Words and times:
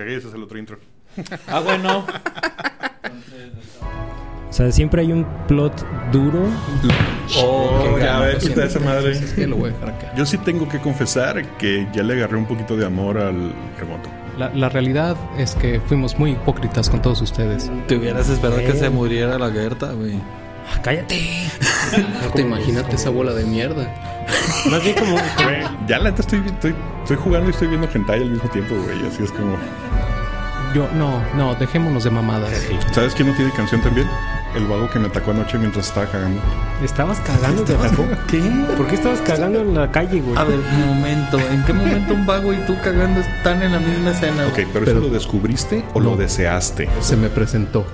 cagué, 0.00 0.16
ese 0.16 0.28
es 0.28 0.34
el 0.34 0.42
otro 0.42 0.58
intro. 0.58 0.78
Ah, 1.46 1.60
bueno. 1.60 2.06
O 4.48 4.52
sea, 4.52 4.72
siempre 4.72 5.02
hay 5.02 5.12
un 5.12 5.26
plot 5.46 5.84
duro. 6.10 6.44
Oh, 7.36 7.98
ya 7.98 8.30
esa 8.30 8.80
madre. 8.80 9.12
Es 9.12 9.32
que 9.34 9.46
lo 9.46 9.56
voy 9.56 9.70
a 9.70 9.72
dejar 9.72 9.90
acá. 9.90 10.14
Yo 10.16 10.24
sí 10.26 10.38
tengo 10.38 10.68
que 10.68 10.78
confesar 10.78 11.44
que 11.58 11.86
ya 11.92 12.02
le 12.02 12.14
agarré 12.14 12.36
un 12.36 12.46
poquito 12.46 12.76
de 12.76 12.86
amor 12.86 13.18
al 13.18 13.52
remoto. 13.78 14.08
La, 14.38 14.48
la 14.54 14.68
realidad 14.68 15.16
es 15.36 15.54
que 15.54 15.80
fuimos 15.80 16.18
muy 16.18 16.32
hipócritas 16.32 16.88
con 16.88 17.02
todos 17.02 17.20
ustedes. 17.20 17.70
Te 17.86 17.96
hubieras 17.96 18.28
esperado 18.28 18.58
que 18.58 18.72
se 18.72 18.88
muriera 18.88 19.38
la 19.38 19.50
Gerta, 19.50 19.92
güey. 19.92 20.14
Ah, 20.14 20.80
¡Cállate! 20.82 21.20
Te 22.34 22.42
imagínate 22.42 22.96
esa 22.96 23.10
bola 23.10 23.32
de 23.34 23.44
mierda. 23.44 23.92
Más 24.70 24.82
bien 24.82 24.96
como. 24.96 25.16
Ya 25.86 25.98
la 25.98 26.10
neta 26.10 26.22
estoy, 26.22 26.42
estoy, 26.46 26.74
estoy 27.02 27.16
jugando 27.16 27.48
y 27.48 27.52
estoy 27.52 27.68
viendo 27.68 27.88
hentai 27.92 28.22
al 28.22 28.30
mismo 28.30 28.48
tiempo, 28.50 28.74
güey. 28.74 29.06
Así 29.06 29.22
es 29.22 29.32
como... 29.32 29.56
Yo, 30.74 30.88
no, 30.94 31.20
no, 31.34 31.54
dejémonos 31.56 32.04
de 32.04 32.10
mamadas. 32.10 32.52
¿Sabes 32.92 33.14
quién 33.14 33.28
no 33.28 33.34
tiene 33.34 33.50
canción 33.52 33.80
también? 33.80 34.06
El 34.54 34.66
vago 34.66 34.88
que 34.90 34.98
me 35.00 35.08
atacó 35.08 35.32
anoche 35.32 35.58
mientras 35.58 35.88
estaba 35.88 36.06
cagando. 36.06 36.40
¿Estabas 36.82 37.18
cagando? 37.20 37.62
¿Te 37.64 37.74
atacó? 37.74 38.04
¿Qué? 38.28 38.40
¿Por 38.76 38.86
qué 38.86 38.94
estabas 38.94 39.20
cagando 39.20 39.60
en 39.60 39.74
la 39.74 39.90
calle, 39.90 40.20
güey? 40.20 40.36
A 40.36 40.44
ver, 40.44 40.58
un 40.58 40.86
momento. 40.86 41.38
¿En 41.38 41.64
qué 41.64 41.72
momento 41.72 42.14
un 42.14 42.24
vago 42.26 42.52
y 42.52 42.56
tú 42.66 42.76
cagando 42.82 43.20
están 43.20 43.62
en 43.62 43.72
la 43.72 43.80
misma 43.80 44.10
escena? 44.10 44.46
Ok, 44.46 44.54
güey? 44.54 44.66
pero, 44.72 44.84
Pero- 44.84 44.98
¿eso 44.98 45.08
lo 45.08 45.12
descubriste 45.12 45.84
o 45.92 46.00
lo 46.00 46.16
deseaste? 46.16 46.88
Se 47.00 47.16
me 47.16 47.28
presentó. 47.28 47.84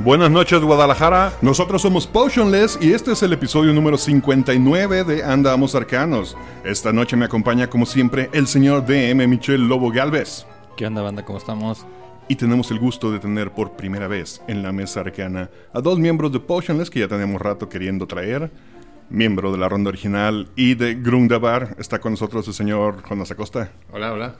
Buenas 0.00 0.30
noches, 0.30 0.60
Guadalajara. 0.60 1.32
Nosotros 1.42 1.82
somos 1.82 2.06
Potionless 2.08 2.78
y 2.80 2.92
este 2.92 3.12
es 3.12 3.22
el 3.22 3.32
episodio 3.32 3.72
número 3.72 3.96
59 3.96 5.04
de 5.04 5.22
Andamos 5.24 5.74
Arcanos. 5.76 6.36
Esta 6.64 6.92
noche 6.92 7.16
me 7.16 7.24
acompaña, 7.24 7.68
como 7.68 7.86
siempre, 7.86 8.30
el 8.32 8.46
señor 8.48 8.84
DM 8.86 9.26
Michel 9.28 9.68
Lobo 9.68 9.90
Galvez. 9.92 10.46
¿Qué 10.76 10.86
onda, 10.86 11.02
banda? 11.02 11.24
¿Cómo 11.24 11.38
estamos? 11.38 11.86
Y 12.26 12.36
tenemos 12.36 12.70
el 12.70 12.78
gusto 12.78 13.12
de 13.12 13.18
tener 13.18 13.52
por 13.52 13.72
primera 13.72 14.08
vez 14.08 14.40
en 14.48 14.62
la 14.62 14.72
mesa 14.72 15.00
arcana 15.00 15.50
a 15.74 15.80
dos 15.80 15.98
miembros 15.98 16.32
de 16.32 16.40
Potionless 16.40 16.88
que 16.90 17.00
ya 17.00 17.08
tenemos 17.08 17.40
rato 17.40 17.68
queriendo 17.68 18.06
traer. 18.06 18.50
Miembro 19.10 19.52
de 19.52 19.58
la 19.58 19.68
ronda 19.68 19.90
original 19.90 20.48
y 20.56 20.74
de 20.74 20.94
Grundabar 20.94 21.76
está 21.78 22.00
con 22.00 22.12
nosotros 22.12 22.48
el 22.48 22.54
señor 22.54 23.02
Jonas 23.06 23.30
Acosta. 23.30 23.70
Hola, 23.92 24.12
hola. 24.12 24.36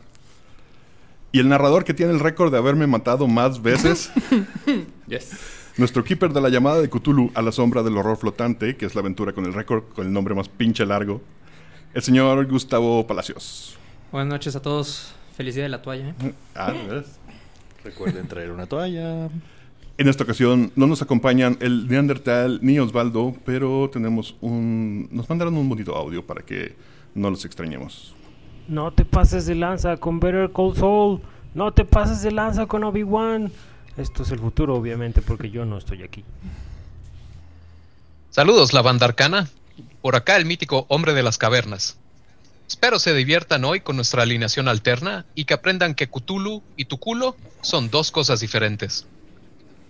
Y 1.33 1.41
el 1.41 1.49
narrador 1.49 1.85
que 1.85 1.93
tiene 1.93 2.13
el 2.13 2.21
récord 2.21 2.51
de 2.51 2.57
haberme 2.59 2.87
matado 2.87 3.27
más 3.29 3.61
veces, 3.61 4.11
Yes. 5.07 5.33
nuestro 5.77 6.03
keeper 6.05 6.33
de 6.33 6.41
la 6.41 6.49
llamada 6.49 6.81
de 6.81 6.89
Cthulhu 6.89 7.31
a 7.35 7.43
la 7.43 7.53
sombra 7.53 7.83
del 7.83 7.99
horror 7.99 8.17
flotante, 8.17 8.77
que 8.77 8.87
es 8.87 8.95
la 8.95 9.03
aventura 9.03 9.33
con 9.35 9.45
el 9.45 9.53
récord 9.53 9.83
con 9.95 10.07
el 10.07 10.13
nombre 10.13 10.35
más 10.35 10.49
pinche 10.49 10.87
largo, 10.87 11.21
el 11.93 12.03
señor 12.03 12.47
Gustavo 12.47 13.07
Palacios. 13.07 13.77
Buenas 14.11 14.29
noches 14.31 14.57
a 14.57 14.63
todos. 14.63 15.13
Feliz 15.37 15.57
día 15.57 15.65
de 15.65 15.71
la 15.71 15.83
toalla. 15.83 16.15
¿eh? 16.23 16.33
Ah, 16.55 16.73
¿de 16.73 16.87
veras? 16.87 17.19
Recuerden 17.85 18.27
traer 18.27 18.51
una 18.51 18.67
toalla. 18.67 19.29
En 19.97 20.09
esta 20.09 20.25
ocasión 20.25 20.73
no 20.75 20.87
nos 20.87 21.03
acompañan 21.03 21.57
el 21.61 21.87
Neandertal 21.87 22.59
ni 22.63 22.79
Osvaldo, 22.79 23.35
pero 23.45 23.89
tenemos 23.93 24.35
un... 24.41 25.09
Nos 25.13 25.29
mandaron 25.29 25.57
un 25.57 25.69
bonito 25.69 25.95
audio 25.95 26.27
para 26.27 26.43
que 26.43 26.75
no 27.15 27.31
los 27.31 27.45
extrañemos. 27.45 28.15
No 28.67 28.93
te 28.93 29.05
pases 29.05 29.47
de 29.47 29.55
lanza 29.55 29.97
con 29.99 30.19
Better 30.19 30.51
Call 30.51 30.75
Saul. 30.75 31.21
No 31.55 31.73
te 31.73 31.85
pases 31.85 32.23
de 32.23 32.33
lanza 32.33 32.67
con 32.67 32.83
Obi-Wan. 32.83 33.53
Esto 33.97 34.25
es 34.25 34.33
el 34.33 34.41
futuro, 34.41 34.75
obviamente, 34.75 35.23
porque 35.23 35.51
yo 35.51 35.65
no 35.65 35.79
estoy 35.79 36.03
aquí. 36.03 36.25
Saludos, 38.31 38.73
la 38.73 38.83
banda 38.83 39.07
arcana. 39.07 39.49
Por 40.03 40.17
acá 40.17 40.37
el 40.37 40.47
mítico 40.47 40.87
hombre 40.89 41.15
de 41.15 41.23
las 41.23 41.39
cavernas. 41.39 41.99
Espero 42.69 42.99
se 42.99 43.15
diviertan 43.15 43.65
hoy 43.65 43.81
con 43.81 43.97
nuestra 43.97 44.23
alineación 44.23 44.69
alterna 44.69 45.27
y 45.35 45.45
que 45.45 45.55
aprendan 45.55 45.95
que 45.95 46.09
Cthulhu 46.09 46.63
y 46.77 46.87
tu 46.87 46.99
culo 46.99 47.37
son 47.61 47.91
dos 47.91 48.11
cosas 48.11 48.41
diferentes. 48.41 49.07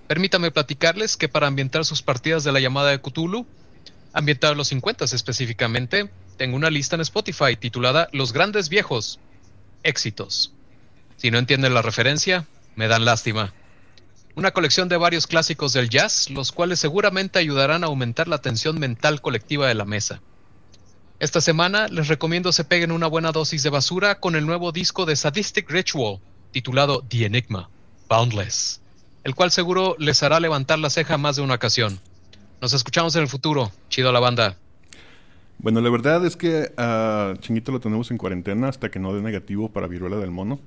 Permítame 0.09 0.51
platicarles 0.51 1.17
que 1.17 1.29
para 1.29 1.47
ambientar 1.47 1.85
sus 1.85 2.03
partidas 2.03 2.45
de 2.45 2.53
la 2.53 2.61
llamada 2.61 2.91
de 2.91 3.01
Cthulhu, 3.01 3.47
ambientar 4.13 4.53
a 4.53 4.57
los 4.57 4.69
50 4.69 5.05
específicamente, 5.05 6.11
tengo 6.37 6.57
una 6.57 6.71
lista 6.71 6.97
en 6.97 7.03
Spotify 7.03 7.57
titulada 7.57 8.09
Los 8.13 8.33
grandes 8.33 8.69
viejos. 8.69 9.21
Éxitos. 9.83 10.53
Si 11.17 11.31
no 11.31 11.39
entienden 11.39 11.75
la 11.75 11.83
referencia, 11.83 12.47
me 12.75 12.89
dan 12.89 13.05
lástima. 13.05 13.55
Una 14.35 14.51
colección 14.51 14.89
de 14.89 14.97
varios 14.97 15.29
clásicos 15.29 15.73
del 15.73 15.89
jazz, 15.89 16.29
los 16.29 16.51
cuales 16.51 16.81
seguramente 16.81 17.39
ayudarán 17.39 17.85
a 17.85 17.87
aumentar 17.87 18.27
la 18.27 18.39
tensión 18.39 18.81
mental 18.81 19.21
colectiva 19.21 19.69
de 19.69 19.75
la 19.75 19.85
mesa. 19.85 20.21
Esta 21.25 21.41
semana 21.41 21.89
les 21.89 22.09
recomiendo 22.09 22.53
se 22.53 22.65
peguen 22.65 22.93
una 22.93 23.07
buena 23.07 23.33
dosis 23.33 23.63
de 23.63 23.71
basura 23.71 24.21
con 24.21 24.37
el 24.37 24.45
nuevo 24.45 24.73
disco 24.73 25.07
de 25.07 25.17
Sadistic 25.17 25.71
Ritual, 25.71 26.19
titulado 26.53 27.03
The 27.09 27.25
Enigma, 27.25 27.71
Boundless, 28.11 28.83
el 29.25 29.35
cual 29.35 29.51
seguro 29.51 29.97
les 29.99 30.23
hará 30.23 30.39
levantar 30.39 30.79
la 30.81 30.91
ceja 30.91 31.17
más 31.17 31.37
de 31.37 31.43
una 31.43 31.55
ocasión. 31.55 31.99
Nos 32.61 32.75
escuchamos 32.75 33.17
en 33.17 33.23
el 33.23 33.29
futuro. 33.29 33.73
Chido 33.89 34.13
la 34.13 34.21
banda. 34.21 34.59
Bueno, 35.57 35.81
la 35.81 35.89
verdad 35.89 36.27
es 36.27 36.37
que 36.37 36.75
a 36.77 37.33
Chinguito 37.41 37.73
lo 37.73 37.81
tenemos 37.81 38.11
en 38.11 38.19
cuarentena 38.19 38.69
hasta 38.69 38.91
que 38.91 38.99
no 38.99 39.15
dé 39.15 39.23
negativo 39.23 39.71
para 39.71 39.87
viruela 39.87 40.19
del 40.19 40.31
mono. 40.31 40.61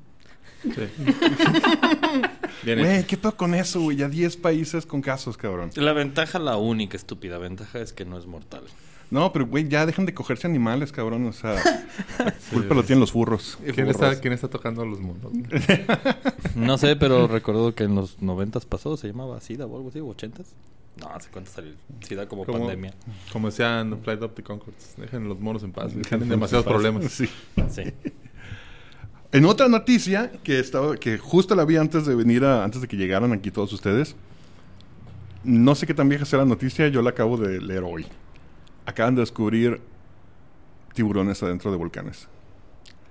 Bien 2.64 2.80
Güey, 2.80 3.06
¿qué 3.06 3.16
pedo 3.16 3.38
con 3.38 3.54
eso, 3.54 3.80
güey? 3.82 3.98
Ya 3.98 4.10
10 4.10 4.38
países 4.38 4.88
con 4.88 5.04
casos, 5.04 5.38
cabrón. 5.38 5.70
La 5.76 5.94
ventaja, 5.94 6.40
la 6.40 6.58
única 6.58 6.98
estúpida 6.98 7.38
ventaja 7.38 7.78
es 7.78 7.94
que 7.94 8.06
no 8.06 8.18
es 8.18 8.26
mortal. 8.26 8.64
No, 9.10 9.32
pero 9.32 9.48
güey, 9.48 9.68
ya 9.70 9.86
dejan 9.86 10.06
de 10.06 10.14
cogerse 10.14 10.48
animales, 10.48 10.92
cabrón. 10.92 11.26
O 11.28 11.34
sea, 11.34 11.56
culpa 12.52 12.76
lo 12.76 12.84
tienen 12.84 13.00
los 13.00 13.12
furros. 13.12 13.58
¿Quién 13.74 13.88
está, 13.88 14.20
¿Quién 14.20 14.34
está 14.34 14.50
tocando 14.50 14.86
los 14.86 15.00
mundos? 15.00 15.32
No 16.56 16.78
sé, 16.80 16.96
pero 16.96 17.28
recuerdo 17.28 17.76
que 17.76 17.84
en 17.84 17.94
los 17.94 18.20
noventas 18.22 18.66
pasados 18.66 19.00
se 19.00 19.08
llamaba 19.08 19.40
SIDA 19.40 19.68
o 19.68 19.78
algo 19.78 19.90
así, 19.90 20.00
o 20.00 20.08
ochentas. 20.08 20.48
No, 21.00 21.08
hace 21.10 21.30
cuánto 21.30 21.52
salió 21.52 21.74
SIDA 22.02 22.28
como, 22.28 22.46
Como, 22.46 22.58
pandemia. 22.60 22.94
como 23.32 23.48
decían 23.50 24.00
Flight 24.04 24.22
of 24.24 24.34
the 24.34 24.42
Concords. 24.42 24.96
Dejen 24.98 25.30
los 25.30 25.40
monos 25.40 25.64
en 25.64 25.72
paz. 25.72 25.90
Dejen 25.90 26.02
Tienen 26.04 26.20
los 26.22 26.30
demasiados 26.30 26.66
monos 26.66 26.82
problemas. 26.82 27.12
Sí. 27.12 27.30
Sí. 27.70 27.84
En 29.32 29.46
otra 29.46 29.68
noticia 29.68 30.32
que 30.44 30.58
estaba, 30.60 30.98
que 30.98 31.18
justo 31.18 31.54
la 31.54 31.66
vi 31.66 31.76
antes 31.78 32.06
de 32.06 32.16
venir 32.16 32.44
a, 32.44 32.64
antes 32.64 32.82
de 32.82 32.88
que 32.88 32.98
llegaran 32.98 33.32
aquí 33.34 33.52
todos 33.52 33.72
ustedes. 33.74 34.16
No 35.44 35.76
sé 35.76 35.86
qué 35.86 35.94
tan 35.94 36.10
vieja 36.10 36.26
sea 36.26 36.40
la 36.40 36.46
noticia, 36.46 36.88
yo 36.88 37.02
la 37.02 37.12
acabo 37.12 37.38
de 37.38 37.62
leer 37.62 37.84
hoy. 37.84 38.08
Acaban 38.88 39.14
de 39.16 39.22
descubrir 39.22 39.80
tiburones 40.96 41.44
adentro 41.44 41.70
de 41.72 41.78
volcanes. 41.78 42.28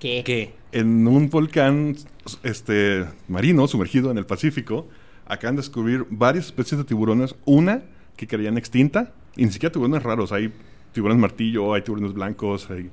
¿Qué? 0.01 0.23
¿Qué? 0.25 0.55
En 0.73 1.07
un 1.07 1.31
volcán 1.31 1.95
este, 2.43 3.05
marino 3.29 3.69
sumergido 3.69 4.11
en 4.11 4.19
el 4.19 4.27
Pacífico, 4.27 4.89
acaban 5.27 5.55
de 5.57 5.61
descubrir 5.63 6.05
varias 6.11 6.47
especies 6.47 6.79
de 6.79 6.85
tiburones. 6.85 7.35
Una 7.45 7.83
que 8.17 8.27
creían 8.27 8.59
extinta, 8.59 9.13
y 9.37 9.45
ni 9.45 9.53
siquiera 9.53 9.73
tiburones 9.73 10.03
raros. 10.03 10.33
Hay 10.33 10.53
tiburones 10.93 11.21
martillo, 11.21 11.75
hay 11.75 11.83
tiburones 11.83 12.15
blancos, 12.15 12.69
hay- 12.71 12.91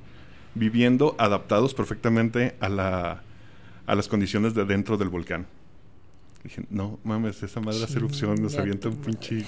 viviendo 0.54 1.16
adaptados 1.18 1.74
perfectamente 1.74 2.54
a, 2.60 2.68
la, 2.68 3.22
a 3.86 3.94
las 3.96 4.06
condiciones 4.06 4.54
de 4.54 4.64
dentro 4.64 4.96
del 4.96 5.08
volcán. 5.08 5.46
Dije, 6.44 6.62
no 6.68 7.00
mames, 7.04 7.42
esa 7.42 7.60
madre 7.60 7.82
hace 7.82 7.96
erupción, 7.96 8.40
nos 8.40 8.56
avienta 8.56 8.90
un 8.90 8.96
pinche 8.96 9.44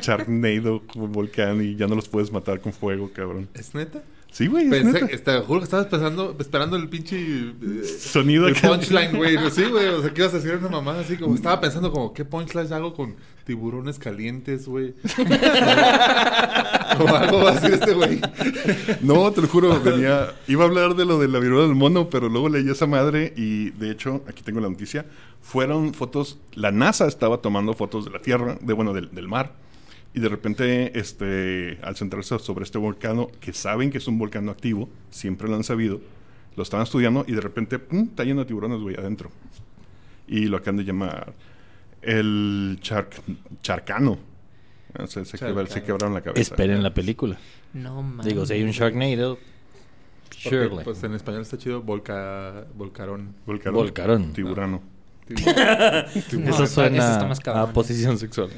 charnado 0.00 0.86
como 0.86 1.08
volcán 1.08 1.60
y 1.60 1.74
ya 1.74 1.88
no 1.88 1.96
los 1.96 2.08
puedes 2.08 2.30
matar 2.30 2.60
con 2.60 2.72
fuego, 2.72 3.10
cabrón. 3.12 3.48
¿Es 3.52 3.74
neta? 3.74 4.02
Sí, 4.30 4.48
güey, 4.48 4.68
Pensé, 4.68 5.00
neta. 5.00 5.06
este, 5.14 5.40
juro 5.40 5.60
que 5.60 5.64
estabas 5.64 5.86
pensando, 5.86 6.36
esperando 6.38 6.76
el 6.76 6.88
pinche... 6.90 7.16
eh, 7.18 7.54
Sonido 7.98 8.46
el 8.48 8.56
acá. 8.56 8.68
punchline, 8.68 9.16
güey. 9.16 9.36
Sí, 9.50 9.64
güey. 9.64 9.86
O 9.88 10.02
sea, 10.02 10.12
que 10.12 10.20
ibas 10.20 10.34
a 10.34 10.36
decir 10.36 10.54
una 10.56 10.68
mamada 10.68 11.00
así 11.00 11.16
como... 11.16 11.34
Estaba 11.34 11.58
pensando 11.60 11.90
como, 11.90 12.12
¿qué 12.12 12.24
punchline 12.26 12.70
hago 12.72 12.92
con 12.92 13.16
tiburones 13.44 13.98
calientes, 13.98 14.68
güey? 14.68 14.92
o 16.98 17.08
algo 17.14 17.38
va 17.44 17.50
a 17.50 17.54
decir 17.54 17.74
este 17.74 17.94
güey. 17.94 18.20
No, 19.02 19.30
te 19.32 19.40
lo 19.42 19.48
juro, 19.48 19.80
venía, 19.80 20.34
iba 20.48 20.64
a 20.64 20.66
hablar 20.66 20.94
de 20.96 21.04
lo 21.04 21.18
de 21.18 21.28
la 21.28 21.38
viruela 21.38 21.66
del 21.66 21.74
mono, 21.74 22.10
pero 22.10 22.28
luego 22.28 22.48
leí 22.48 22.68
esa 22.68 22.86
madre 22.86 23.32
y 23.36 23.70
de 23.70 23.90
hecho, 23.90 24.22
aquí 24.28 24.42
tengo 24.42 24.60
la 24.60 24.68
noticia, 24.68 25.06
fueron 25.40 25.94
fotos, 25.94 26.38
la 26.54 26.72
NASA 26.72 27.06
estaba 27.06 27.38
tomando 27.38 27.74
fotos 27.74 28.04
de 28.04 28.10
la 28.10 28.18
Tierra, 28.20 28.58
de 28.60 28.72
bueno, 28.72 28.92
del, 28.92 29.14
del 29.14 29.28
mar, 29.28 29.52
y 30.16 30.20
de 30.20 30.28
repente, 30.30 30.98
este, 30.98 31.78
al 31.82 31.94
centrarse 31.94 32.38
sobre 32.38 32.64
este 32.64 32.78
volcán, 32.78 33.26
que 33.38 33.52
saben 33.52 33.90
que 33.90 33.98
es 33.98 34.08
un 34.08 34.18
volcán 34.18 34.48
activo, 34.48 34.88
siempre 35.10 35.46
lo 35.46 35.54
han 35.56 35.62
sabido, 35.62 36.00
lo 36.56 36.62
estaban 36.62 36.84
estudiando 36.84 37.24
y 37.28 37.32
de 37.32 37.40
repente, 37.42 37.78
pum, 37.78 38.08
está 38.10 38.24
lleno 38.24 38.40
de 38.40 38.46
tiburones, 38.46 38.80
güey, 38.80 38.96
adentro. 38.96 39.30
Y 40.26 40.46
lo 40.46 40.56
acaban 40.56 40.78
de 40.78 40.84
llamar 40.84 41.34
el 42.02 42.78
charc, 42.80 43.12
charcano. 43.62 44.18
Sea, 45.06 45.24
se, 45.26 45.36
quebra- 45.38 45.66
se 45.66 45.82
quebraron 45.82 46.14
la 46.14 46.22
cabeza. 46.22 46.40
Esperen 46.40 46.82
la 46.82 46.94
película. 46.94 47.36
No 47.74 48.00
mames. 48.02 48.24
Digo, 48.24 48.46
si 48.46 48.54
hay 48.54 48.62
un 48.62 48.70
Sharknado, 48.70 49.38
surely. 50.30 50.82
Pues 50.82 51.02
en 51.04 51.12
español 51.14 51.42
está 51.42 51.58
chido. 51.58 51.82
Volca... 51.82 52.64
Volcarón. 52.74 53.34
Volcarón. 53.44 53.74
Volcarón. 53.74 54.32
Tiburano. 54.32 54.80
Eso 55.28 56.30
está- 56.30 56.66
suena 56.66 56.98
eso 56.98 57.12
está 57.12 57.26
más 57.26 57.40
cabrón. 57.40 57.68
a 57.68 57.72
posición 57.72 58.16
sexual. 58.16 58.48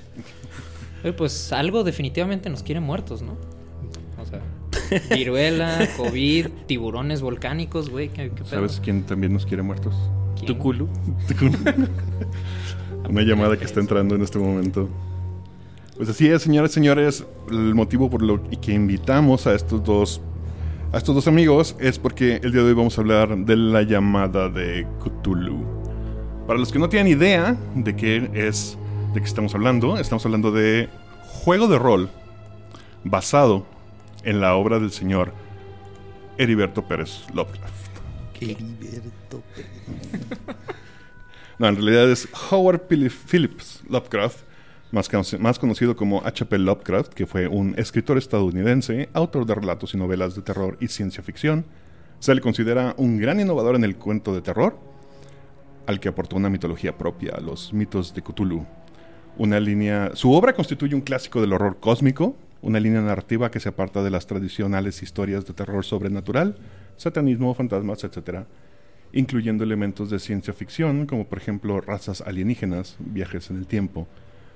Oye, 1.04 1.12
pues 1.12 1.52
algo 1.52 1.84
definitivamente 1.84 2.50
nos 2.50 2.62
quiere 2.62 2.80
muertos, 2.80 3.22
¿no? 3.22 3.36
O 4.20 4.26
sea, 4.26 4.40
viruela, 5.16 5.88
COVID, 5.96 6.48
tiburones 6.66 7.20
volcánicos, 7.20 7.90
güey. 7.90 8.08
¿qué, 8.08 8.30
qué 8.30 8.42
pedo? 8.42 8.46
¿Sabes 8.46 8.80
quién 8.82 9.04
también 9.04 9.32
nos 9.32 9.46
quiere 9.46 9.62
muertos? 9.62 9.94
Cthulhu. 10.46 10.88
Una 13.08 13.22
llamada 13.22 13.56
que 13.56 13.64
está 13.64 13.80
entrando 13.80 14.14
en 14.14 14.22
este 14.22 14.38
momento. 14.38 14.88
Pues 15.96 16.08
así 16.08 16.28
es, 16.28 16.42
señores 16.42 16.72
y 16.72 16.74
señores. 16.74 17.26
El 17.50 17.74
motivo 17.74 18.08
por 18.10 18.22
lo 18.22 18.42
que 18.60 18.72
invitamos 18.72 19.46
a 19.46 19.54
estos 19.54 19.82
dos 19.82 20.20
a 20.92 20.96
estos 20.96 21.14
dos 21.14 21.28
amigos 21.28 21.76
es 21.80 21.98
porque 21.98 22.40
el 22.42 22.52
día 22.52 22.62
de 22.62 22.68
hoy 22.68 22.74
vamos 22.74 22.96
a 22.96 23.02
hablar 23.02 23.36
de 23.36 23.56
la 23.56 23.82
llamada 23.82 24.48
de 24.48 24.86
Cthulhu. 25.04 25.62
Para 26.46 26.58
los 26.58 26.72
que 26.72 26.78
no 26.78 26.88
tienen 26.88 27.12
idea 27.12 27.56
de 27.74 27.94
qué 27.94 28.30
es 28.32 28.78
de 29.12 29.20
qué 29.20 29.26
estamos 29.26 29.54
hablando, 29.54 29.98
estamos 29.98 30.24
hablando 30.26 30.52
de 30.52 30.88
juego 31.26 31.66
de 31.66 31.78
rol 31.78 32.10
basado 33.04 33.66
en 34.22 34.40
la 34.40 34.54
obra 34.54 34.78
del 34.78 34.90
señor 34.90 35.32
Heriberto 36.36 36.86
Pérez 36.86 37.24
Lovecraft. 37.32 37.88
No, 41.58 41.66
en 41.66 41.74
realidad 41.74 42.08
es 42.08 42.28
Howard 42.50 42.82
Phillips 42.86 43.82
Lovecraft, 43.88 44.42
más, 44.92 45.10
más 45.40 45.58
conocido 45.58 45.96
como 45.96 46.24
H.P. 46.24 46.56
Lovecraft, 46.58 47.14
que 47.14 47.26
fue 47.26 47.48
un 47.48 47.74
escritor 47.76 48.16
estadounidense, 48.16 49.08
autor 49.12 49.44
de 49.44 49.56
relatos 49.56 49.92
y 49.92 49.96
novelas 49.96 50.36
de 50.36 50.42
terror 50.42 50.76
y 50.80 50.86
ciencia 50.86 51.22
ficción. 51.22 51.66
Se 52.20 52.32
le 52.34 52.40
considera 52.40 52.94
un 52.96 53.18
gran 53.18 53.40
innovador 53.40 53.74
en 53.74 53.82
el 53.82 53.96
cuento 53.96 54.32
de 54.34 54.40
terror, 54.42 54.78
al 55.86 55.98
que 55.98 56.08
aportó 56.08 56.36
una 56.36 56.48
mitología 56.48 56.96
propia 56.96 57.40
los 57.40 57.72
mitos 57.72 58.14
de 58.14 58.22
Cthulhu. 58.22 58.64
Una 59.36 59.60
línea, 59.60 60.10
su 60.14 60.32
obra 60.32 60.52
constituye 60.52 60.94
un 60.94 61.00
clásico 61.00 61.40
del 61.40 61.52
horror 61.52 61.78
cósmico, 61.78 62.34
una 62.62 62.80
línea 62.80 63.00
narrativa 63.00 63.50
que 63.50 63.60
se 63.60 63.68
aparta 63.68 64.02
de 64.02 64.10
las 64.10 64.26
tradicionales 64.26 65.02
historias 65.02 65.46
de 65.46 65.54
terror 65.54 65.84
sobrenatural, 65.84 66.56
satanismo, 66.96 67.54
fantasmas, 67.54 68.02
etc., 68.02 68.44
incluyendo 69.12 69.64
elementos 69.64 70.10
de 70.10 70.18
ciencia 70.18 70.52
ficción, 70.52 71.06
como 71.06 71.26
por 71.26 71.38
ejemplo 71.38 71.80
razas 71.80 72.20
alienígenas, 72.20 72.96
viajes 72.98 73.50
en 73.50 73.58
el 73.58 73.66
tiempo 73.66 74.06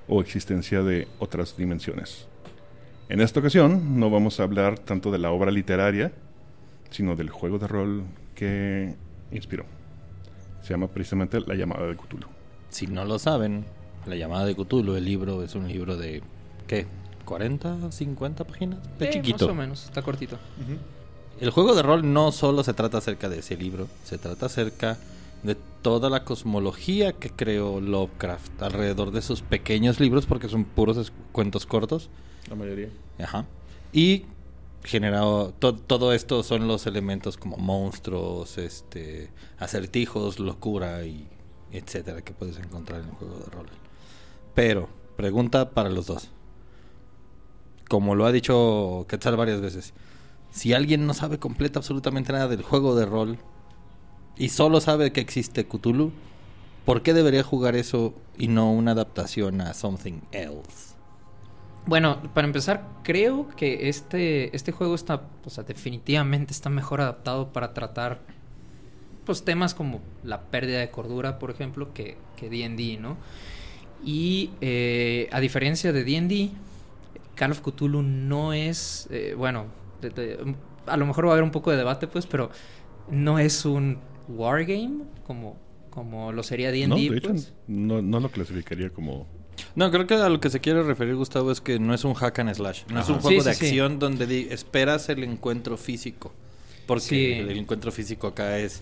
o 0.07 0.21
existencia 0.21 0.83
de 0.83 1.07
otras 1.19 1.55
dimensiones. 1.55 2.27
En 3.09 3.21
esta 3.21 3.39
ocasión 3.39 3.99
no 3.99 4.09
vamos 4.09 4.39
a 4.39 4.43
hablar 4.43 4.79
tanto 4.79 5.11
de 5.11 5.17
la 5.17 5.31
obra 5.31 5.51
literaria, 5.51 6.11
sino 6.89 7.15
del 7.15 7.29
juego 7.29 7.57
de 7.57 7.67
rol 7.67 8.03
que 8.35 8.95
inspiró. 9.31 9.65
Se 10.61 10.69
llama 10.69 10.87
precisamente 10.87 11.39
La 11.41 11.55
llamada 11.55 11.87
de 11.87 11.95
Cthulhu. 11.95 12.27
Si 12.69 12.87
no 12.87 13.05
lo 13.05 13.19
saben, 13.19 13.65
La 14.05 14.15
llamada 14.15 14.45
de 14.45 14.55
Cthulhu, 14.55 14.95
el 14.95 15.05
libro, 15.05 15.43
es 15.43 15.55
un 15.55 15.67
libro 15.67 15.95
de. 15.97 16.21
¿Qué? 16.67 16.85
¿40, 17.25 17.91
50 17.91 18.43
páginas? 18.43 18.79
De 18.99 19.05
Eh, 19.05 19.09
chiquito. 19.11 19.45
Más 19.47 19.51
o 19.51 19.55
menos, 19.55 19.83
está 19.85 20.01
cortito. 20.01 20.37
El 21.39 21.49
juego 21.51 21.73
de 21.73 21.81
rol 21.81 22.11
no 22.13 22.31
solo 22.31 22.63
se 22.63 22.73
trata 22.73 22.97
acerca 22.99 23.29
de 23.29 23.39
ese 23.39 23.55
libro, 23.57 23.87
se 24.03 24.17
trata 24.17 24.45
acerca 24.47 24.97
de 25.41 25.55
toda 25.81 26.09
la 26.09 26.23
cosmología 26.23 27.13
que 27.13 27.29
creó 27.29 27.81
Lovecraft 27.81 28.61
alrededor 28.61 29.11
de 29.11 29.21
sus 29.21 29.41
pequeños 29.41 29.99
libros, 29.99 30.25
porque 30.25 30.47
son 30.47 30.63
puros 30.65 31.11
cuentos 31.31 31.65
cortos. 31.65 32.09
La 32.49 32.55
mayoría. 32.55 32.89
Ajá. 33.19 33.45
Y 33.91 34.25
generado 34.83 35.53
to- 35.59 35.75
todo 35.75 36.13
esto 36.13 36.43
son 36.43 36.67
los 36.67 36.85
elementos 36.87 37.37
como 37.37 37.57
monstruos, 37.57 38.57
este, 38.57 39.29
acertijos, 39.59 40.39
locura 40.39 41.05
y 41.05 41.25
etcétera 41.71 42.21
que 42.21 42.33
puedes 42.33 42.57
encontrar 42.57 43.01
en 43.01 43.09
el 43.09 43.15
juego 43.15 43.39
de 43.39 43.45
rol. 43.51 43.65
Pero 44.53 44.89
pregunta 45.15 45.71
para 45.71 45.89
los 45.89 46.07
dos. 46.07 46.29
Como 47.89 48.15
lo 48.15 48.25
ha 48.25 48.31
dicho 48.31 49.05
Quetzal 49.07 49.35
varias 49.35 49.61
veces, 49.61 49.93
si 50.51 50.73
alguien 50.73 51.05
no 51.05 51.13
sabe 51.13 51.39
completa 51.39 51.79
absolutamente 51.79 52.31
nada 52.31 52.47
del 52.47 52.61
juego 52.61 52.95
de 52.95 53.05
rol 53.05 53.37
y 54.37 54.49
solo 54.49 54.81
sabe 54.81 55.11
que 55.11 55.21
existe 55.21 55.65
Cthulhu, 55.67 56.11
¿por 56.85 57.01
qué 57.01 57.13
debería 57.13 57.43
jugar 57.43 57.75
eso 57.75 58.13
y 58.37 58.47
no 58.47 58.71
una 58.71 58.91
adaptación 58.91 59.61
a 59.61 59.73
something 59.73 60.21
else? 60.31 60.93
Bueno, 61.85 62.21
para 62.33 62.47
empezar, 62.47 62.87
creo 63.03 63.49
que 63.57 63.89
este, 63.89 64.55
este 64.55 64.71
juego 64.71 64.95
está, 64.95 65.23
o 65.43 65.49
sea, 65.49 65.65
definitivamente 65.65 66.53
está 66.53 66.69
mejor 66.69 67.01
adaptado 67.01 67.51
para 67.51 67.73
tratar, 67.73 68.21
pues, 69.25 69.43
temas 69.43 69.73
como 69.73 69.99
la 70.23 70.43
pérdida 70.43 70.79
de 70.79 70.89
cordura, 70.89 71.39
por 71.39 71.51
ejemplo, 71.51 71.93
que 71.93 72.17
que 72.43 72.49
D&D, 72.49 72.97
¿no? 72.99 73.17
Y 74.05 74.51
eh, 74.61 75.29
a 75.31 75.39
diferencia 75.39 75.93
de 75.93 76.03
D&D, 76.03 76.49
Call 77.35 77.51
of 77.51 77.61
Cthulhu 77.61 78.01
no 78.01 78.53
es, 78.53 79.07
eh, 79.11 79.33
bueno, 79.37 79.65
de- 80.01 80.09
de- 80.09 80.55
a 80.85 80.97
lo 80.97 81.05
mejor 81.05 81.25
va 81.25 81.29
a 81.29 81.33
haber 81.33 81.43
un 81.43 81.51
poco 81.51 81.71
de 81.71 81.77
debate, 81.77 82.07
pues, 82.07 82.25
pero 82.27 82.49
no 83.09 83.39
es 83.39 83.65
un 83.65 83.99
wargame 84.27 85.03
como, 85.25 85.57
como 85.89 86.31
lo 86.31 86.43
sería 86.43 86.71
D&D, 86.71 86.87
No, 86.87 86.95
de 86.95 87.17
hecho, 87.17 87.29
pues. 87.29 87.53
no, 87.67 88.01
no 88.01 88.19
lo 88.19 88.29
clasificaría 88.29 88.89
como... 88.89 89.25
No, 89.75 89.89
creo 89.91 90.05
que 90.07 90.15
a 90.15 90.29
lo 90.29 90.39
que 90.39 90.49
se 90.49 90.59
quiere 90.59 90.81
referir 90.83 91.15
Gustavo 91.15 91.51
es 91.51 91.61
que 91.61 91.79
no 91.79 91.93
es 91.93 92.03
un 92.03 92.13
hack 92.15 92.39
and 92.39 92.53
slash. 92.53 92.83
No 92.91 92.99
es 92.99 93.09
un 93.09 93.19
juego 93.19 93.41
Sí, 93.41 93.47
de 93.47 93.53
sí, 93.53 93.59
sí. 93.59 93.65
acción 93.67 93.99
donde 93.99 94.53
esperas 94.53 95.09
el 95.09 95.23
encuentro 95.23 95.77
físico. 95.77 96.33
Porque 96.87 97.01
Sí. 97.01 97.31
el 97.33 97.57
encuentro 97.57 97.91
físico 97.91 98.27
acá 98.27 98.57
es, 98.57 98.81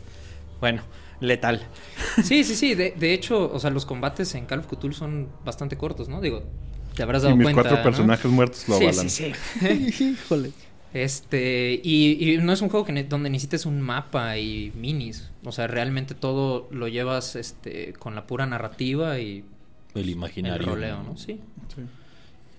bueno, 0.61 0.81
letal. 1.21 1.65
Sí, 2.23 2.43
sí, 2.43 2.55
sí. 2.55 2.75
De, 2.75 2.91
de 2.91 3.13
hecho, 3.13 3.49
o 3.53 3.59
sea, 3.59 3.69
los 3.69 3.85
combates 3.85 4.35
en 4.35 4.45
Call 4.45 4.59
of 4.59 4.67
Cthulhu 4.67 4.93
son 4.93 5.29
bastante 5.45 5.77
cortos, 5.77 6.09
¿no? 6.09 6.19
Digo, 6.19 6.43
te 6.95 7.03
habrás 7.03 7.21
Y 7.21 7.25
dado 7.25 7.37
mis 7.37 7.45
cuenta. 7.45 7.61
cuatro 7.61 7.77
¿no? 7.77 7.83
personajes 7.83 8.29
muertos 8.31 8.67
lo 8.67 8.77
Sí, 8.77 8.83
avalan. 8.87 9.09
sí, 9.09 9.31
sí. 9.59 10.03
Híjole. 10.25 10.51
Este, 10.93 11.79
y, 11.81 12.33
y 12.33 12.37
no 12.39 12.51
es 12.51 12.61
un 12.61 12.67
juego 12.67 12.85
que 12.85 12.91
ne- 12.91 13.05
donde 13.05 13.29
necesites 13.29 13.65
un 13.65 13.79
mapa 13.79 14.37
y 14.37 14.73
minis. 14.75 15.29
O 15.45 15.53
sea, 15.53 15.67
realmente 15.67 16.15
todo 16.15 16.67
lo 16.71 16.89
llevas 16.89 17.37
este, 17.37 17.93
con 17.93 18.13
la 18.13 18.27
pura 18.27 18.45
narrativa 18.45 19.17
y 19.19 19.45
El 19.95 20.01
el 20.01 20.09
imaginario. 20.09 20.67
roleo, 20.67 21.01
¿no? 21.03 21.15
Sí. 21.15 21.39
Sí. 21.73 21.81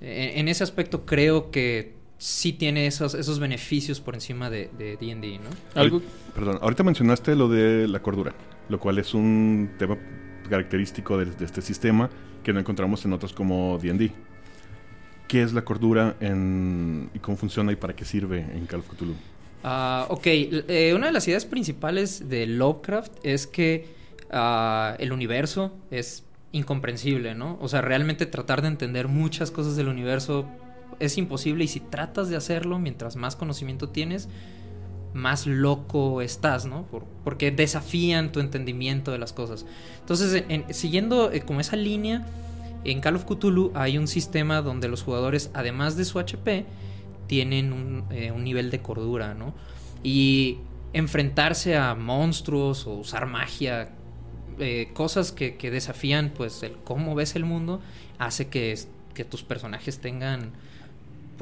En, 0.01 0.39
en 0.39 0.49
ese 0.49 0.65
aspecto 0.65 1.05
creo 1.05 1.51
que 1.51 1.95
sí 2.23 2.53
tiene 2.53 2.87
esos, 2.87 3.15
esos 3.15 3.41
beneficios 3.41 4.01
por 4.01 4.15
encima 4.15 4.49
de 4.49 4.71
de 4.79 4.97
D&D, 4.97 5.41
¿no? 5.41 5.51
Algo, 5.81 6.01
Perdón, 6.35 6.59
ahorita 6.63 6.85
mencionaste 6.85 7.35
lo 7.35 7.49
de 7.49 7.89
la 7.89 8.01
cordura, 8.01 8.33
lo 8.69 8.79
cual 8.79 8.99
es 8.99 9.13
un 9.13 9.71
tema 9.77 9.99
característico 10.49 11.19
de, 11.19 11.27
de 11.27 11.45
este 11.45 11.63
sistema 11.63 12.09
que 12.45 12.53
no 12.53 12.61
encontramos 12.61 13.05
en 13.05 13.13
otros 13.13 13.33
como 13.33 13.77
D&D. 13.83 14.13
¿Qué 15.27 15.43
es 15.43 15.53
la 15.53 15.63
cordura 15.63 16.15
en- 16.21 17.11
y 17.15 17.19
cómo 17.19 17.37
funciona 17.37 17.73
y 17.73 17.77
para 17.77 17.95
qué 17.97 18.05
sirve 18.05 18.39
en 18.41 18.67
Call 18.67 18.81
of 18.81 18.89
Cthulhu? 18.89 19.15
Ah, 19.65 20.07
ok, 20.09 20.27
eh, 20.27 20.93
una 20.95 21.07
de 21.07 21.13
las 21.13 21.27
ideas 21.27 21.45
principales 21.45 22.29
de 22.29 22.47
Lovecraft 22.47 23.13
es 23.25 23.47
que 23.49 23.87
ah, 24.31 24.95
el 24.99 25.13
universo 25.13 25.73
es 25.91 26.25
incomprensible, 26.53 27.35
¿no? 27.35 27.59
O 27.61 27.69
sea, 27.69 27.81
realmente 27.81 28.27
tratar 28.27 28.63
de 28.63 28.69
entender 28.69 29.09
muchas 29.09 29.51
cosas 29.51 29.75
del 29.77 29.89
universo 29.89 30.47
es 31.05 31.19
imposible 31.19 31.65
y 31.65 31.69
si 31.69 31.81
tratas 31.81 32.29
de 32.29 32.37
hacerlo, 32.37 32.79
mientras 32.79 33.17
más 33.17 33.37
conocimiento 33.37 33.89
tienes, 33.89 34.29
más 35.15 35.47
loco 35.47 36.23
estás, 36.23 36.65
¿no? 36.65 36.85
Por- 36.85 37.05
porque 37.25 37.51
desafían 37.51 38.33
tu 38.33 38.41
entendimiento 38.41 39.11
de 39.13 39.19
las 39.19 39.33
cosas. 39.33 39.67
Entonces, 40.01 40.45
en- 40.49 40.63
en- 40.69 40.75
siguiendo 40.75 41.31
eh, 41.33 41.41
como 41.43 41.61
esa 41.61 41.77
línea, 41.77 42.27
en 42.85 43.01
Call 43.01 43.17
of 43.17 43.25
Cthulhu 43.27 43.73
hay 43.75 43.99
un 43.99 44.09
sistema 44.09 44.63
donde 44.63 44.89
los 44.89 45.03
jugadores, 45.03 45.51
además 45.55 45.97
de 45.97 46.05
su 46.05 46.19
HP, 46.19 46.65
tienen 47.27 47.73
un, 47.73 48.05
eh, 48.11 48.33
un 48.33 48.43
nivel 48.45 48.71
de 48.71 48.81
cordura, 48.81 49.35
¿no? 49.35 49.55
Y 50.03 50.59
enfrentarse 50.95 51.77
a 51.77 51.95
monstruos 51.95 52.87
o 52.87 52.95
usar 52.95 53.27
magia, 53.27 53.91
eh, 54.59 54.91
cosas 54.95 55.33
que, 55.33 55.57
que 55.57 55.71
desafían 55.71 56.33
pues 56.35 56.63
el 56.63 56.73
cómo 56.85 57.15
ves 57.15 57.37
el 57.37 57.45
mundo, 57.45 57.81
hace 58.19 58.49
que, 58.49 58.79
que 59.15 59.25
tus 59.25 59.43
personajes 59.43 59.99
tengan 60.01 60.53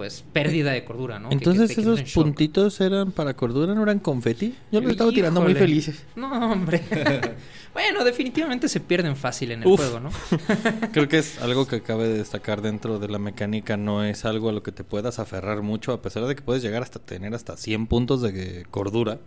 pues 0.01 0.25
pérdida 0.33 0.73
de 0.73 0.83
cordura, 0.83 1.19
¿no? 1.19 1.29
Que- 1.29 1.37
que 1.37 1.45
Entonces 1.51 1.77
esos 1.77 2.01
puntitos 2.15 2.81
eran 2.81 3.13
para 3.13 3.35
cordura, 3.35 3.75
no 3.75 3.83
eran 3.83 3.99
confeti. 3.99 4.55
Yo 4.73 4.81
lo 4.81 4.89
estaba 4.89 5.11
tirando 5.11 5.43
muy 5.43 5.55
felices. 5.55 6.07
No, 6.17 6.53
hombre. 6.53 6.81
bueno, 7.75 8.03
definitivamente 8.03 8.71
se 8.71 8.81
pierden 8.81 9.15
fácil 9.15 9.51
en 9.51 9.61
el 9.63 9.69
Uf. 9.69 9.79
juego, 9.79 10.01
¿no? 10.01 10.09
Creo 10.93 11.07
que 11.07 11.19
es 11.19 11.39
algo 11.43 11.67
que 11.67 11.83
cabe 11.83 12.09
de 12.09 12.17
destacar 12.17 12.63
dentro 12.63 12.99
de 12.99 13.09
la 13.09 13.19
mecánica. 13.19 13.77
No 13.77 14.03
es 14.03 14.25
algo 14.25 14.49
a 14.49 14.53
lo 14.53 14.63
que 14.63 14.73
te 14.73 14.85
puedas 14.85 15.19
aferrar 15.19 15.61
mucho, 15.61 15.93
a 15.93 16.01
pesar 16.01 16.25
de 16.25 16.35
que 16.35 16.41
puedes 16.41 16.63
llegar 16.63 16.83
hasta 16.83 16.99
tener 16.99 17.35
hasta 17.35 17.59
100 17.59 17.87
puntos 17.87 18.23
de 18.23 18.65
cordura. 18.71 19.19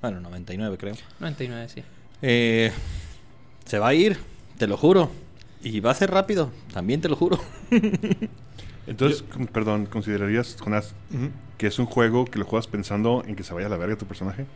Bueno, 0.00 0.22
99 0.22 0.78
creo. 0.78 0.94
99, 1.20 1.68
sí. 1.68 1.82
Eh, 2.22 2.72
se 3.66 3.78
va 3.78 3.88
a 3.88 3.94
ir, 3.94 4.16
te 4.56 4.66
lo 4.68 4.78
juro. 4.78 5.10
Y 5.62 5.80
va 5.80 5.90
a 5.90 5.94
ser 5.94 6.10
rápido, 6.10 6.50
también 6.72 7.02
te 7.02 7.10
lo 7.10 7.16
juro. 7.16 7.38
Entonces, 8.86 9.24
perdón, 9.52 9.86
¿considerarías, 9.86 10.56
Jonás, 10.60 10.94
que 11.58 11.66
es 11.66 11.78
un 11.78 11.86
juego 11.86 12.24
que 12.26 12.38
lo 12.38 12.44
juegas 12.44 12.66
pensando 12.66 13.22
en 13.26 13.34
que 13.36 13.42
se 13.42 13.54
vaya 13.54 13.66
a 13.66 13.70
la 13.70 13.76
verga 13.76 13.96
tu 13.96 14.06
personaje? 14.06 14.46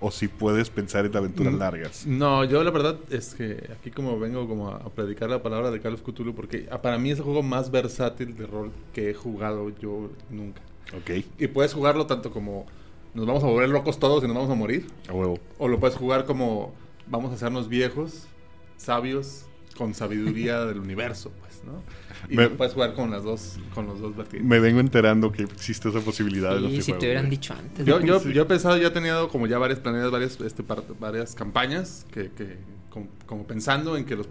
¿O 0.00 0.12
si 0.12 0.28
puedes 0.28 0.70
pensar 0.70 1.04
en 1.06 1.16
aventuras 1.16 1.52
Mm. 1.54 1.58
largas? 1.58 2.06
No, 2.06 2.44
yo 2.44 2.62
la 2.62 2.70
verdad 2.70 2.96
es 3.10 3.34
que 3.34 3.68
aquí 3.76 3.90
como 3.90 4.16
vengo 4.20 4.46
como 4.46 4.68
a, 4.68 4.78
predicar 4.90 5.28
la 5.28 5.42
palabra 5.42 5.72
de 5.72 5.80
Call 5.80 5.94
of 5.94 6.02
Cthulhu 6.02 6.34
porque 6.34 6.68
ah, 6.70 6.80
para 6.80 6.98
mí 6.98 7.10
es 7.10 7.18
el 7.18 7.24
juego 7.24 7.42
más 7.42 7.72
versátil 7.72 8.36
de 8.36 8.46
rol 8.46 8.70
que 8.94 9.10
he 9.10 9.14
jugado 9.14 9.70
yo 9.80 10.08
nunca. 10.30 10.60
Ok, 10.96 11.24
Y 11.38 11.48
puedes 11.48 11.74
jugarlo 11.74 12.06
tanto 12.06 12.30
como 12.30 12.66
nos 13.12 13.26
vamos 13.26 13.42
a 13.42 13.48
volver 13.48 13.68
locos 13.70 13.98
todos 13.98 14.22
y 14.22 14.28
nos 14.28 14.36
vamos 14.36 14.50
a 14.50 14.54
morir. 14.54 14.86
a 15.08 15.12
huevo. 15.12 15.36
O 15.58 15.66
lo 15.66 15.80
puedes 15.80 15.96
jugar 15.96 16.26
como 16.26 16.72
vamos 17.08 17.32
a 17.32 17.34
hacernos 17.34 17.68
viejos, 17.68 18.28
sabios, 18.76 19.46
con 19.76 19.94
sabiduría 19.94 20.60
del 20.66 20.78
universo, 20.78 21.32
pues, 21.40 21.47
¿no? 21.68 21.82
Y 22.28 22.36
Me- 22.36 22.48
puedes 22.50 22.74
jugar 22.74 22.94
con 22.94 23.10
las 23.10 23.22
dos, 23.22 23.58
con 23.74 23.86
los 23.86 24.00
dos 24.00 24.16
vertientes. 24.16 24.48
Me 24.48 24.58
vengo 24.60 24.80
enterando 24.80 25.30
que 25.32 25.44
existe 25.44 25.88
esa 25.88 26.00
posibilidad 26.00 26.56
en 26.58 26.64
Y 26.70 26.76
los 26.76 26.84
si 26.84 26.92
te 26.92 26.98
hubieran 27.06 27.30
dicho 27.30 27.54
antes. 27.54 27.86
Yo, 27.86 28.00
yo, 28.00 28.18
Sí. 28.20 28.32
yo 28.32 28.42
he 28.42 28.46
pensado, 28.46 28.76
ya 28.78 28.88
he 28.88 28.90
tenido 28.90 29.28
como 29.28 29.46
ya 29.46 29.58
varias 29.58 29.78
planeadas, 29.80 30.10
varias, 30.10 30.40
este, 30.40 30.62
par- 30.62 30.82
varias 30.98 31.34
campañas 31.34 32.06
que, 32.12 32.30
que 32.32 32.56
como, 32.90 33.06
como 33.26 33.46
pensando 33.46 33.96
en 33.96 34.04
que 34.04 34.16
los 34.16 34.26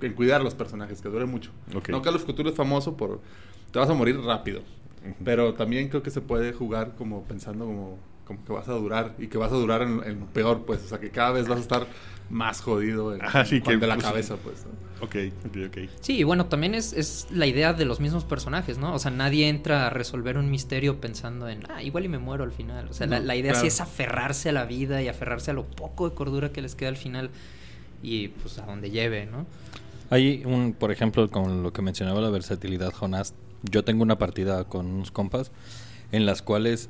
en 0.00 0.12
cuidar 0.14 0.42
los 0.42 0.54
personajes, 0.54 1.00
que 1.00 1.08
dure 1.08 1.26
mucho. 1.26 1.50
Ok. 1.74 1.90
No 1.90 2.02
Call 2.02 2.16
of 2.16 2.24
Cthulhu 2.24 2.48
es 2.48 2.54
famoso 2.54 2.96
por 2.96 3.20
te 3.70 3.78
vas 3.78 3.88
a 3.90 3.94
morir 3.94 4.18
rápido, 4.20 4.62
pero 5.24 5.54
también 5.54 5.88
creo 5.88 6.02
que 6.02 6.10
se 6.10 6.20
puede 6.22 6.52
jugar 6.52 6.94
como 6.96 7.22
pensando 7.24 7.66
como, 7.66 7.98
como 8.28 8.44
que 8.44 8.52
vas 8.52 8.68
a 8.68 8.74
durar 8.74 9.14
y 9.18 9.26
que 9.26 9.38
vas 9.38 9.50
a 9.50 9.56
durar 9.56 9.82
en, 9.82 10.00
en 10.04 10.20
lo 10.20 10.26
peor, 10.26 10.64
pues, 10.66 10.84
o 10.84 10.88
sea, 10.88 11.00
que 11.00 11.10
cada 11.10 11.32
vez 11.32 11.48
vas 11.48 11.58
a 11.58 11.62
estar 11.62 11.86
más 12.30 12.60
jodido 12.60 13.14
en- 13.14 13.22
sí, 13.46 13.60
que, 13.62 13.76
de 13.78 13.86
la 13.86 13.94
pues, 13.94 14.06
cabeza, 14.06 14.36
pues. 14.36 14.64
¿no? 14.66 15.04
Ok, 15.04 15.16
ok, 15.46 15.56
ok. 15.68 15.90
Sí, 16.00 16.18
y 16.18 16.24
bueno, 16.24 16.46
también 16.46 16.74
es, 16.74 16.92
es 16.92 17.26
la 17.30 17.46
idea 17.46 17.72
de 17.72 17.84
los 17.86 18.00
mismos 18.00 18.24
personajes, 18.24 18.76
¿no? 18.78 18.92
O 18.94 18.98
sea, 18.98 19.10
nadie 19.10 19.48
entra 19.48 19.86
a 19.86 19.90
resolver 19.90 20.36
un 20.36 20.50
misterio 20.50 21.00
pensando 21.00 21.48
en, 21.48 21.60
ah, 21.70 21.82
igual 21.82 22.04
y 22.04 22.08
me 22.08 22.18
muero 22.18 22.44
al 22.44 22.52
final. 22.52 22.86
O 22.90 22.92
sea, 22.92 23.06
la, 23.06 23.18
la 23.20 23.34
idea 23.34 23.52
claro. 23.52 23.62
sí 23.62 23.68
es 23.68 23.80
aferrarse 23.80 24.50
a 24.50 24.52
la 24.52 24.66
vida 24.66 25.00
y 25.02 25.08
aferrarse 25.08 25.50
a 25.52 25.54
lo 25.54 25.64
poco 25.64 26.08
de 26.08 26.14
cordura 26.14 26.52
que 26.52 26.60
les 26.60 26.74
queda 26.74 26.90
al 26.90 26.96
final 26.96 27.30
y 28.02 28.28
pues 28.28 28.58
a 28.58 28.66
donde 28.66 28.90
lleve, 28.90 29.26
¿no? 29.26 29.46
Hay 30.10 30.42
un, 30.44 30.72
por 30.74 30.90
ejemplo, 30.92 31.30
con 31.30 31.62
lo 31.62 31.72
que 31.72 31.80
mencionaba 31.82 32.20
la 32.20 32.30
versatilidad, 32.30 32.92
Jonás. 32.92 33.34
Yo 33.62 33.84
tengo 33.84 34.02
una 34.02 34.18
partida 34.18 34.64
con 34.64 34.86
unos 34.86 35.10
compas 35.10 35.50
en 36.12 36.26
las 36.26 36.42
cuales 36.42 36.88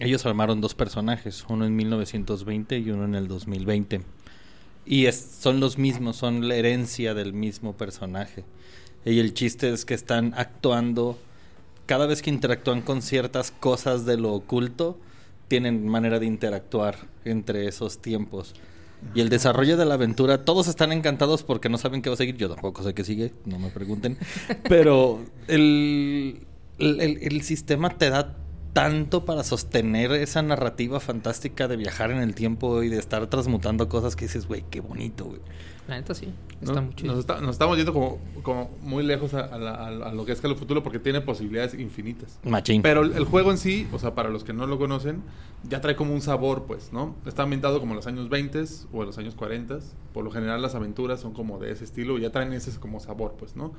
ellos 0.00 0.24
armaron 0.26 0.60
dos 0.60 0.74
personajes, 0.74 1.44
uno 1.48 1.64
en 1.66 1.76
1920 1.76 2.78
y 2.78 2.90
uno 2.90 3.04
en 3.04 3.14
el 3.14 3.28
2020. 3.28 4.00
Y 4.86 5.06
es- 5.06 5.36
son 5.40 5.60
los 5.60 5.78
mismos, 5.78 6.16
son 6.16 6.48
la 6.48 6.56
herencia 6.56 7.14
del 7.14 7.32
mismo 7.32 7.74
personaje. 7.76 8.44
Y 9.04 9.18
el 9.20 9.32
chiste 9.34 9.70
es 9.72 9.84
que 9.84 9.94
están 9.94 10.34
actuando, 10.36 11.18
cada 11.86 12.06
vez 12.06 12.22
que 12.22 12.30
interactúan 12.30 12.82
con 12.82 13.02
ciertas 13.02 13.50
cosas 13.50 14.04
de 14.06 14.16
lo 14.16 14.32
oculto, 14.32 14.98
tienen 15.48 15.86
manera 15.86 16.18
de 16.18 16.26
interactuar 16.26 16.96
entre 17.24 17.66
esos 17.66 18.00
tiempos. 18.00 18.54
Y 19.14 19.20
el 19.20 19.30
desarrollo 19.30 19.76
de 19.78 19.86
la 19.86 19.94
aventura, 19.94 20.44
todos 20.44 20.68
están 20.68 20.92
encantados 20.92 21.42
porque 21.42 21.68
no 21.70 21.78
saben 21.78 22.02
qué 22.02 22.10
va 22.10 22.14
a 22.14 22.18
seguir. 22.18 22.36
Yo 22.36 22.50
tampoco 22.50 22.82
sé 22.82 22.92
qué 22.94 23.02
sigue, 23.04 23.32
no 23.46 23.58
me 23.58 23.70
pregunten. 23.70 24.18
Pero 24.68 25.20
el, 25.48 26.40
el, 26.78 27.00
el- 27.00 27.18
el 27.22 27.42
sistema 27.42 27.90
te 27.96 28.10
da 28.10 28.36
tanto 28.72 29.24
para 29.24 29.42
sostener 29.44 30.12
esa 30.12 30.42
narrativa 30.42 31.00
fantástica 31.00 31.66
de 31.68 31.76
viajar 31.76 32.10
en 32.10 32.18
el 32.18 32.34
tiempo 32.34 32.82
y 32.82 32.88
de 32.88 32.98
estar 32.98 33.26
transmutando 33.26 33.88
cosas 33.88 34.16
que 34.16 34.26
dices, 34.26 34.46
güey, 34.46 34.64
qué 34.70 34.80
bonito, 34.80 35.24
güey. 35.24 35.40
La 35.88 35.96
neta 35.96 36.14
sí, 36.14 36.26
¿no? 36.60 36.68
está 36.68 36.80
muy 36.82 36.94
chido. 36.94 37.10
nos, 37.12 37.18
está- 37.20 37.40
nos 37.40 37.50
estamos 37.50 37.76
yendo 37.76 37.92
como, 37.92 38.18
como 38.42 38.70
muy 38.82 39.02
lejos 39.02 39.34
a, 39.34 39.40
a 39.40 39.58
la- 39.58 39.74
a- 39.74 39.88
a 40.10 40.12
lo 40.14 40.24
que 40.24 40.30
es 40.30 40.44
of 40.44 40.60
Cthulhu 40.60 40.84
porque 40.84 41.00
tiene 41.00 41.20
posibilidades 41.20 41.74
infinitas. 41.74 42.38
Machín. 42.44 42.82
Pero 42.82 43.02
el, 43.02 43.12
el 43.14 43.24
juego 43.24 43.50
en 43.50 43.58
sí, 43.58 43.88
o 43.92 43.98
sea, 43.98 44.14
para 44.14 44.28
los 44.28 44.44
que 44.44 44.52
no 44.52 44.66
lo 44.68 44.78
conocen, 44.78 45.22
ya 45.68 45.80
trae 45.80 45.96
como 45.96 46.14
un 46.14 46.20
sabor, 46.20 46.64
pues, 46.68 46.92
¿no? 46.92 47.16
Está 47.26 47.42
ambientado 47.42 47.80
como 47.80 47.92
en 47.92 47.96
los 47.96 48.06
años 48.06 48.28
20 48.28 48.62
o 48.92 49.00
en 49.00 49.06
los 49.06 49.18
años 49.18 49.34
40. 49.34 49.80
Por 50.12 50.22
lo 50.24 50.30
general 50.30 50.62
las 50.62 50.76
aventuras 50.76 51.18
son 51.20 51.32
como 51.32 51.58
de 51.58 51.72
ese 51.72 51.82
estilo 51.84 52.18
y 52.18 52.20
ya 52.20 52.30
traen 52.30 52.52
ese 52.52 52.70
como 52.78 53.00
sabor, 53.00 53.34
pues, 53.36 53.56
¿no? 53.56 53.72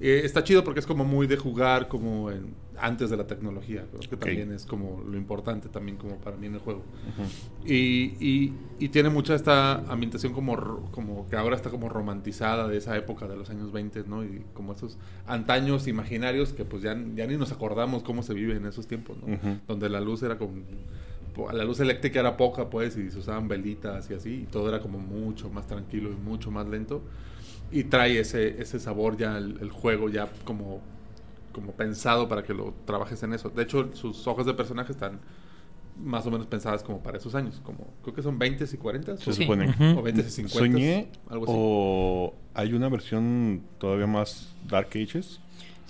Eh, 0.00 0.22
está 0.24 0.44
chido 0.44 0.62
porque 0.62 0.80
es 0.80 0.86
como 0.86 1.04
muy 1.04 1.26
de 1.26 1.36
jugar 1.36 1.88
como 1.88 2.30
en- 2.30 2.54
antes 2.78 3.08
de 3.08 3.16
la 3.16 3.26
tecnología, 3.26 3.86
creo 3.90 4.00
que 4.00 4.14
Ok. 4.16 4.20
también 4.20 4.52
es 4.52 4.66
como 4.66 5.02
lo 5.02 5.16
importante 5.16 5.70
también 5.70 5.96
como 5.96 6.16
para 6.18 6.36
mí 6.36 6.46
en 6.46 6.54
el 6.54 6.60
juego. 6.60 6.80
Ujú. 6.80 7.66
Y, 7.66 8.14
y, 8.20 8.52
y 8.78 8.88
tiene 8.90 9.08
mucha 9.08 9.34
esta 9.34 9.76
ambientación 9.90 10.34
como, 10.34 10.86
como 10.92 11.26
que 11.28 11.36
ahora 11.36 11.56
está 11.56 11.70
como 11.70 11.88
romantizada 11.88 12.68
de 12.68 12.76
esa 12.76 12.94
época 12.98 13.26
de 13.26 13.36
los 13.36 13.48
años 13.48 13.72
20, 13.72 14.04
¿no? 14.06 14.22
Y 14.22 14.42
como 14.52 14.74
esos 14.74 14.98
antaños 15.26 15.88
imaginarios 15.88 16.52
que 16.52 16.66
pues 16.66 16.82
ya, 16.82 16.94
ya 17.14 17.26
ni 17.26 17.38
nos 17.38 17.50
acordamos 17.52 18.02
cómo 18.02 18.22
se 18.22 18.34
vive 18.34 18.54
en 18.56 18.66
esos 18.66 18.86
tiempos, 18.86 19.16
¿no? 19.16 19.32
Ujú. 19.32 19.60
Donde 19.66 19.88
la 19.88 20.00
luz 20.00 20.22
era 20.22 20.36
como... 20.36 20.52
La 21.52 21.64
luz 21.64 21.80
eléctrica 21.80 22.20
era 22.20 22.36
poca, 22.38 22.70
pues, 22.70 22.96
y 22.96 23.10
se 23.10 23.18
usaban 23.18 23.46
velitas 23.46 24.10
y 24.10 24.14
así, 24.14 24.42
y 24.42 24.46
todo 24.46 24.68
era 24.70 24.80
como 24.80 24.98
mucho 24.98 25.50
más 25.50 25.66
tranquilo 25.66 26.10
y 26.10 26.16
mucho 26.16 26.50
más 26.50 26.66
lento. 26.66 27.02
Y 27.72 27.84
trae 27.84 28.18
ese, 28.20 28.60
ese 28.62 28.78
sabor 28.78 29.16
ya, 29.16 29.36
el, 29.38 29.58
el 29.60 29.70
juego 29.70 30.08
ya 30.08 30.28
como, 30.44 30.80
como 31.52 31.72
pensado 31.72 32.28
para 32.28 32.42
que 32.44 32.54
lo 32.54 32.74
trabajes 32.84 33.22
en 33.22 33.32
eso. 33.34 33.50
De 33.50 33.62
hecho, 33.64 33.90
sus 33.94 34.26
hojas 34.26 34.46
de 34.46 34.54
personaje 34.54 34.92
están 34.92 35.18
más 35.98 36.26
o 36.26 36.30
menos 36.30 36.46
pensadas 36.46 36.82
como 36.82 37.02
para 37.02 37.16
esos 37.18 37.34
años, 37.34 37.60
como 37.64 37.86
creo 38.02 38.14
que 38.14 38.22
son 38.22 38.38
20 38.38 38.64
y 38.70 38.76
40 38.76 39.16
Se 39.16 39.32
Sí. 39.32 39.42
supone. 39.42 39.74
O 39.96 40.02
20 40.02 40.20
y 40.20 40.24
50 40.30 40.58
Soñé 40.58 41.08
algo 41.30 41.44
así. 41.44 41.52
o 41.56 42.34
hay 42.54 42.74
una 42.74 42.88
versión 42.90 43.62
todavía 43.78 44.06
más 44.06 44.54
Dark 44.68 44.88
Ages. 44.90 45.40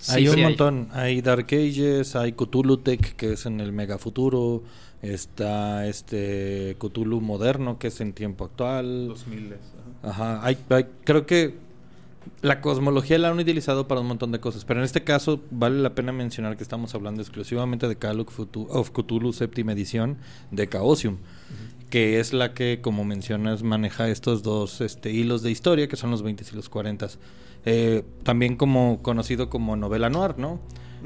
hay 0.09 0.23
Sí, 0.23 0.29
un 0.29 0.35
sí 0.35 0.41
montón. 0.43 0.87
Hay. 0.93 1.21
Dark 1.21 1.47
Ages, 1.51 2.15
hay 2.15 2.31
Cthulhu 2.31 2.77
Tech, 2.77 3.15
que 3.17 3.33
es 3.33 3.45
en 3.45 3.59
el 3.59 3.71
mega 3.73 3.97
futuro. 3.97 4.63
Está 5.01 5.85
este 5.87 6.75
Cthulhu 6.79 7.19
moderno, 7.21 7.77
que 7.77 7.87
es 7.87 7.99
en 8.01 8.13
tiempo 8.13 8.45
actual. 8.45 9.09
2000 9.09 9.53
ajá. 10.03 10.09
Ajá, 10.37 10.45
hay, 10.45 10.57
hay- 10.69 10.85
creo 11.03 11.25
que 11.25 11.55
la 12.41 12.61
cosmología 12.61 13.17
la 13.17 13.29
han 13.29 13.39
utilizado 13.39 13.87
para 13.87 14.01
un 14.01 14.07
montón 14.07 14.31
de 14.31 14.39
cosas, 14.39 14.65
pero 14.65 14.79
en 14.79 14.85
este 14.85 15.03
caso 15.03 15.41
vale 15.51 15.81
la 15.81 15.95
pena 15.95 16.11
mencionar 16.11 16.57
que 16.57 16.63
estamos 16.63 16.93
hablando 16.95 17.21
exclusivamente 17.21 17.87
de 17.87 17.95
Call 17.95 18.19
of 18.19 18.91
Cthulhu, 18.91 19.33
séptima 19.33 19.73
edición 19.73 20.17
de 20.51 20.67
Chaosium, 20.67 21.17
que 21.89 22.19
es 22.19 22.33
la 22.33 22.53
que, 22.53 22.79
como 22.81 23.05
mencionas, 23.05 23.63
maneja 23.63 24.09
estos 24.09 24.43
dos 24.43 24.81
este, 24.81 25.11
hilos 25.11 25.41
de 25.41 25.51
historia, 25.51 25.87
que 25.87 25.95
son 25.95 26.11
los 26.11 26.21
20 26.21 26.43
y 26.51 26.55
los 26.55 26.69
40. 26.69 27.07
Eh, 27.65 28.03
también 28.23 28.55
como 28.55 29.01
conocido 29.01 29.49
como 29.49 29.75
novela 29.75 30.09
noir, 30.09 30.37
¿no? 30.37 30.59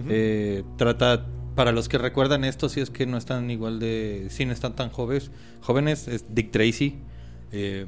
Eh, 0.08 0.64
trata, 0.78 1.26
para 1.56 1.72
los 1.72 1.90
que 1.90 1.98
recuerdan 1.98 2.44
esto, 2.44 2.70
si 2.70 2.80
es 2.80 2.90
que 2.90 3.06
no 3.06 3.18
están 3.18 3.50
igual 3.52 3.80
de, 3.80 4.28
si 4.30 4.46
no 4.46 4.54
están 4.54 4.76
tan 4.76 4.90
jóvenes, 4.90 5.32
jóvenes, 5.62 6.08
es 6.08 6.26
Dick 6.34 6.52
Tracy, 6.52 7.00
eh, 7.52 7.88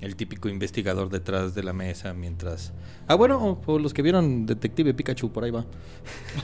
el 0.00 0.16
típico 0.16 0.48
investigador 0.48 1.08
detrás 1.08 1.54
de 1.54 1.62
la 1.62 1.72
mesa 1.72 2.12
mientras... 2.14 2.72
Ah, 3.06 3.14
bueno, 3.14 3.38
o, 3.38 3.62
o 3.72 3.78
los 3.78 3.94
que 3.94 4.02
vieron 4.02 4.44
Detective 4.46 4.92
Pikachu, 4.94 5.30
por 5.32 5.44
ahí 5.44 5.50
va. 5.50 5.64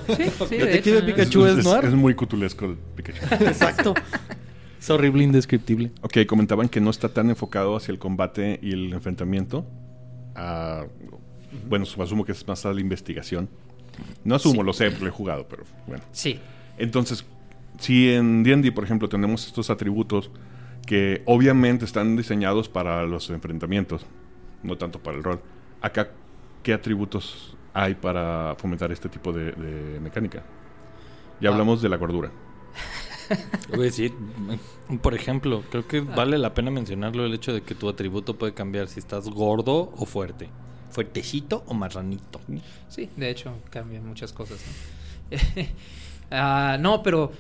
Sí, 0.07 0.25
sí, 0.49 0.57
de 0.57 0.65
Detective. 0.67 1.03
Pikachu 1.03 1.45
es 1.47 1.59
es, 1.59 1.65
noir. 1.65 1.85
es 1.85 1.95
muy 1.95 2.15
cutulesco 2.15 2.65
el 2.67 2.77
Pikachu. 2.97 3.19
Exacto. 3.45 3.95
Es 4.79 4.89
horrible, 4.89 5.23
indescriptible. 5.25 5.91
ok, 6.01 6.19
comentaban 6.27 6.69
que 6.69 6.81
no 6.81 6.89
está 6.91 7.11
tan 7.11 7.29
enfocado 7.29 7.77
hacia 7.77 7.93
el 7.93 7.99
combate 7.99 8.59
y 8.63 8.73
el 8.73 8.93
enfrentamiento. 8.93 9.67
a- 10.35 10.87
bueno, 11.69 11.85
asumo 11.85 12.25
que 12.25 12.33
es 12.33 12.47
más 12.47 12.65
a 12.65 12.73
la 12.73 12.81
investigación. 12.81 13.49
No 14.25 14.37
asumo, 14.37 14.61
Sí. 14.63 14.67
lo 14.67 14.73
sé, 14.73 14.91
lo 14.93 15.07
he 15.07 15.11
jugado, 15.11 15.47
pero 15.49 15.65
bueno. 15.87 16.03
Sí, 16.13 16.39
Entonces, 16.79 17.25
si 17.79 18.09
en 18.11 18.43
D&D, 18.43 18.73
por 18.73 18.85
ejemplo, 18.85 19.09
tenemos 19.09 19.47
estos 19.47 19.69
atributos 19.69 20.31
que 20.87 21.23
obviamente 21.27 21.85
están 21.85 22.17
diseñados 22.17 22.69
para 22.69 23.05
los 23.05 23.31
enfrentamientos, 23.31 24.05
no 24.63 24.77
tanto 24.77 24.99
para 24.99 25.17
el 25.17 25.23
rol. 25.25 25.41
Acá, 25.81 26.11
¿qué 26.63 26.73
atributos 26.73 27.57
hay 27.73 27.95
para 27.95 28.55
fomentar 28.59 28.91
este 28.93 29.09
tipo 29.09 29.33
de, 29.33 29.53
de 29.53 30.01
mecánica? 30.01 30.43
Ya 31.41 31.49
Ah. 31.49 31.53
hablamos 31.53 31.81
de 31.83 31.89
la 31.89 31.97
gordura. 31.97 32.31
Decir, 33.79 34.13
mm, 34.13 34.97
por 34.97 35.15
ejemplo, 35.15 35.63
creo 35.71 35.87
que 35.87 36.01
vale 36.01 36.37
la 36.39 36.53
pena 36.53 36.71
mencionarlo 36.71 37.25
el 37.25 37.33
hecho 37.35 37.53
de 37.53 37.63
que 37.63 37.75
tu 37.77 37.89
atributo 37.89 38.37
puede 38.37 38.53
cambiar 38.55 38.89
si 38.89 38.99
estás 38.99 39.29
gordo 39.29 39.93
o 39.97 40.05
fuerte. 40.07 40.49
Fuertecito 40.91 41.63
o 41.69 41.75
marranito. 41.75 42.41
Sí, 42.89 43.09
de 43.17 43.31
hecho, 43.31 43.55
cambian 43.71 44.05
muchas 44.07 44.33
cosas. 44.33 44.59
¿no? 45.31 45.37
Ah, 46.33 46.77
no, 46.79 47.03
pero, 47.03 47.33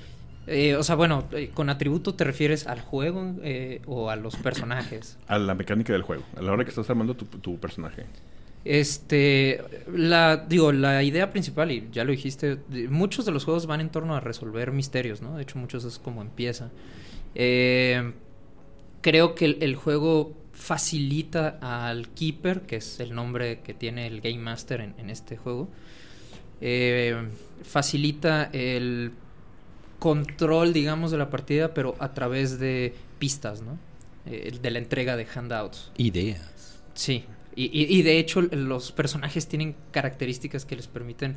eh, 0.47 0.75
o 0.76 0.82
sea, 0.82 0.94
bueno, 0.97 1.28
eh, 1.32 1.50
con 1.54 1.68
atributo 1.70 2.14
te 2.14 2.25
refieres 2.25 2.66
al 2.66 2.80
juego 2.80 3.35
eh, 3.42 3.80
o 3.87 4.11
a 4.11 4.16
los 4.16 4.37
personajes. 4.37 5.18
A 5.28 5.38
la 5.38 5.54
mecánica 5.54 5.92
del 5.92 6.02
juego, 6.02 6.25
a 6.37 6.42
la 6.42 6.52
hora 6.52 6.64
que 6.64 6.70
estás 6.70 6.88
armando 6.90 7.14
tu, 7.14 7.25
tu 7.26 7.59
personaje. 7.59 8.06
Este, 8.64 9.62
la, 9.90 10.37
digo, 10.37 10.70
la 10.73 11.02
idea 11.02 11.30
principal, 11.32 11.70
y 11.73 11.88
ya 11.92 12.04
lo 12.04 12.11
dijiste, 12.11 12.56
de- 12.68 12.88
muchos 12.88 13.25
de 13.25 13.32
los 13.32 13.44
juegos 13.44 13.66
van 13.66 13.80
en 13.80 13.88
torno 13.90 14.14
a 14.16 14.20
resolver 14.20 14.70
misterios, 14.73 15.23
¿no? 15.23 15.37
De 15.37 15.42
hecho, 15.44 15.59
muchos 15.59 15.85
es 15.85 15.99
como 15.99 16.20
empieza. 16.20 16.70
Eh, 17.35 18.12
creo 19.00 19.35
que 19.35 19.47
el, 19.47 19.59
el 19.62 19.76
juego 19.76 20.35
facilita 20.52 21.59
al 21.62 22.09
Keeper, 22.11 22.62
que 22.62 22.76
es 22.76 23.00
el 23.00 23.14
nombre 23.14 23.61
que 23.61 23.73
tiene 23.73 24.06
el 24.06 24.20
Game 24.20 24.38
Master 24.40 24.82
en, 24.82 24.94
en 24.99 25.09
este 25.09 25.38
juego, 25.38 25.68
facilita 27.62 28.50
el 28.52 29.12
control, 30.00 30.73
digamos, 30.73 31.12
de 31.12 31.19
la 31.19 31.30
partida, 31.30 31.73
pero 31.73 31.95
a 32.00 32.12
través 32.12 32.59
de 32.59 32.92
pistas, 33.21 33.62
¿no? 33.62 33.78
Eh, 34.26 34.59
de 34.61 34.71
la 34.73 34.78
entrega 34.80 35.16
de 35.16 35.26
handouts. 35.33 35.92
Ideas. 35.97 36.80
Sí, 36.95 37.25
y, 37.54 37.66
y- 37.66 37.87
y 37.99 38.02
de 38.02 38.19
hecho 38.19 38.42
los 38.42 38.90
personajes 38.92 39.47
tienen 39.47 39.76
características 39.92 40.64
que 40.64 40.75
les 40.76 40.88
permiten 40.88 41.37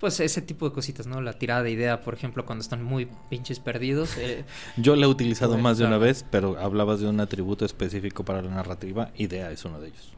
pues 0.00 0.20
ese 0.20 0.42
tipo 0.42 0.68
de 0.68 0.74
cositas, 0.74 1.06
¿no? 1.06 1.22
La 1.22 1.32
tirada 1.38 1.62
de 1.62 1.70
idea, 1.70 2.02
por 2.02 2.12
ejemplo, 2.14 2.44
cuando 2.44 2.62
están 2.62 2.82
muy 2.82 3.08
pinches 3.30 3.58
perdidos. 3.58 4.18
eh, 4.18 4.44
Yo 4.76 4.96
la 4.96 5.06
he 5.06 5.08
utilizado 5.08 5.52
Bueno, 5.52 5.62
más 5.62 5.78
de 5.78 5.86
una 5.86 5.96
vez, 5.98 6.26
pero 6.30 6.58
hablabas 6.58 7.00
de 7.00 7.08
un 7.08 7.20
atributo 7.20 7.64
específico 7.64 8.22
para 8.24 8.42
la 8.42 8.50
narrativa. 8.50 9.12
Idea 9.16 9.50
es 9.50 9.64
uno 9.64 9.80
de 9.80 9.88
ellos. 9.88 10.12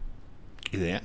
Idea. 0.72 1.02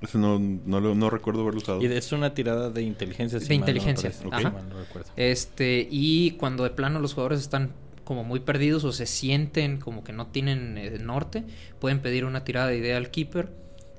Eso 0.00 0.18
no, 0.18 0.38
no, 0.38 0.80
lo- 0.80 0.94
no 0.94 1.10
recuerdo 1.10 1.42
haberlo 1.42 1.58
usado. 1.60 1.82
Y 1.82 1.86
es 1.86 2.12
una 2.12 2.32
tirada 2.34 2.70
de 2.70 2.82
inteligencia. 2.82 3.38
si 3.38 3.46
De 3.48 3.54
mal 3.58 3.60
no 3.60 3.66
me 3.66 3.70
inteligencia, 3.72 4.10
parece. 4.10 4.26
ok. 4.28 4.36
Si 4.38 4.44
mal 4.44 4.68
no 4.68 4.78
recuerdo. 4.78 5.10
Este, 5.16 5.86
y 5.90 6.32
cuando 6.32 6.64
de 6.64 6.70
plano 6.70 7.00
los 7.00 7.12
jugadores 7.14 7.40
están 7.40 7.72
como 8.04 8.24
muy 8.24 8.40
perdidos 8.40 8.82
o 8.84 8.92
se 8.92 9.06
sienten 9.06 9.78
como 9.78 10.02
que 10.02 10.12
no 10.12 10.26
tienen 10.28 10.78
eh, 10.78 10.98
norte, 11.00 11.44
pueden 11.78 12.00
pedir 12.00 12.24
una 12.24 12.44
tirada 12.44 12.66
de 12.68 12.78
idea 12.78 12.96
al 12.96 13.10
keeper 13.10 13.50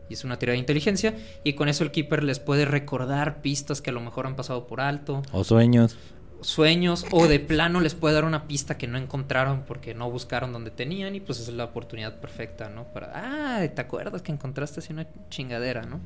y 0.10 0.15
es 0.15 0.25
una 0.25 0.38
tirada 0.38 0.53
de 0.55 0.60
inteligencia 0.60 1.15
y 1.46 1.53
con 1.53 1.70
eso 1.70 1.84
el 1.86 1.91
keeper 1.91 2.22
les 2.24 2.39
puede 2.39 2.65
recordar 2.65 3.41
pistas 3.41 3.81
que 3.81 3.91
a 3.91 3.93
lo 3.93 4.01
mejor 4.01 4.27
han 4.27 4.36
pasado 4.36 4.67
por 4.67 4.81
alto, 4.81 5.22
O 5.31 5.43
sueños. 5.46 5.96
Sueños 6.41 7.05
o 7.12 7.27
de 7.27 7.39
plano 7.39 7.79
les 7.81 7.93
puede 7.95 8.15
dar 8.15 8.25
una 8.25 8.48
pista 8.48 8.77
que 8.77 8.88
no 8.88 8.98
encontraron 8.98 9.63
porque 9.67 9.93
no 9.93 10.10
buscaron 10.10 10.51
donde 10.53 10.71
tenían 10.71 11.15
y 11.15 11.19
pues 11.19 11.39
es 11.39 11.50
la 11.50 11.65
oportunidad 11.65 12.19
perfecta, 12.19 12.69
¿no? 12.69 12.86
Para, 12.86 13.12
ah, 13.15 13.67
¿te 13.67 13.81
acuerdas 13.81 14.21
que 14.21 14.31
encontraste 14.31 14.79
así 14.79 14.91
una 14.93 15.07
chingadera, 15.29 15.83
¿no? 15.83 16.00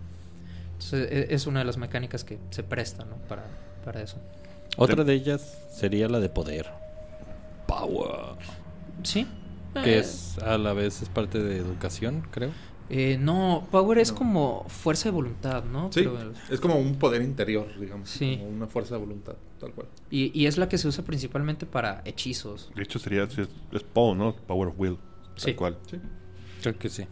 Entonces 0.73 1.09
e- 1.11 1.33
es 1.33 1.47
una 1.47 1.59
de 1.59 1.65
las 1.65 1.77
mecánicas 1.77 2.23
que 2.23 2.37
se 2.49 2.63
presta, 2.63 3.05
¿no? 3.05 3.15
Para, 3.29 3.43
para 3.85 4.01
eso. 4.01 4.17
Otra 4.77 5.03
de 5.05 5.13
ellas 5.13 5.57
sería 5.71 6.09
la 6.09 6.19
de 6.19 6.27
poder. 6.29 6.69
Power. 7.67 8.35
Sí. 9.03 9.27
Que 9.83 9.95
Eh, 9.95 9.99
es 9.99 10.37
a 10.39 10.57
la 10.57 10.73
vez 10.73 11.01
es 11.01 11.09
parte 11.09 11.41
de 11.41 11.57
educación, 11.57 12.27
creo. 12.31 12.51
Eh, 12.89 13.17
no, 13.19 13.67
Power 13.71 13.97
es 13.97 14.11
No. 14.11 14.17
como 14.17 14.65
fuerza 14.69 15.05
de 15.09 15.11
voluntad, 15.15 15.63
¿no? 15.63 15.91
Sí, 15.91 16.01
Pero- 16.01 16.33
es 16.51 16.59
como 16.59 16.75
un 16.75 16.95
poder 16.97 17.21
interior, 17.23 17.67
digamos. 17.79 18.09
Sí. 18.09 18.37
Como 18.37 18.49
una 18.51 18.67
fuerza 18.67 18.95
de 18.95 19.01
voluntad, 19.01 19.33
tal 19.59 19.71
cual. 19.71 19.87
y, 20.11 20.31
y 20.39 20.45
es 20.45 20.57
la 20.57 20.69
que 20.69 20.77
se 20.77 20.87
usa 20.87 21.03
principalmente 21.03 21.65
para 21.65 22.01
hechizos. 22.05 22.69
De 22.75 22.83
hecho, 22.83 22.99
sería. 22.99 23.23
Es, 23.23 23.37
es 23.39 23.83
Poe, 23.91 24.15
¿no? 24.15 24.35
Power 24.35 24.69
of 24.69 24.75
Will. 24.77 24.97
Sí. 25.35 25.45
Tal 25.47 25.55
cual. 25.55 25.77
Sí. 25.89 25.97
Creo 26.61 26.77
que 26.77 26.89
sí. 26.89 27.05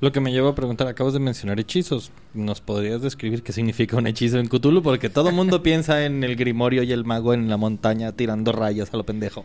Lo 0.00 0.12
que 0.12 0.20
me 0.20 0.30
lleva 0.32 0.50
a 0.50 0.54
preguntar, 0.54 0.86
acabas 0.86 1.12
de 1.14 1.18
mencionar 1.18 1.58
hechizos. 1.58 2.12
¿Nos 2.34 2.60
podrías 2.60 3.02
describir 3.02 3.42
qué 3.42 3.52
significa 3.52 3.96
un 3.96 4.06
hechizo 4.06 4.38
en 4.38 4.46
Cthulhu? 4.48 4.82
Porque 4.82 5.08
todo 5.10 5.30
el 5.30 5.34
mundo 5.34 5.62
piensa 5.62 6.04
en 6.04 6.22
el 6.24 6.36
grimorio 6.36 6.82
y 6.82 6.92
el 6.92 7.04
mago 7.04 7.34
en 7.34 7.48
la 7.48 7.56
montaña 7.56 8.12
tirando 8.12 8.52
rayas 8.52 8.92
a 8.92 8.96
lo 8.98 9.04
pendejo. 9.06 9.44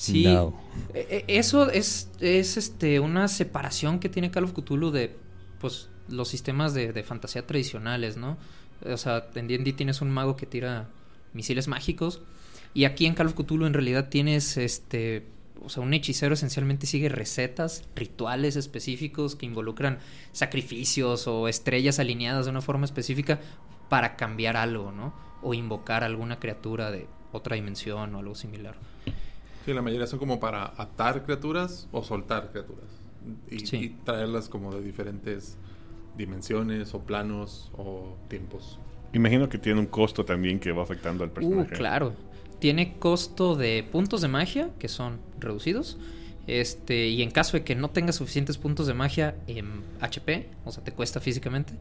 Sí. 0.00 0.24
No. 0.24 0.54
Eh, 0.94 1.06
eh, 1.10 1.24
eso 1.28 1.68
es, 1.68 2.08
es 2.20 2.56
este 2.56 3.00
una 3.00 3.28
separación 3.28 4.00
que 4.00 4.08
tiene 4.08 4.30
Call 4.30 4.44
of 4.44 4.54
Cthulhu 4.54 4.90
de 4.90 5.14
pues 5.60 5.90
los 6.08 6.26
sistemas 6.26 6.72
de, 6.72 6.94
de 6.94 7.02
fantasía 7.02 7.46
tradicionales, 7.46 8.16
¿no? 8.16 8.38
O 8.82 8.96
sea, 8.96 9.28
en 9.34 9.46
D&D 9.46 9.74
tienes 9.74 10.00
un 10.00 10.10
mago 10.10 10.36
que 10.36 10.46
tira 10.46 10.88
misiles 11.34 11.68
mágicos 11.68 12.22
y 12.72 12.84
aquí 12.84 13.04
en 13.04 13.12
Call 13.12 13.26
of 13.26 13.34
Cthulhu 13.34 13.66
en 13.66 13.74
realidad 13.74 14.08
tienes 14.08 14.56
este 14.56 15.26
o 15.62 15.68
sea, 15.68 15.82
un 15.82 15.92
hechicero 15.92 16.32
esencialmente 16.32 16.86
sigue 16.86 17.10
recetas, 17.10 17.84
rituales 17.94 18.56
específicos 18.56 19.36
que 19.36 19.44
involucran 19.44 19.98
sacrificios 20.32 21.26
o 21.26 21.46
estrellas 21.46 21.98
alineadas 21.98 22.46
de 22.46 22.52
una 22.52 22.62
forma 22.62 22.86
específica 22.86 23.38
para 23.90 24.16
cambiar 24.16 24.56
algo, 24.56 24.92
¿no? 24.92 25.12
O 25.42 25.52
invocar 25.52 26.04
alguna 26.04 26.38
criatura 26.38 26.90
de 26.90 27.06
otra 27.32 27.56
dimensión 27.56 28.14
o 28.14 28.20
algo 28.20 28.34
similar. 28.34 28.76
Sí, 29.64 29.72
la 29.74 29.82
mayoría 29.82 30.06
son 30.06 30.18
como 30.18 30.40
para 30.40 30.72
atar 30.80 31.22
criaturas 31.24 31.88
o 31.92 32.02
soltar 32.02 32.50
criaturas. 32.50 32.86
Y, 33.50 33.66
Sí. 33.66 33.76
y 33.76 33.88
traerlas 34.04 34.48
como 34.48 34.74
de 34.74 34.80
diferentes 34.82 35.56
dimensiones 36.16 36.94
o 36.94 37.00
planos 37.00 37.70
o 37.76 38.16
tiempos. 38.28 38.78
Imagino 39.12 39.48
que 39.48 39.58
tiene 39.58 39.80
un 39.80 39.86
costo 39.86 40.24
también 40.24 40.58
que 40.60 40.72
va 40.72 40.82
afectando 40.82 41.24
al 41.24 41.30
Uh, 41.30 41.34
personaje. 41.34 41.72
claro. 41.74 42.12
Tiene 42.58 42.98
costo 42.98 43.56
de 43.56 43.82
puntos 43.90 44.20
de 44.20 44.28
magia, 44.28 44.70
que 44.78 44.88
son 44.88 45.18
reducidos. 45.38 45.98
Este, 46.46 47.08
y 47.08 47.22
en 47.22 47.30
caso 47.30 47.56
de 47.56 47.64
que 47.64 47.74
no 47.74 47.90
tengas 47.90 48.16
suficientes 48.16 48.58
puntos 48.58 48.86
de 48.86 48.94
magia 48.94 49.36
en 49.46 49.82
HP, 50.00 50.48
o 50.64 50.72
sea, 50.72 50.82
te 50.82 50.92
cuesta 50.92 51.20
físicamente. 51.20 51.72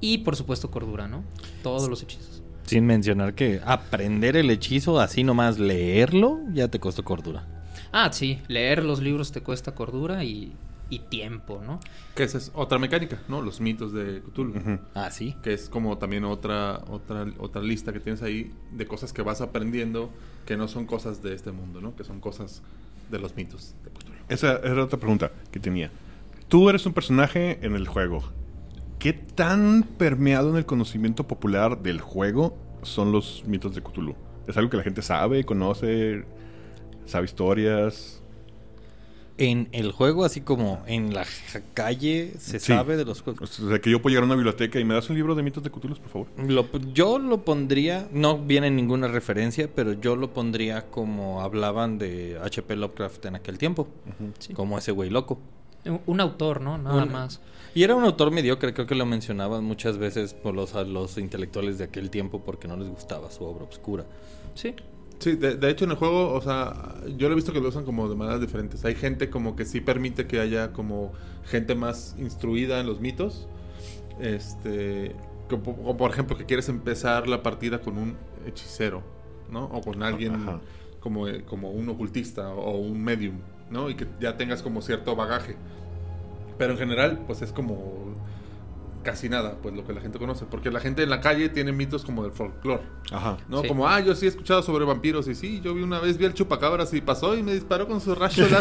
Y 0.00 0.18
por 0.18 0.36
supuesto, 0.36 0.70
cordura, 0.70 1.08
¿no? 1.08 1.24
Todos 1.62 1.88
los 1.88 2.02
hechizos. 2.02 2.42
Sin 2.68 2.84
mencionar 2.84 3.34
que 3.34 3.60
aprender 3.64 4.36
el 4.36 4.50
hechizo, 4.50 5.00
así 5.00 5.24
nomás 5.24 5.58
leerlo, 5.58 6.40
ya 6.52 6.68
te 6.68 6.78
costó 6.78 7.02
cordura. 7.02 7.46
Ah, 7.92 8.12
sí, 8.12 8.40
leer 8.48 8.84
los 8.84 9.00
libros 9.00 9.32
te 9.32 9.40
cuesta 9.40 9.74
cordura 9.74 10.22
y, 10.22 10.52
y 10.90 10.98
tiempo, 10.98 11.62
¿no? 11.66 11.80
Que 12.14 12.24
esa 12.24 12.36
es 12.36 12.50
otra 12.54 12.78
mecánica, 12.78 13.22
¿no? 13.28 13.40
Los 13.40 13.60
mitos 13.62 13.92
de 13.92 14.20
Cthulhu. 14.20 14.80
Ah, 14.94 15.10
sí. 15.10 15.34
Que 15.42 15.54
es 15.54 15.70
como 15.70 15.96
también 15.96 16.24
otra, 16.24 16.82
otra, 16.90 17.26
otra 17.38 17.62
lista 17.62 17.92
que 17.92 18.00
tienes 18.00 18.22
ahí 18.22 18.52
de 18.72 18.86
cosas 18.86 19.14
que 19.14 19.22
vas 19.22 19.40
aprendiendo 19.40 20.10
que 20.44 20.56
no 20.56 20.68
son 20.68 20.84
cosas 20.84 21.22
de 21.22 21.34
este 21.34 21.52
mundo, 21.52 21.80
¿no? 21.80 21.96
Que 21.96 22.04
son 22.04 22.20
cosas 22.20 22.62
de 23.10 23.18
los 23.18 23.34
mitos 23.34 23.74
de 23.84 23.90
Cthulhu. 23.90 24.14
Esa 24.28 24.58
era 24.58 24.84
otra 24.84 24.98
pregunta 24.98 25.30
que 25.50 25.58
tenía. 25.58 25.90
Tú 26.48 26.68
eres 26.68 26.84
un 26.84 26.92
personaje 26.92 27.58
en 27.62 27.74
el 27.74 27.86
juego. 27.86 28.22
¿Qué 28.98 29.12
tan 29.12 29.84
permeado 29.84 30.50
en 30.50 30.56
el 30.56 30.66
conocimiento 30.66 31.26
popular 31.26 31.82
del 31.82 32.00
juego 32.00 32.56
son 32.82 33.12
los 33.12 33.44
mitos 33.46 33.74
de 33.74 33.82
Cthulhu? 33.82 34.14
¿Es 34.48 34.56
algo 34.56 34.70
que 34.70 34.76
la 34.78 34.82
gente 34.82 35.02
sabe, 35.02 35.44
conoce, 35.44 36.24
sabe 37.06 37.26
historias? 37.26 38.20
En 39.40 39.68
el 39.70 39.92
juego, 39.92 40.24
así 40.24 40.40
como 40.40 40.82
en 40.88 41.14
la 41.14 41.24
calle, 41.74 42.32
se 42.40 42.58
Sí. 42.58 42.72
sabe 42.72 42.96
de 42.96 43.04
los 43.04 43.22
juegos. 43.22 43.60
O 43.60 43.68
sea, 43.68 43.78
que 43.78 43.88
yo 43.88 44.02
puedo 44.02 44.10
llegar 44.10 44.24
a 44.24 44.26
una 44.26 44.34
biblioteca 44.34 44.80
y 44.80 44.84
me 44.84 44.94
das 44.94 45.08
un 45.10 45.14
libro 45.16 45.36
de 45.36 45.44
mitos 45.44 45.62
de 45.62 45.70
Cthulhu, 45.70 45.94
por 45.94 46.08
favor. 46.08 46.26
Lo- 46.50 46.66
yo 46.92 47.20
lo 47.20 47.44
pondría, 47.44 48.08
no 48.12 48.36
viene 48.38 48.68
ninguna 48.68 49.06
referencia, 49.06 49.70
pero 49.72 49.92
yo 49.92 50.16
lo 50.16 50.32
pondría 50.32 50.86
como 50.90 51.40
hablaban 51.40 51.98
de 51.98 52.36
H.P. 52.42 52.74
Lovecraft 52.74 53.26
en 53.26 53.36
aquel 53.36 53.58
tiempo, 53.58 53.86
Sí. 54.40 54.54
como 54.54 54.76
ese 54.76 54.90
güey 54.90 55.08
loco. 55.08 55.38
Un, 55.84 56.00
un 56.06 56.20
autor, 56.20 56.60
¿no? 56.60 56.76
Nada 56.76 57.04
Un- 57.04 57.12
más. 57.12 57.40
Y 57.74 57.82
era 57.82 57.94
un 57.94 58.04
autor 58.04 58.30
mediocre, 58.30 58.74
creo 58.74 58.86
que 58.86 58.94
lo 58.94 59.06
mencionaban 59.06 59.64
muchas 59.64 59.98
veces 59.98 60.34
por 60.34 60.54
los, 60.54 60.74
a 60.74 60.84
los 60.84 61.18
intelectuales 61.18 61.78
de 61.78 61.84
aquel 61.84 62.10
tiempo 62.10 62.42
porque 62.44 62.66
no 62.68 62.76
les 62.76 62.88
gustaba 62.88 63.30
su 63.30 63.44
obra 63.44 63.64
obscura. 63.64 64.04
Sí. 64.54 64.74
Sí, 65.18 65.34
de, 65.34 65.56
de 65.56 65.70
hecho 65.70 65.84
en 65.84 65.90
el 65.90 65.96
juego, 65.96 66.32
o 66.32 66.40
sea, 66.40 66.94
yo 67.16 67.28
lo 67.28 67.32
he 67.32 67.36
visto 67.36 67.52
que 67.52 67.60
lo 67.60 67.68
usan 67.68 67.84
como 67.84 68.08
de 68.08 68.14
maneras 68.14 68.40
diferentes. 68.40 68.84
Hay 68.84 68.94
gente 68.94 69.30
como 69.30 69.56
que 69.56 69.64
sí 69.64 69.80
permite 69.80 70.26
que 70.26 70.38
haya 70.38 70.72
como 70.72 71.12
gente 71.44 71.74
más 71.74 72.14
instruida 72.18 72.80
en 72.80 72.86
los 72.86 73.00
mitos. 73.00 73.48
Este, 74.20 75.14
como, 75.48 75.76
como 75.76 75.96
por 75.96 76.10
ejemplo 76.10 76.36
que 76.36 76.44
quieres 76.44 76.68
empezar 76.68 77.28
la 77.28 77.42
partida 77.42 77.80
con 77.80 77.98
un 77.98 78.16
hechicero, 78.46 79.02
¿no? 79.50 79.64
O 79.66 79.80
con 79.80 80.02
alguien 80.02 80.34
Ajá. 80.34 80.60
como, 81.00 81.26
eh, 81.26 81.44
como 81.44 81.70
un 81.70 81.88
ocultista 81.88 82.50
o 82.50 82.78
un 82.78 83.02
medium, 83.02 83.38
¿no? 83.70 83.90
Y 83.90 83.94
que 83.94 84.06
ya 84.20 84.36
tengas 84.36 84.62
como 84.62 84.82
cierto 84.82 85.16
bagaje. 85.16 85.56
Pero 86.58 86.72
en 86.72 86.78
general, 86.78 87.20
pues 87.26 87.40
es 87.40 87.52
como 87.52 88.16
casi 89.02 89.28
nada, 89.28 89.56
pues 89.62 89.74
lo 89.74 89.86
que 89.86 89.92
la 89.92 90.00
gente 90.00 90.18
conoce. 90.18 90.44
Porque 90.44 90.70
la 90.70 90.80
gente 90.80 91.02
en 91.02 91.10
la 91.10 91.20
calle 91.20 91.48
tiene 91.48 91.72
mitos 91.72 92.04
como 92.04 92.22
del 92.22 92.32
folclore. 92.32 92.82
Ajá. 93.12 93.36
¿no? 93.48 93.62
Sí. 93.62 93.68
Como, 93.68 93.86
ah, 93.88 94.00
yo 94.00 94.14
sí 94.14 94.26
he 94.26 94.28
escuchado 94.28 94.62
sobre 94.62 94.84
vampiros 94.84 95.26
y 95.28 95.34
sí, 95.34 95.60
yo 95.62 95.74
vi 95.74 95.82
una 95.82 95.98
vez, 96.00 96.18
vi 96.18 96.24
al 96.26 96.34
chupacabras 96.34 96.92
y 96.94 97.00
pasó 97.00 97.36
y 97.36 97.42
me 97.42 97.54
disparó 97.54 97.86
con 97.88 98.00
su 98.00 98.14
rayo. 98.14 98.46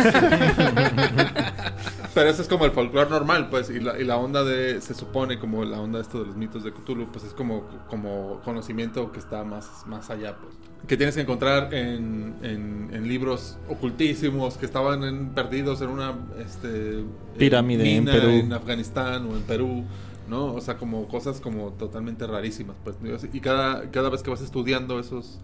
Pero 2.13 2.29
eso 2.29 2.41
es 2.41 2.47
como 2.47 2.65
el 2.65 2.71
folclore 2.71 3.09
normal, 3.09 3.49
pues, 3.49 3.69
y 3.69 3.79
la, 3.79 3.99
y 3.99 4.03
la 4.03 4.17
onda 4.17 4.43
de, 4.43 4.81
se 4.81 4.93
supone 4.95 5.37
como 5.37 5.63
la 5.65 5.79
onda 5.79 5.99
de 5.99 6.03
esto 6.03 6.19
de 6.21 6.25
los 6.25 6.35
mitos 6.35 6.63
de 6.63 6.71
Cthulhu, 6.73 7.07
pues 7.11 7.23
es 7.25 7.33
como, 7.33 7.67
como 7.89 8.41
conocimiento 8.43 9.11
que 9.11 9.19
está 9.19 9.43
más, 9.43 9.69
más 9.85 10.09
allá, 10.09 10.35
pues. 10.37 10.53
Que 10.87 10.95
tienes 10.97 11.15
que 11.15 11.21
encontrar 11.21 11.73
en, 11.73 12.35
en- 12.41 12.89
en 12.93 13.07
libros 13.07 13.57
ocultísimos 13.67 14.57
que 14.57 14.65
estaban 14.65 15.03
en- 15.03 15.29
perdidos 15.29 15.81
en 15.81 15.89
una 15.89 16.15
este, 16.39 16.99
eh, 17.01 17.05
Pirámide 17.37 17.83
en 17.97 18.03
mina 18.05 18.13
Perú. 18.13 18.29
en 18.29 18.53
Afganistán 18.53 19.25
o 19.27 19.35
en 19.35 19.43
Perú. 19.43 19.83
¿No? 20.27 20.53
O 20.53 20.61
sea, 20.61 20.77
como 20.77 21.07
cosas 21.07 21.39
como 21.39 21.71
totalmente 21.73 22.27
rarísimas, 22.27 22.75
pues. 22.83 22.97
Y 23.33 23.39
cada, 23.39 23.89
cada 23.91 24.09
vez 24.09 24.23
que 24.23 24.29
vas 24.29 24.41
estudiando 24.41 24.99
esos, 24.99 25.39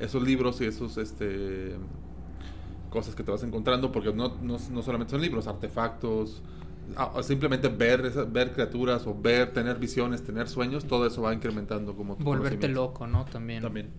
esos 0.00 0.22
libros 0.22 0.60
y 0.60 0.64
esos, 0.64 0.96
este, 0.98 1.74
cosas 2.90 3.14
que 3.14 3.22
te 3.22 3.30
vas 3.30 3.42
encontrando, 3.42 3.92
porque 3.92 4.12
no, 4.12 4.36
no, 4.42 4.58
no 4.70 4.82
solamente 4.82 5.10
son 5.12 5.20
libros, 5.20 5.46
artefactos, 5.46 6.42
simplemente 7.22 7.68
ver, 7.68 8.02
ver 8.28 8.52
criaturas 8.52 9.06
o 9.06 9.14
ver, 9.14 9.52
tener 9.52 9.78
visiones, 9.78 10.22
tener 10.22 10.48
sueños, 10.48 10.84
todo 10.84 11.06
eso 11.06 11.22
va 11.22 11.34
incrementando 11.34 11.94
como 11.94 12.16
tu 12.16 12.24
Volverte 12.24 12.68
loco, 12.68 13.06
¿no? 13.06 13.24
También. 13.24 13.62
También. 13.62 13.90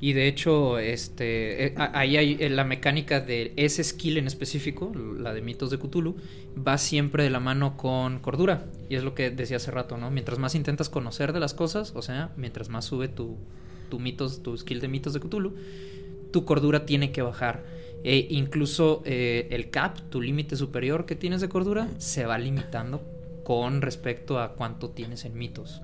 Y 0.00 0.12
de 0.12 0.28
hecho, 0.28 0.78
este, 0.78 1.66
eh, 1.66 1.74
ahí 1.76 2.16
hay 2.16 2.36
eh, 2.38 2.50
la 2.50 2.64
mecánica 2.64 3.20
de 3.20 3.52
ese 3.56 3.82
skill 3.82 4.18
en 4.18 4.28
específico, 4.28 4.92
la 4.94 5.34
de 5.34 5.42
mitos 5.42 5.70
de 5.70 5.78
Cthulhu, 5.78 6.16
va 6.56 6.78
siempre 6.78 7.24
de 7.24 7.30
la 7.30 7.40
mano 7.40 7.76
con 7.76 8.20
cordura. 8.20 8.66
Y 8.88 8.94
es 8.94 9.02
lo 9.02 9.14
que 9.14 9.30
decía 9.30 9.56
hace 9.56 9.72
rato, 9.72 9.96
¿no? 9.96 10.10
Mientras 10.10 10.38
más 10.38 10.54
intentas 10.54 10.88
conocer 10.88 11.32
de 11.32 11.40
las 11.40 11.52
cosas, 11.52 11.92
o 11.96 12.02
sea, 12.02 12.30
mientras 12.36 12.68
más 12.68 12.84
sube 12.84 13.08
tu, 13.08 13.36
tu 13.90 13.98
mitos, 13.98 14.42
tu 14.42 14.56
skill 14.56 14.80
de 14.80 14.88
mitos 14.88 15.14
de 15.14 15.20
Cthulhu, 15.20 15.56
tu 16.30 16.44
cordura 16.44 16.86
tiene 16.86 17.10
que 17.10 17.22
bajar. 17.22 17.64
E 18.04 18.28
incluso 18.30 19.02
eh, 19.04 19.48
el 19.50 19.70
cap, 19.70 19.98
tu 20.10 20.22
límite 20.22 20.54
superior 20.54 21.06
que 21.06 21.16
tienes 21.16 21.40
de 21.40 21.48
cordura, 21.48 21.88
se 21.98 22.24
va 22.24 22.38
limitando 22.38 23.02
con 23.44 23.82
respecto 23.82 24.38
a 24.38 24.52
cuánto 24.52 24.90
tienes 24.90 25.24
en 25.24 25.36
mitos. 25.36 25.82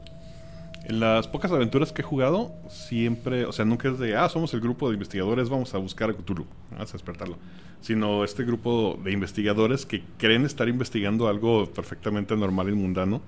En 0.84 1.00
las 1.00 1.28
pocas 1.28 1.50
aventuras 1.50 1.92
que 1.92 2.02
he 2.02 2.04
jugado, 2.04 2.52
siempre, 2.68 3.46
o 3.46 3.52
sea, 3.52 3.64
nunca 3.64 3.88
es 3.88 3.98
de, 3.98 4.16
ah, 4.16 4.28
somos 4.28 4.52
el 4.54 4.60
grupo 4.60 4.88
de 4.88 4.94
investigadores, 4.94 5.48
vamos 5.48 5.72
a 5.74 5.78
buscar 5.78 6.10
a 6.10 6.14
Cthulhu, 6.14 6.46
vamos 6.70 6.90
a 6.90 6.92
despertarlo. 6.92 7.38
Sino 7.80 8.22
este 8.24 8.44
grupo 8.44 8.98
de 9.02 9.12
investigadores 9.12 9.86
que 9.86 10.04
creen 10.18 10.44
estar 10.44 10.68
investigando 10.68 11.26
algo 11.28 11.66
perfectamente 11.72 12.36
normal 12.36 12.68
y 12.68 12.72
mundano 12.74 13.22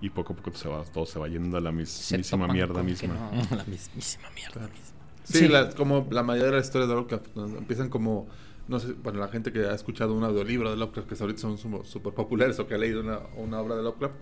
y 0.00 0.10
poco 0.10 0.32
a 0.32 0.36
poco 0.36 0.56
se 0.56 0.68
va, 0.68 0.84
todo 0.84 1.06
se 1.06 1.18
va 1.18 1.28
yendo 1.28 1.56
a 1.56 1.60
la 1.60 1.72
mismísima 1.72 2.46
mierda 2.48 2.82
misma. 2.82 3.14
no. 3.14 3.56
La 3.56 3.64
mismísima 3.64 4.28
mierda. 4.34 4.60
misma. 4.68 4.96
Sí, 5.24 5.38
Sí. 5.38 5.48
la- 5.48 5.70
como 5.70 6.06
la 6.10 6.22
mayoría 6.24 6.50
de 6.50 6.56
las 6.58 6.66
historias 6.66 6.88
de 6.88 6.94
Lovecraft 6.96 7.26
¿no? 7.36 7.46
empiezan 7.58 7.88
como, 7.88 8.26
no 8.72 8.80
sé, 8.80 8.94
bueno, 9.04 9.20
la 9.20 9.28
gente 9.28 9.52
que 9.52 9.60
ha 9.66 9.74
escuchado 9.74 10.14
un 10.14 10.24
audiolibro 10.24 10.70
de 10.70 10.76
Lovecraft, 10.76 11.08
que 11.08 11.14
ahorita 11.22 11.40
son 11.40 11.58
súper 11.58 12.12
populares 12.14 12.58
o 12.58 12.66
que 12.66 12.74
ha 12.74 12.78
leído 12.78 13.00
una, 13.00 13.20
una 13.36 13.60
obra 13.60 13.76
de 13.76 13.82
Lovecraft, 13.82 14.14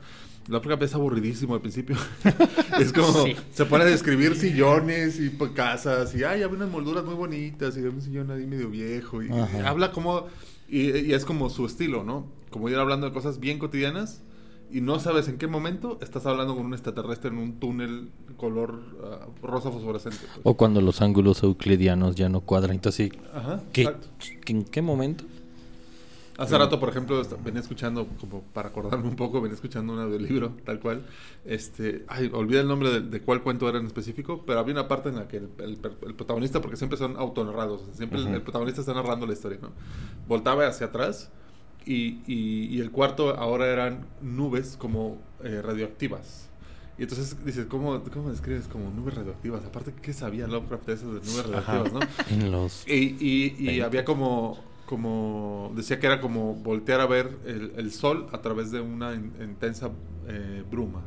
Lovecraft 0.48 0.82
es 0.82 0.94
aburridísimo 0.94 1.54
al 1.54 1.60
principio. 1.60 1.96
es 2.80 2.92
como, 2.92 3.24
Sí. 3.24 3.36
se 3.52 3.64
pone 3.64 3.84
a 3.84 3.86
describir 3.86 4.34
sillones 4.36 5.20
y 5.20 5.30
pues, 5.30 5.52
casas 5.52 6.14
y, 6.14 6.24
ay, 6.24 6.42
había 6.42 6.56
unas 6.56 6.68
molduras 6.68 7.04
muy 7.04 7.14
bonitas 7.14 7.76
y 7.76 7.78
había 7.80 7.92
un 7.92 8.02
sillón 8.02 8.30
ahí 8.30 8.46
medio 8.46 8.68
viejo 8.68 9.22
y, 9.22 9.30
habla 9.64 9.92
como, 9.92 10.26
y, 10.68 10.90
y 10.98 11.12
es 11.14 11.24
como 11.24 11.48
su 11.48 11.64
estilo, 11.64 12.04
¿no? 12.04 12.26
Como 12.50 12.68
ir 12.68 12.76
hablando 12.76 13.06
de 13.06 13.12
cosas 13.12 13.38
bien 13.38 13.58
cotidianas 13.58 14.22
y 14.72 14.80
no 14.80 14.98
sabes 15.00 15.28
en 15.28 15.38
qué 15.38 15.46
momento 15.46 15.98
estás 16.00 16.26
hablando 16.26 16.54
con 16.56 16.66
un 16.66 16.72
extraterrestre 16.74 17.30
en 17.30 17.38
un 17.38 17.54
túnel 17.60 18.10
color 18.36 18.80
ah, 19.04 19.26
rosa 19.42 19.70
fosforescente. 19.70 20.18
pues. 20.20 20.40
O 20.44 20.54
cuando 20.54 20.80
los 20.80 21.00
ángulos 21.02 21.42
euclidianos 21.42 22.14
ya 22.16 22.28
no 22.28 22.40
cuadran. 22.40 22.76
Entonces, 22.76 23.10
Ajá, 23.34 23.60
¿qué, 23.72 23.82
exacto. 23.82 24.08
¿en 24.46 24.64
qué 24.64 24.82
momento? 24.82 25.24
Hace 26.38 26.56
rato, 26.56 26.80
por 26.80 26.88
ejemplo, 26.88 27.20
venía 27.44 27.60
escuchando, 27.60 28.06
como 28.18 28.40
para 28.40 28.70
acordarme 28.70 29.06
un 29.06 29.14
poco, 29.16 29.42
venía 29.42 29.54
escuchando 29.56 29.92
un 29.92 29.98
audiolibro, 29.98 30.52
tal 30.64 30.80
cual. 30.80 31.02
Este, 31.44 32.06
ay, 32.08 32.30
olvidé 32.32 32.60
el 32.60 32.68
nombre 32.68 32.88
de, 32.90 33.00
de 33.02 33.20
cuál 33.20 33.42
cuento 33.42 33.68
era 33.68 33.78
en 33.78 33.84
específico, 33.84 34.42
pero 34.46 34.58
había 34.58 34.72
una 34.72 34.88
parte 34.88 35.10
en 35.10 35.16
la 35.16 35.28
que 35.28 35.36
el, 35.36 35.50
el 35.58 35.76
per- 35.76 35.98
el 36.06 36.14
protagonista, 36.14 36.62
porque 36.62 36.78
siempre 36.78 36.96
son 36.96 37.18
autonarrados, 37.18 37.82
siempre 37.92 38.20
el- 38.20 38.28
el, 38.28 38.40
protagonista 38.40 38.80
está 38.80 38.94
narrando 38.94 39.26
la 39.26 39.34
historia, 39.34 39.58
¿no? 39.60 39.68
Voltaba 40.28 40.66
hacia 40.66 40.86
atrás 40.86 41.30
y, 41.92 42.22
y- 42.26 42.66
y 42.76 42.80
el 42.80 42.90
cuarto 42.90 43.36
ahora 43.36 43.66
eran 43.66 44.06
nubes 44.22 44.76
como 44.78 45.18
eh, 45.42 45.60
radioactivas. 45.62 46.48
Y 46.98 47.02
entonces 47.04 47.42
dices, 47.44 47.66
¿cómo, 47.66 48.02
¿cómo 48.12 48.30
describes 48.30 48.68
como 48.68 48.90
nubes 48.90 49.14
radioactivas? 49.14 49.64
Aparte, 49.64 49.94
¿qué 50.02 50.12
sabía 50.12 50.46
Lovecraft 50.46 50.86
de 50.86 50.92
eso 50.92 51.06
de 51.14 51.20
nubes 51.20 51.46
radioactivas, 51.46 51.92
no? 51.92 52.50
Los... 52.50 52.86
Y, 52.86 53.16
y- 53.20 53.54
y 53.58 53.80
había 53.80 54.04
como, 54.04 54.58
como, 54.86 55.72
decía 55.74 55.98
que 55.98 56.06
era 56.06 56.20
como 56.20 56.54
voltear 56.54 57.00
a 57.00 57.06
ver 57.06 57.38
el, 57.46 57.72
el 57.76 57.90
sol 57.92 58.26
a 58.32 58.42
través 58.42 58.70
de 58.70 58.80
una 58.80 59.14
in- 59.14 59.32
intensa 59.40 59.90
eh, 60.28 60.62
bruma, 60.70 61.00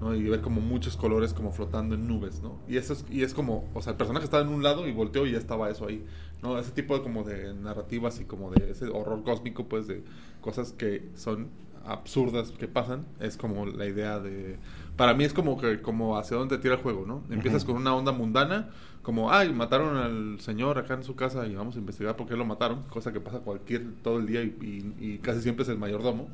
¿no? 0.00 0.12
Y 0.14 0.22
ver 0.24 0.40
como 0.40 0.60
muchos 0.60 0.96
colores 0.96 1.32
como 1.34 1.52
flotando 1.52 1.94
en 1.94 2.08
nubes, 2.08 2.40
¿no? 2.42 2.58
Y 2.68 2.76
eso 2.76 2.92
es, 2.94 3.04
y 3.10 3.22
es 3.22 3.32
como, 3.32 3.68
o 3.74 3.80
sea, 3.82 3.92
el 3.92 3.96
personaje 3.96 4.24
estaba 4.24 4.42
en 4.42 4.48
un 4.48 4.62
lado 4.64 4.88
y 4.88 4.92
volteó 4.92 5.24
y 5.26 5.32
ya 5.32 5.38
estaba 5.38 5.70
eso 5.70 5.86
ahí, 5.86 6.04
¿no? 6.42 6.58
Ese 6.58 6.70
tipo 6.72 6.96
de 6.96 7.02
como 7.02 7.24
de 7.24 7.54
narrativas 7.54 8.20
y 8.20 8.24
como 8.24 8.50
de 8.50 8.70
ese 8.70 8.86
horror 8.88 9.22
cósmico, 9.24 9.64
pues, 9.68 9.86
de 9.86 10.02
cosas 10.40 10.72
que 10.72 11.08
son 11.16 11.48
absurdas 11.86 12.50
que 12.52 12.68
pasan, 12.68 13.06
es 13.20 13.36
como 13.36 13.64
la 13.66 13.86
idea 13.86 14.18
de... 14.20 14.56
Para 14.96 15.14
mí 15.14 15.24
es 15.24 15.32
como 15.32 15.58
que 15.60 15.80
como 15.80 16.18
hacia 16.18 16.36
dónde 16.36 16.58
tira 16.58 16.74
el 16.74 16.80
juego, 16.82 17.04
¿no? 17.06 17.22
Empiezas 17.30 17.64
con 17.64 17.76
una 17.76 17.94
onda 17.94 18.12
mundana, 18.12 18.68
como, 19.02 19.32
ay, 19.32 19.52
mataron 19.54 19.96
al 19.96 20.40
señor 20.40 20.76
acá 20.76 20.94
en 20.94 21.02
su 21.04 21.14
casa 21.16 21.46
y 21.46 21.54
vamos 21.54 21.76
a 21.76 21.78
investigar 21.78 22.14
por 22.16 22.26
qué 22.28 22.36
lo 22.36 22.44
mataron, 22.44 22.82
cosa 22.90 23.12
que 23.12 23.20
pasa 23.20 23.38
cualquier, 23.38 23.84
todo 24.02 24.18
el 24.18 24.26
día 24.26 24.42
y, 24.42 24.94
y- 25.00 25.12
y 25.14 25.18
casi 25.18 25.40
siempre 25.40 25.62
es 25.62 25.68
el 25.70 25.78
mayordomo. 25.78 26.28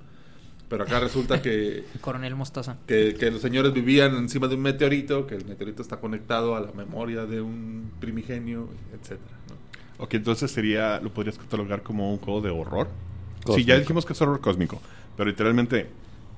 Pero 0.68 0.84
acá 0.84 0.98
resulta 0.98 1.40
que, 1.42 1.84
Coronel 2.00 2.34
Mostaza. 2.34 2.78
que, 2.86 3.14
que 3.14 3.30
los 3.30 3.42
señores 3.42 3.72
vivían 3.74 4.16
encima 4.16 4.48
de 4.48 4.56
un 4.56 4.62
meteorito, 4.62 5.26
que 5.26 5.36
el 5.36 5.44
meteorito 5.44 5.82
está 5.82 6.00
conectado 6.00 6.56
a 6.56 6.60
la 6.60 6.72
memoria 6.72 7.26
de 7.26 7.42
un 7.42 7.92
primigenio, 8.00 8.68
etcétera. 8.92 9.36
Ok, 9.98 10.14
entonces 10.14 10.50
sería, 10.50 11.00
lo 11.00 11.12
podrías 11.12 11.38
catalogar 11.38 11.82
como 11.82 12.10
un 12.12 12.18
juego 12.18 12.40
de 12.40 12.50
horror. 12.50 12.88
Sí, 13.40 13.44
Cósmico. 13.44 13.68
ya 13.68 13.78
dijimos 13.78 14.04
que 14.04 14.12
es 14.14 14.22
horror 14.22 14.40
cósmico, 14.40 14.80
pero 15.16 15.28
literalmente, 15.28 15.88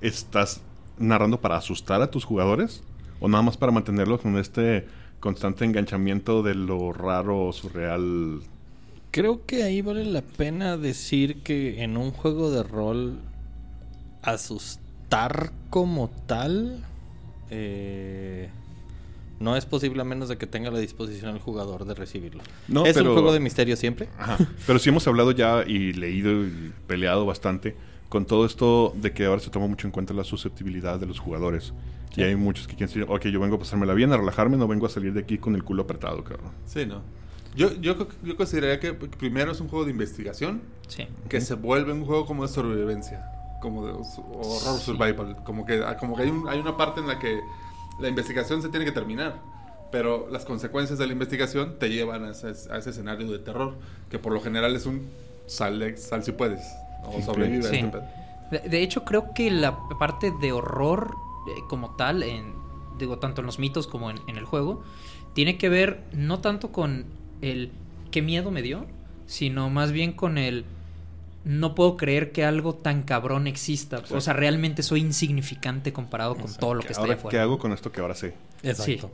¿estás 0.01 0.61
narrando 0.99 1.41
para 1.41 1.57
asustar 1.57 2.03
a 2.03 2.11
tus 2.11 2.25
jugadores? 2.25 2.83
¿O 3.21 3.29
nada 3.29 3.43
más 3.43 3.57
para 3.57 3.73
mantenerlos 3.73 4.21
con 4.21 4.37
este 4.37 4.87
constante 5.21 5.65
enganchamiento 5.65 6.43
de 6.43 6.55
lo 6.55 6.93
raro, 6.93 7.53
surreal? 7.53 8.41
Creo 9.11 9.47
que 9.47 9.63
ahí 9.63 9.81
vale 9.81 10.05
la 10.05 10.21
pena 10.21 10.77
decir 10.77 11.43
que 11.43 11.83
en 11.83 11.97
un 11.97 12.11
juego 12.11 12.51
de 12.51 12.63
rol 12.63 13.19
asustar 14.23 15.53
como 15.71 16.11
tal 16.27 16.85
eh, 17.51 18.51
no 19.41 19.57
es 19.57 19.67
posible 19.67 20.01
a 20.03 20.05
menos 20.05 20.29
de 20.29 20.39
que 20.39 20.47
tenga 20.47 20.71
la 20.71 20.79
disposición 20.79 21.35
el 21.35 21.41
jugador 21.41 21.85
de 21.85 21.95
recibirlo. 21.95 22.43
No, 22.69 22.85
es 22.87 22.95
pero- 22.95 23.11
un 23.11 23.15
juego 23.15 23.33
de 23.33 23.41
misterio 23.41 23.77
siempre. 23.77 24.09
Ajá. 24.19 24.39
Pero 24.67 24.79
sí 24.79 24.89
hemos 24.89 25.07
hablado 25.07 25.31
ya 25.33 25.65
y 25.67 25.93
leído 25.93 26.45
y 26.45 26.73
peleado 26.87 27.27
bastante 27.27 27.77
con 28.09 28.25
todo 28.25 28.47
esto 28.47 28.93
de 28.97 29.13
que 29.13 29.25
ahora 29.27 29.41
se 29.41 29.51
toma 29.51 29.67
mucho 29.67 29.87
en 29.87 29.91
cuenta 29.91 30.15
la 30.15 30.25
susceptibilidad 30.25 30.99
de 30.99 31.07
los 31.07 31.19
jugadores. 31.19 31.73
Y 32.17 32.23
hay 32.23 32.35
muchos 32.37 32.67
que 32.67 32.75
quieren 32.77 32.89
decir, 32.89 33.05
ok, 33.09 33.27
yo 33.27 33.41
vengo 33.41 33.57
a 33.57 33.59
pasármela 33.59 33.93
bien, 33.93 34.11
a 34.13 34.17
relajarme, 34.17 34.57
no 34.57 34.67
vengo 34.67 34.87
a 34.87 34.89
salir 34.89 35.13
de 35.13 35.21
aquí 35.21 35.37
con 35.39 35.55
el 35.55 35.65
culo 35.65 35.83
apretado, 35.83 36.25
cabrón. 36.25 36.53
Sí, 36.65 36.87
¿no? 36.87 37.03
Yo, 37.55 37.75
yo, 37.81 38.07
yo 38.23 38.37
consideraría 38.37 38.81
que 38.81 38.95
primero 38.95 39.53
es 39.53 39.61
un 39.61 39.69
juego 39.69 39.85
de 39.85 39.91
investigación, 39.91 40.63
Sí. 40.89 41.07
que 41.29 41.41
se 41.43 41.55
vuelve 41.55 41.93
un 41.93 42.05
juego 42.07 42.25
como 42.25 42.47
de 42.47 42.49
sobrevivencia, 42.53 43.23
como 43.61 43.85
de 43.87 43.93
horror 43.93 44.79
survival, 44.81 45.37
como 45.45 45.67
que, 45.67 45.83
ah, 45.85 45.97
como 45.99 46.17
que 46.17 46.23
hay, 46.23 46.31
un- 46.31 46.49
hay 46.49 46.59
una 46.59 46.77
parte 46.77 47.01
en 47.01 47.07
la 47.09 47.19
que 47.19 47.39
la 47.99 48.09
investigación 48.09 48.63
se 48.63 48.69
tiene 48.69 48.85
que 48.85 48.93
terminar, 48.93 49.41
pero 49.91 50.29
las 50.31 50.45
consecuencias 50.45 50.99
de 50.99 51.07
la 51.07 51.13
investigación 51.13 51.79
te 51.79 51.89
llevan 51.91 52.25
a 52.25 52.31
ese, 52.31 52.49
a 52.71 52.79
ese 52.79 52.91
escenario 52.91 53.31
de 53.31 53.39
terror, 53.39 53.75
que 54.11 54.19
por 54.19 54.33
lo 54.33 54.41
general 54.41 54.75
es 54.77 54.87
un 54.87 55.09
sal, 55.47 55.79
de- 55.79 55.97
sal 55.97 56.23
si 56.25 56.33
puedes, 56.33 56.61
o 57.05 57.23
sobrevive 57.23 57.67
a 57.67 57.71
este 57.73 57.89
pedo. 57.89 58.05
De, 58.51 58.69
de 58.69 58.83
hecho, 58.83 59.05
creo 59.05 59.33
que 59.33 59.51
la 59.51 59.77
parte 59.99 60.33
de 60.41 60.53
horror 60.53 61.15
eh, 61.49 61.61
como 61.69 61.97
tal, 61.97 62.23
en, 62.23 62.55
digo, 62.99 63.19
tanto 63.19 63.41
en 63.41 63.47
los 63.47 63.59
mitos 63.59 63.87
como 63.87 64.11
en, 64.11 64.19
en 64.29 64.37
el 64.37 64.45
juego, 64.45 64.83
tiene 65.35 65.59
que 65.59 65.69
ver 65.69 66.03
no 66.13 66.41
tanto 66.41 66.73
con 66.73 67.07
el 67.43 67.71
qué 68.11 68.23
miedo 68.23 68.51
me 68.51 68.63
dio, 68.63 68.87
sino 69.27 69.69
más 69.71 69.93
bien 69.93 70.13
con 70.13 70.39
el 70.39 70.65
no 71.47 71.77
puedo 71.77 71.97
creer 71.97 72.33
que 72.33 72.45
algo 72.45 72.75
tan 72.75 73.05
cabrón 73.05 73.47
exista. 73.47 74.03
O 74.11 74.21
sea, 74.21 74.33
realmente 74.33 74.83
soy 74.83 75.01
insignificante 75.01 75.93
comparado 75.93 76.35
con 76.35 76.53
todo 76.55 76.75
lo 76.75 76.81
¿qué- 76.81 76.89
que 76.89 76.93
está 76.93 77.05
allá 77.05 77.15
¿Qué 77.15 77.19
afuera. 77.21 77.43
hago 77.43 77.59
con 77.59 77.73
esto 77.73 77.93
que 77.93 78.01
ahora 78.01 78.15
sé? 78.17 78.35
Exacto. 78.65 79.11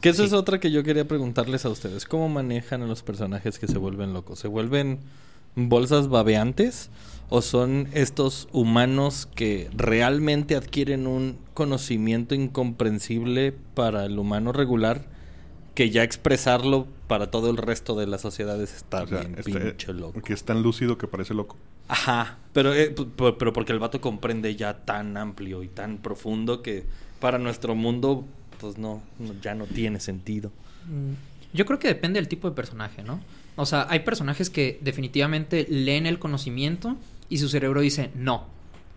Que 0.00 0.08
eso 0.08 0.22
Sí. 0.22 0.28
es 0.28 0.32
otra 0.32 0.58
que 0.60 0.70
yo 0.70 0.82
quería 0.82 1.06
preguntarles 1.06 1.64
a 1.66 1.68
ustedes. 1.68 2.06
¿Cómo 2.06 2.28
manejan 2.30 2.82
a 2.82 2.86
los 2.86 3.02
personajes 3.02 3.58
que 3.58 3.66
se 3.68 3.76
vuelven 3.76 4.14
locos? 4.14 4.38
¿Se 4.38 4.48
vuelven 4.48 5.00
bolsas 5.54 6.08
babeantes? 6.08 6.88
¿O 7.28 7.42
son 7.42 7.88
estos 7.92 8.48
humanos 8.52 9.28
que 9.34 9.68
realmente 9.74 10.56
adquieren 10.56 11.06
un 11.06 11.36
conocimiento 11.54 12.34
incomprensible 12.34 13.52
para 13.74 14.06
el 14.06 14.18
humano 14.18 14.52
regular? 14.52 15.04
Que 15.74 15.90
ya 15.90 16.02
expresarlo 16.02 16.86
para 17.12 17.30
todo 17.30 17.50
el 17.50 17.58
resto 17.58 17.94
de 17.94 18.06
las 18.06 18.22
sociedades 18.22 18.72
está 18.74 19.02
O 19.02 19.06
sea, 19.06 19.20
bien 19.20 19.34
este- 19.36 19.52
pinche 19.60 19.92
loco. 19.92 20.22
Que 20.22 20.32
es 20.32 20.44
tan 20.44 20.62
lúcido 20.62 20.96
que 20.96 21.06
parece 21.06 21.34
loco. 21.34 21.58
Ajá, 21.88 22.38
pero, 22.54 22.72
eh, 22.72 22.94
pero 23.38 23.52
porque 23.52 23.72
el 23.72 23.78
vato 23.78 24.00
comprende 24.00 24.56
ya 24.56 24.78
tan 24.86 25.18
amplio 25.18 25.62
y 25.62 25.68
tan 25.68 25.98
profundo 25.98 26.62
que 26.62 26.86
para 27.20 27.36
nuestro 27.38 27.74
mundo, 27.74 28.24
pues 28.58 28.78
no, 28.78 29.02
no- 29.18 29.34
ya 29.42 29.54
no 29.54 29.66
tiene 29.66 30.00
sentido. 30.00 30.50
Mm, 30.86 31.12
Yo 31.54 31.66
creo 31.66 31.78
que 31.78 31.88
depende 31.88 32.18
del 32.18 32.28
tipo 32.28 32.48
de 32.48 32.56
personaje, 32.56 33.02
¿no? 33.02 33.20
O 33.56 33.66
sea, 33.66 33.86
hay 33.90 34.00
personajes 34.00 34.48
que 34.48 34.78
definitivamente 34.80 35.66
leen 35.68 36.06
el 36.06 36.18
conocimiento 36.18 36.96
y 37.28 37.36
su 37.36 37.50
cerebro 37.50 37.82
dice, 37.82 38.10
no, 38.14 38.46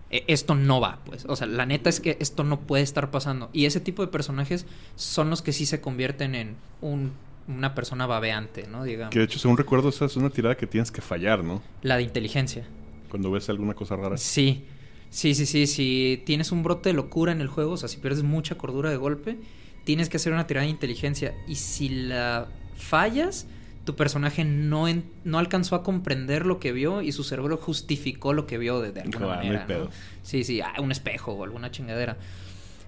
e- 0.09 0.23
esto 0.27 0.55
no 0.55 0.79
va, 0.79 0.99
pues. 1.05 1.25
O 1.27 1.35
sea, 1.35 1.47
la 1.47 1.65
neta 1.65 1.89
es 1.89 1.99
que 1.99 2.15
esto 2.21 2.45
no 2.45 2.61
puede 2.61 2.81
estar 2.83 3.11
pasando. 3.11 3.49
Y 3.51 3.65
ese 3.65 3.81
tipo 3.81 4.01
de 4.05 4.07
personajes 4.07 4.65
son 4.95 5.29
los 5.29 5.41
que 5.41 5.51
sí 5.51 5.65
se 5.65 5.81
convierten 5.81 6.33
en 6.33 6.55
un- 6.79 7.11
una 7.47 7.75
persona 7.75 8.05
babeante, 8.07 8.67
¿no? 8.67 8.83
Digamos. 8.83 9.11
Que 9.13 9.19
de 9.19 9.25
hecho, 9.25 9.39
según 9.39 9.57
recuerdo, 9.57 9.89
esa 9.89 10.05
es 10.05 10.15
una 10.15 10.29
tirada 10.29 10.55
que 10.55 10.67
tienes 10.67 10.91
que 10.91 11.01
fallar, 11.01 11.43
¿no? 11.43 11.61
La 11.81 11.97
de 11.97 12.03
inteligencia. 12.03 12.65
Cuando 13.09 13.31
ves 13.31 13.47
alguna 13.49 13.73
cosa 13.73 13.95
rara. 13.95 14.17
Sí, 14.17 14.65
sí, 15.09 15.35
sí, 15.35 15.45
sí. 15.45 15.67
Si 15.67 16.23
tienes 16.25 16.51
un 16.51 16.63
brote 16.63 16.89
de 16.89 16.93
locura 16.93 17.31
en 17.31 17.41
el 17.41 17.47
juego, 17.47 17.73
o 17.73 17.77
sea, 17.77 17.87
si 17.89 17.97
pierdes 17.97 18.23
mucha 18.23 18.55
cordura 18.57 18.89
de 18.89 18.97
golpe, 18.97 19.37
tienes 19.83 20.09
que 20.09 20.17
hacer 20.17 20.33
una 20.33 20.47
tirada 20.47 20.65
de 20.65 20.71
inteligencia. 20.71 21.33
Y 21.47 21.55
si 21.55 21.89
la 21.89 22.47
fallas, 22.77 23.45
tu 23.85 23.95
personaje 23.95 24.43
no, 24.43 24.87
en- 24.87 25.05
no 25.23 25.37
alcanzó 25.37 25.75
a 25.75 25.83
comprender 25.83 26.45
lo 26.47 26.59
que 26.59 26.71
vio 26.71 27.01
y 27.03 27.11
su 27.11 27.23
cerebro 27.23 27.57
justificó 27.57 28.33
lo 28.33 28.47
que 28.47 28.57
vio 28.57 28.81
de, 28.81 28.91
de 28.91 29.01
alguna 29.01 29.17
Claro, 29.19 29.35
manera. 29.35 29.59
¿no? 29.61 29.67
pedo. 29.67 29.89
Sí, 30.23 30.43
sí, 30.43 30.59
ah, 30.61 30.73
un 30.81 30.91
espejo 30.91 31.33
o 31.33 31.43
alguna 31.43 31.69
chingadera. 31.69 32.17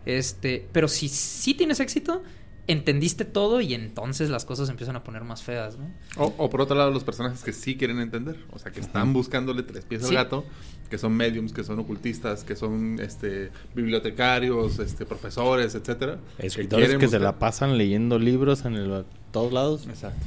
Este, 0.05 0.65
pero 0.71 0.87
si 0.87 1.07
sí 1.09 1.53
tienes 1.53 1.79
éxito, 1.79 2.23
entendiste 2.67 3.23
todo 3.25 3.61
y 3.61 3.73
entonces 3.73 4.29
las 4.29 4.45
cosas 4.45 4.69
empiezan 4.69 4.95
a 4.95 5.03
poner 5.03 5.23
más 5.23 5.41
feas, 5.41 5.77
¿no? 5.77 5.89
O, 6.17 6.33
o 6.37 6.49
por 6.49 6.61
otro 6.61 6.75
lado, 6.75 6.91
los 6.91 7.03
personajes 7.03 7.43
que 7.43 7.53
sí 7.53 7.77
quieren 7.77 7.99
entender. 7.99 8.37
O 8.51 8.59
sea, 8.59 8.71
que 8.71 8.79
están 8.81 9.13
buscándole 9.13 9.63
tres 9.63 9.85
pies 9.85 10.03
al 10.03 10.09
Sí. 10.09 10.15
gato. 10.15 10.45
Que 10.89 10.97
son 10.97 11.13
mediums, 11.15 11.51
que 11.51 11.63
son 11.65 11.79
ocultistas, 11.79 12.43
que 12.45 12.55
son 12.55 12.99
este 13.01 13.51
bibliotecarios, 13.75 14.79
este 14.79 15.05
profesores, 15.05 15.75
etcétera. 15.75 16.19
Escritores 16.37 16.85
que, 16.89 16.91
quieren 16.97 17.09
se 17.09 17.19
la 17.19 17.39
pasan 17.39 17.77
leyendo 17.77 18.19
libros 18.19 18.63
en 18.65 18.75
el, 18.75 19.05
todos 19.31 19.51
lados. 19.51 19.87
Exacto. 19.87 20.25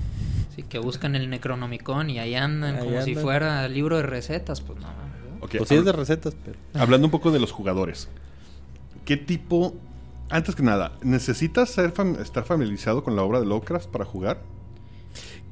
Sí, 0.54 0.62
que 0.64 0.78
buscan 0.78 1.14
el 1.16 1.30
Necronomicon 1.30 2.10
y 2.10 2.18
ahí 2.18 2.34
andan 2.34 2.76
Ahí 2.76 2.84
como 2.84 3.02
si 3.02 3.14
fuera 3.14 3.68
libro 3.68 3.96
de 3.96 4.02
recetas, 4.02 4.60
pues 4.60 4.78
no. 4.80 4.88
¿no? 4.88 5.44
Ok, 5.44 5.56
Pues 5.56 5.68
sí 5.68 5.76
es 5.76 5.84
de 5.84 5.92
recetas, 5.92 6.34
pero... 6.44 6.58
Hablando 6.74 7.06
un 7.06 7.10
poco 7.10 7.30
de 7.30 7.38
los 7.40 7.52
jugadores. 7.52 8.08
¿Qué 9.06 9.16
tipo... 9.16 9.74
Antes 10.30 10.54
que 10.54 10.62
nada, 10.62 10.92
¿necesitas 11.02 11.70
ser 11.70 11.92
fam- 11.92 12.18
estar 12.20 12.44
familiarizado 12.44 13.02
con 13.02 13.16
la 13.16 13.22
obra 13.22 13.40
de 13.40 13.46
Lovecraft 13.46 13.88
para 13.88 14.04
jugar? 14.04 14.40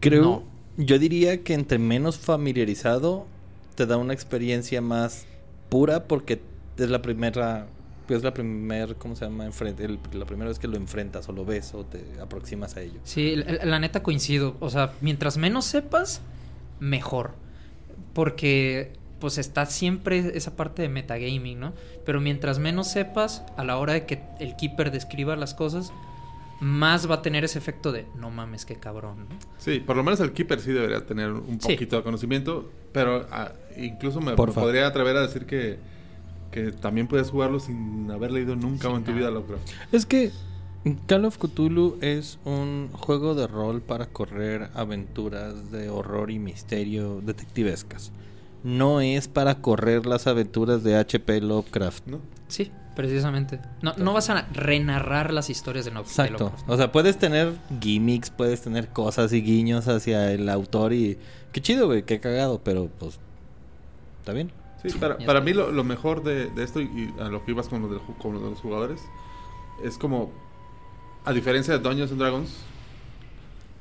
Creo, 0.00 0.22
No. 0.22 0.42
yo 0.84 0.98
diría 0.98 1.42
que 1.42 1.54
entre 1.54 1.78
menos 1.78 2.18
familiarizado 2.18 3.26
te 3.74 3.86
da 3.86 3.96
una 3.96 4.12
experiencia 4.14 4.80
más 4.80 5.26
pura 5.68 6.04
porque 6.04 6.40
es 6.76 6.90
la 6.90 7.02
primera, 7.02 7.66
es 8.08 8.22
la 8.22 8.32
primera, 8.32 8.94
¿cómo 8.94 9.16
se 9.16 9.24
llama? 9.24 9.44
Enfrente, 9.46 9.84
el- 9.84 9.98
la 10.12 10.24
primera 10.24 10.48
vez 10.48 10.60
que 10.60 10.68
lo 10.68 10.76
enfrentas 10.76 11.28
o 11.28 11.32
lo 11.32 11.44
ves 11.44 11.74
o 11.74 11.84
te 11.84 12.04
aproximas 12.20 12.76
a 12.76 12.80
ello. 12.82 13.00
Sí, 13.02 13.34
la, 13.34 13.64
la 13.64 13.80
neta 13.80 14.02
coincido. 14.04 14.56
O 14.60 14.70
sea, 14.70 14.92
mientras 15.00 15.36
menos 15.38 15.64
sepas, 15.64 16.20
mejor. 16.78 17.32
Porque 18.14 18.92
pues 19.20 19.38
está 19.38 19.66
siempre 19.66 20.36
esa 20.36 20.56
parte 20.56 20.82
de 20.82 20.88
metagaming, 20.88 21.58
¿no? 21.58 21.72
Pero 22.04 22.20
mientras 22.20 22.58
menos 22.58 22.88
sepas, 22.88 23.42
a 23.56 23.64
la 23.64 23.76
hora 23.78 23.92
de 23.94 24.06
que 24.06 24.22
el 24.40 24.56
keeper 24.56 24.90
describa 24.90 25.34
las 25.36 25.54
cosas, 25.54 25.92
más 26.60 27.08
va 27.08 27.16
a 27.16 27.22
tener 27.22 27.44
ese 27.44 27.58
efecto 27.58 27.92
de 27.92 28.06
no 28.16 28.30
mames, 28.30 28.64
qué 28.64 28.74
cabrón, 28.76 29.26
¿no? 29.28 29.36
Sí, 29.58 29.80
por 29.80 29.96
lo 29.96 30.02
menos 30.02 30.18
el 30.20 30.32
keeper 30.32 30.60
sí 30.60 30.72
debería 30.72 31.06
tener 31.06 31.30
un 31.32 31.60
Sí. 31.60 31.72
poquito 31.74 31.96
de 31.96 32.02
conocimiento, 32.02 32.70
pero 32.92 33.26
ah, 33.30 33.52
incluso 33.76 34.20
me, 34.20 34.32
Por 34.34 34.52
podría 34.52 34.86
atrever 34.88 35.16
a 35.16 35.22
decir 35.22 35.46
que, 35.46 35.78
que 36.50 36.72
también 36.72 37.06
puedes 37.06 37.30
jugarlo 37.30 37.60
sin 37.60 38.10
haber 38.10 38.32
leído 38.32 38.56
nunca 38.56 38.88
Sin 38.88 38.96
en 38.96 39.04
tu 39.04 39.12
vida 39.12 39.30
Lovecraft. 39.30 39.68
Es 39.92 40.04
que 40.06 40.32
Call 41.06 41.24
of 41.26 41.38
Cthulhu 41.38 41.98
es 42.00 42.38
un 42.44 42.88
juego 42.92 43.34
de 43.34 43.46
rol 43.46 43.80
para 43.82 44.06
correr 44.06 44.70
aventuras 44.74 45.70
de 45.70 45.90
horror 45.90 46.30
y 46.30 46.38
misterio 46.38 47.20
detectivescas. 47.20 48.10
No 48.64 49.00
es 49.00 49.28
para 49.28 49.56
correr 49.60 50.06
las 50.06 50.26
aventuras 50.26 50.82
de 50.84 50.96
HP 50.96 51.40
Lovecraft. 51.40 52.06
¿no? 52.06 52.20
Sí, 52.48 52.72
precisamente. 52.96 53.60
No, 53.82 53.92
no 53.96 54.12
vas 54.12 54.30
a 54.30 54.46
renarrar 54.52 55.32
las 55.32 55.48
historias 55.50 55.84
de, 55.84 55.90
no, 55.92 56.02
de 56.02 56.08
Exacto. 56.08 56.38
Lovecraft. 56.44 56.68
O 56.70 56.76
sea, 56.76 56.92
puedes 56.92 57.18
tener 57.18 57.52
gimmicks, 57.80 58.30
puedes 58.30 58.60
tener 58.62 58.88
cosas 58.88 59.32
y 59.32 59.42
guiños 59.42 59.86
hacia 59.88 60.32
el 60.32 60.48
autor 60.48 60.92
y... 60.92 61.18
Qué 61.52 61.60
chido, 61.62 61.86
güey, 61.86 62.02
qué 62.02 62.20
cagado, 62.20 62.60
pero 62.62 62.88
pues... 62.98 63.18
Está 64.20 64.32
bien. 64.32 64.50
Sí, 64.82 64.96
para, 64.98 65.16
para 65.18 65.40
mí 65.40 65.52
lo, 65.54 65.72
lo 65.72 65.82
mejor 65.82 66.22
de, 66.22 66.50
de 66.50 66.62
esto 66.62 66.80
y, 66.80 67.12
a 67.20 67.24
lo 67.28 67.44
que 67.44 67.50
ibas 67.52 67.68
con 67.68 67.82
lo, 67.82 67.88
del 67.88 67.98
ju- 68.00 68.16
con 68.18 68.34
lo 68.34 68.40
de 68.40 68.50
los 68.50 68.60
jugadores 68.60 69.00
es 69.82 69.98
como, 69.98 70.30
a 71.24 71.32
diferencia 71.32 71.72
de 71.74 71.80
Dungeons 71.80 72.12
and 72.12 72.20
Dragons, 72.20 72.54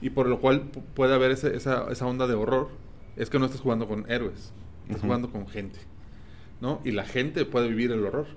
y 0.01 0.09
por 0.09 0.27
lo 0.27 0.39
cual 0.39 0.71
pu- 0.71 0.81
puede 0.95 1.13
haber 1.13 1.31
ese- 1.31 1.55
esa, 1.55 1.85
esa 1.91 2.05
onda 2.07 2.25
de 2.25 2.33
horror, 2.33 2.69
es 3.15 3.29
que 3.29 3.37
no 3.37 3.45
estás 3.45 3.61
jugando 3.61 3.87
con 3.87 4.09
héroes, 4.09 4.51
estás 4.87 5.01
jugando 5.01 5.29
con 5.31 5.47
gente, 5.47 5.79
¿no? 6.61 6.81
Y 6.83 6.91
la 6.91 7.05
gente 7.05 7.45
puede 7.45 7.67
vivir 7.69 7.91
el 7.91 8.03
horror. 8.05 8.27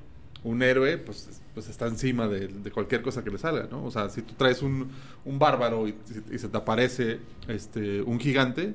Un 0.42 0.62
héroe, 0.62 0.96
pues, 0.96 1.28
es- 1.28 1.42
pues 1.52 1.68
está 1.68 1.86
encima 1.86 2.26
de, 2.26 2.48
de 2.48 2.70
cualquier 2.70 3.02
cosa 3.02 3.22
que 3.22 3.30
le 3.30 3.36
salga, 3.38 3.68
¿no? 3.70 3.84
O 3.84 3.90
sea, 3.90 4.08
si 4.08 4.22
tú 4.22 4.32
traes 4.34 4.62
un, 4.62 4.90
un 5.26 5.38
bárbaro 5.38 5.86
y, 5.86 5.94
y 6.32 6.38
se 6.38 6.48
te 6.48 6.56
aparece 6.56 7.20
este, 7.48 8.00
un 8.00 8.18
gigante, 8.18 8.74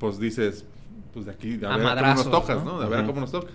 pues 0.00 0.18
dices, 0.18 0.64
pues 1.12 1.26
de 1.26 1.30
aquí, 1.32 1.56
de 1.56 1.66
a, 1.68 1.74
A 1.74 1.76
ver 1.76 1.86
cómo 1.98 2.14
nos 2.14 2.30
tocas, 2.30 2.64
¿no? 2.64 2.72
¿no? 2.72 2.80
De 2.80 2.86
a 2.86 2.88
ver 2.88 3.00
Ujú. 3.00 3.08
cómo 3.08 3.20
nos 3.20 3.30
toca. 3.30 3.48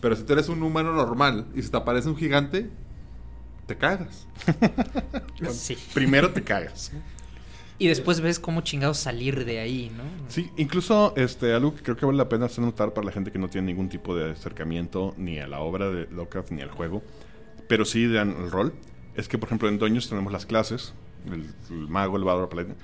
Pero 0.00 0.16
si 0.16 0.24
tú 0.24 0.32
eres 0.32 0.48
un 0.48 0.60
humano 0.62 0.92
normal 0.92 1.46
y 1.54 1.62
se 1.62 1.70
te 1.70 1.76
aparece 1.76 2.08
un 2.08 2.16
gigante, 2.16 2.68
te 3.66 3.76
cagas. 3.76 4.26
Sí. 5.50 5.76
Primero 5.94 6.32
te 6.32 6.42
cagas. 6.42 6.90
Y 7.78 7.88
después 7.88 8.20
ves 8.20 8.38
cómo 8.38 8.60
chingados 8.60 8.98
salir 8.98 9.44
de 9.44 9.58
ahí, 9.58 9.90
¿no? 9.96 10.04
Sí, 10.28 10.48
incluso 10.56 11.12
este, 11.16 11.52
algo 11.54 11.74
que 11.74 11.82
creo 11.82 11.96
que 11.96 12.06
vale 12.06 12.18
la 12.18 12.28
pena 12.28 12.46
hacer 12.46 12.62
notar 12.64 12.92
para 12.94 13.06
la 13.06 13.12
gente 13.12 13.32
que 13.32 13.38
no 13.38 13.48
tiene 13.48 13.66
ningún 13.68 13.88
tipo 13.88 14.14
de 14.14 14.30
acercamiento 14.30 15.12
ni 15.16 15.38
a 15.40 15.48
la 15.48 15.58
obra 15.60 15.90
de 15.90 16.06
Lovecraft 16.10 16.52
ni 16.52 16.62
al 16.62 16.70
juego, 16.70 17.02
pero 17.68 17.84
sí 17.84 18.06
dan 18.06 18.30
el 18.44 18.50
rol, 18.50 18.74
es 19.16 19.26
que 19.28 19.38
por 19.38 19.48
ejemplo 19.48 19.68
en 19.68 19.78
Dungeons 19.78 20.08
tenemos 20.08 20.32
las 20.32 20.46
clases, 20.46 20.94
el, 21.26 21.46
el 21.70 21.88
mago, 21.88 22.16
el 22.16 22.22
bárbaro, 22.24 22.48
paladín, 22.48 22.74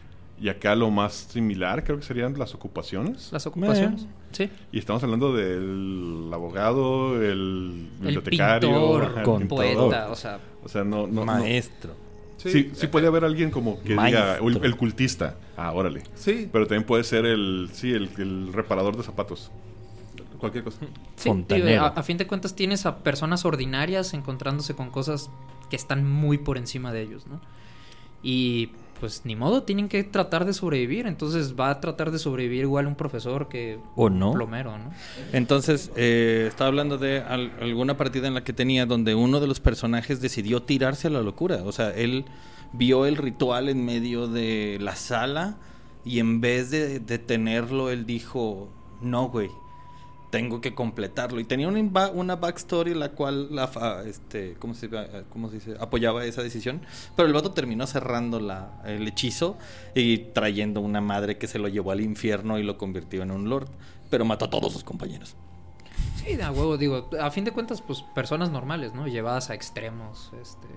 y 0.41 0.49
acá 0.49 0.75
lo 0.75 0.91
más 0.91 1.13
similar 1.13 1.85
creo 1.85 1.99
que 1.99 2.05
serían 2.05 2.37
las 2.39 2.55
ocupaciones. 2.55 3.31
Las 3.31 3.47
ocupaciones. 3.47 4.07
Sí. 4.33 4.49
Y 4.73 4.79
estamos 4.79 5.03
hablando 5.05 5.35
del 5.35 6.31
abogado, 6.33 7.17
el 7.23 7.29
El 7.29 7.89
bibliotecario, 8.01 8.71
pintor, 8.71 9.05
ajá, 9.05 9.21
el 9.21 9.39
pintor. 9.39 9.49
poeta, 9.49 10.11
o 10.11 10.17
sea, 10.17 10.41
O 10.65 10.69
sea, 10.69 10.83
no, 10.83 11.07
no, 11.07 11.25
no. 11.27 11.45
Sí, 12.49 12.71
sí, 12.75 12.87
puede 12.87 13.07
haber 13.07 13.25
alguien 13.25 13.51
como 13.51 13.83
que 13.83 13.91
diga, 13.91 14.37
el, 14.39 14.65
el 14.65 14.77
cultista. 14.77 15.37
Ah, 15.57 15.73
órale. 15.73 16.03
Sí, 16.15 16.49
Pero 16.51 16.67
también 16.67 16.85
puede 16.85 17.05
ser 17.05 17.27
el, 17.27 17.69
sí, 17.73 17.93
el, 17.93 18.09
el 18.19 18.53
reparador 18.53 18.97
de 18.97 19.03
zapatos. 19.03 19.51
cualquier 20.39 20.65
cosa. 20.65 20.79
Sí, 21.17 21.29
Fontanero. 21.29 21.67
digo, 21.69 21.83
a, 21.85 21.89
a 21.89 22.03
fin 22.03 22.17
de 22.17 22.27
cuentas 22.27 22.55
tienes 22.57 22.87
a 22.87 22.99
personas 22.99 23.45
ordinarias 23.45 24.15
encontrándose 24.15 24.75
con 24.75 24.91
cosas 24.91 25.29
que 25.69 25.77
están 25.77 26.11
muy 26.11 26.39
por 26.39 26.57
encima 26.57 26.93
de 26.93 27.03
ellos, 27.03 27.27
¿no? 27.27 27.41
Y 28.23 28.71
pues 29.01 29.23
ni 29.25 29.35
modo, 29.35 29.63
tienen 29.63 29.89
que 29.89 30.05
tratar 30.05 30.45
de 30.45 30.53
sobrevivir. 30.53 31.07
Entonces 31.07 31.55
va 31.59 31.71
a 31.71 31.81
tratar 31.81 32.11
de 32.11 32.19
sobrevivir 32.19 32.61
igual 32.63 32.87
un 32.87 32.95
profesor 32.95 33.49
que 33.49 33.79
¿O 33.97 34.05
un 34.07 34.19
no? 34.19 34.33
plomero, 34.33 34.77
¿no? 34.79 34.91
Entonces, 35.33 35.91
eh, 35.97 36.45
estaba 36.49 36.69
hablando 36.69 36.99
de 36.99 37.21
al- 37.21 37.53
alguna 37.61 37.97
partida 37.97 38.29
en 38.29 38.35
la 38.35 38.45
que 38.45 38.53
tenía 38.53 38.87
donde 38.87 39.15
uno 39.15 39.41
de 39.41 39.47
los 39.47 39.59
personajes 39.61 40.21
decidió 40.21 40.63
tirarse 40.63 41.09
a 41.09 41.11
la 41.11 41.23
locura. 41.23 41.63
O 41.65 41.73
sea, 41.73 41.91
él 41.91 42.27
vio 42.73 43.07
el 43.07 43.17
ritual 43.17 43.69
en 43.69 43.85
medio 43.85 44.29
de 44.29 44.79
la 44.81 44.95
sala 44.95 45.57
y 46.05 46.19
en 46.21 46.41
vez 46.41 46.71
de 46.71 47.01
detenerlo, 47.01 47.91
él 47.91 48.07
dijo, 48.07 48.69
no, 49.01 49.29
güey, 49.29 49.51
tengo 50.31 50.61
que 50.61 50.75
completarlo. 50.75 51.41
Y 51.41 51.45
tenía 51.45 51.69
una, 51.69 52.09
una 52.11 52.37
backstory 52.37 52.95
la 52.95 53.11
cual, 53.11 53.55
la, 53.55 53.67
fa- 53.69 54.05
este, 54.05 54.55
¿cómo 54.59 54.75
se, 54.75 54.89
cómo 55.29 55.49
se 55.49 55.57
dice? 55.57 55.77
Apoyaba 55.81 56.25
esa 56.25 56.43
decisión. 56.43 56.81
Pero 57.17 57.27
el 57.29 57.35
vato 57.35 57.51
terminó 57.53 57.87
cerrando 57.87 58.41
la, 58.41 58.81
el 58.85 59.07
hechizo 59.09 59.59
y 59.95 60.19
trayendo 60.19 60.81
una 60.81 61.01
madre 61.01 61.37
que 61.37 61.47
se 61.49 61.59
lo 61.59 61.69
llevó 61.69 61.91
al 61.93 62.01
infierno 62.01 62.59
y 62.59 62.63
lo 62.63 62.79
convirtió 62.79 63.23
en 63.23 63.31
un 63.31 63.49
lord. 63.49 63.69
Pero 64.09 64.25
mató 64.25 64.47
a 64.47 64.51
todos 64.51 64.73
sus 64.73 64.85
compañeros. 64.85 65.37
Sí, 66.17 66.37
de 66.37 66.43
a 66.43 66.53
huevo, 66.53 66.77
digo, 66.77 67.09
a 67.21 67.31
fin 67.31 67.45
de 67.45 67.51
cuentas, 67.51 67.81
pues 67.83 68.03
personas 68.15 68.51
normales, 68.51 68.95
¿no? 68.95 69.07
Llevadas 69.09 69.51
a 69.51 69.55
extremos, 69.55 70.33
este, 70.41 70.69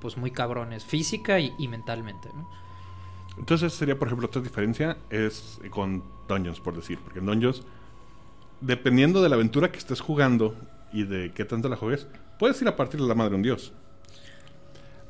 pues 0.00 0.16
muy 0.16 0.30
cabrones, 0.30 0.84
física 0.84 1.38
y, 1.38 1.52
y 1.58 1.68
mentalmente, 1.68 2.28
¿no? 2.34 2.48
Entonces 3.36 3.72
sería, 3.72 3.98
por 3.98 4.08
ejemplo, 4.08 4.26
otra 4.28 4.40
diferencia 4.40 4.96
es 5.10 5.60
con 5.70 6.04
Dungeons, 6.28 6.60
por 6.60 6.76
decir. 6.76 6.98
Porque 7.02 7.18
en 7.18 7.26
Dungeons, 7.26 7.62
dependiendo 8.66 9.22
de 9.22 9.28
la 9.28 9.34
aventura 9.36 9.70
que 9.70 9.78
estés 9.78 10.00
jugando 10.00 10.54
y 10.92 11.04
de 11.04 11.32
qué 11.32 11.44
tanto 11.44 11.68
la 11.68 11.76
juegues, 11.76 12.06
puedes 12.38 12.60
ir 12.62 12.68
a 12.68 12.76
partir 12.76 13.00
de 13.00 13.06
la 13.06 13.14
madre 13.14 13.30
de 13.30 13.36
un 13.36 13.42
dios. 13.42 13.72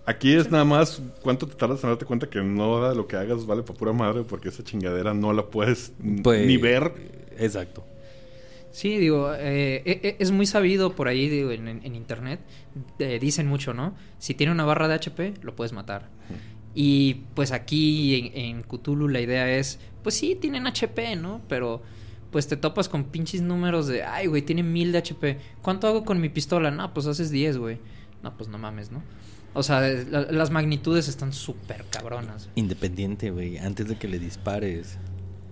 Aquí 0.07 0.35
es 0.35 0.51
nada 0.51 0.65
más 0.65 1.01
cuánto 1.23 1.47
te 1.47 1.55
tardas 1.55 1.83
en 1.83 1.89
darte 1.91 2.05
cuenta 2.05 2.29
que 2.29 2.43
no 2.43 2.93
lo 2.95 3.07
que 3.07 3.17
hagas 3.17 3.47
vale 3.47 3.63
para 3.63 3.79
pura 3.79 3.93
madre 3.93 4.23
porque 4.23 4.51
esa 4.51 4.63
chingadera 4.63 5.15
no 5.15 5.33
la 5.33 5.47
puedes 5.47 5.93
Pues, 6.23 6.47
ni 6.47 6.59
ver. 6.59 6.93
Exacto. 7.39 7.87
Sí, 8.71 8.99
digo, 8.99 9.33
eh, 9.33 9.83
e- 9.87 10.01
e- 10.03 10.17
es 10.19 10.31
muy 10.31 10.47
sabido 10.47 10.95
por 10.95 11.09
ahí, 11.09 11.29
digo, 11.29 11.53
en, 11.53 11.69
en- 11.69 11.81
en 11.87 11.95
internet, 11.95 12.41
eh, 12.99 13.19
dicen 13.21 13.47
mucho, 13.47 13.73
¿no? 13.73 13.95
Si 14.19 14.35
tiene 14.35 14.53
una 14.53 14.65
barra 14.65 14.89
de 14.89 14.95
HP, 14.95 15.35
lo 15.43 15.55
puedes 15.55 15.73
matar. 15.73 16.09
Y 16.75 17.15
pues 17.35 17.53
aquí 17.53 18.33
en, 18.35 18.57
en 18.57 18.63
Cthulhu 18.65 19.09
la 19.09 19.21
idea 19.21 19.57
es, 19.57 19.79
pues 20.03 20.17
sí, 20.17 20.35
tienen 20.35 20.67
HP, 20.67 21.15
¿no? 21.17 21.41
Pero 21.49 21.83
pues 22.35 22.49
te 22.49 22.57
topas 22.57 22.89
con 22.89 23.05
pinches 23.05 23.43
números 23.43 23.87
de, 23.87 24.03
ay, 24.03 24.27
güey, 24.27 24.43
tiene 24.43 24.65
mil 24.65 24.91
de 24.91 24.99
HP. 24.99 25.39
¿Cuánto 25.63 25.87
hago 25.87 26.05
con 26.05 26.21
mi 26.21 26.29
pistola? 26.29 26.73
No, 26.73 26.93
pues 26.93 27.07
haces 27.07 27.31
10, 27.31 27.59
güey. 27.59 27.79
No, 28.25 28.37
pues 28.37 28.49
no 28.49 28.59
mames, 28.59 28.91
¿no? 28.91 29.05
O 29.53 29.63
sea, 29.63 29.81
la- 29.81 30.23
las 30.33 30.51
magnitudes 30.51 31.07
están 31.07 31.33
súper 31.33 31.85
cabronas. 31.91 32.49
Independiente, 32.57 33.31
güey. 33.31 33.57
Antes 33.59 33.87
de 33.87 33.95
que 33.97 34.09
le 34.09 34.19
dispares. 34.19 34.99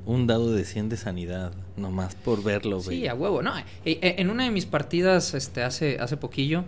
Un 0.06 0.26
dado 0.26 0.50
de 0.52 0.64
100 0.64 0.88
de 0.88 0.96
sanidad. 0.96 1.52
Nomás 1.76 2.16
por 2.16 2.42
verlo, 2.42 2.82
güey. 2.82 2.98
Sí, 3.02 3.06
a 3.06 3.14
huevo, 3.14 3.42
no. 3.42 3.56
eh, 3.56 3.64
eh, 3.84 4.16
En 4.18 4.28
una 4.30 4.42
de 4.42 4.50
mis 4.50 4.66
partidas, 4.66 5.34
este, 5.34 5.62
hace, 5.62 6.00
hace 6.00 6.16
poquillo, 6.16 6.64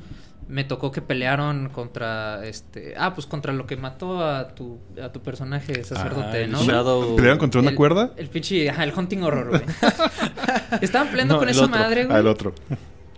me 0.49 0.65
tocó 0.65 0.91
que 0.93 1.01
pelearon 1.03 1.69
contra, 1.71 2.45
este, 2.47 2.95
ah, 2.99 3.15
pues 3.15 3.27
contra 3.27 3.53
lo 3.53 3.67
que 3.67 3.77
mató 3.77 4.25
a 4.25 4.49
tu, 4.55 4.79
a 5.03 5.11
tu 5.11 5.23
personaje 5.23 5.83
sacerdote, 5.85 6.45
Ah, 6.45 6.47
¿no? 6.49 6.63
Shadow- 6.63 7.17
¿Pelearon 7.17 7.39
contra 7.39 7.61
una 7.61 7.71
El- 7.71 7.77
cuerda? 7.77 8.13
El 8.17 8.29
pinche, 8.29 8.69
ajá, 8.69 8.85
el 8.85 8.93
hunting 8.97 9.23
horror, 9.23 9.49
güey. 9.51 9.63
Estaban 10.81 11.09
peleando 11.09 11.35
No, 11.35 11.41
con 11.41 11.49
el 11.49 11.55
esa 11.55 11.65
otro. 11.65 11.79
madre, 11.79 12.03
Ah, 12.03 12.07
güey. 12.07 12.19
el 12.21 12.27
otro. 12.27 12.55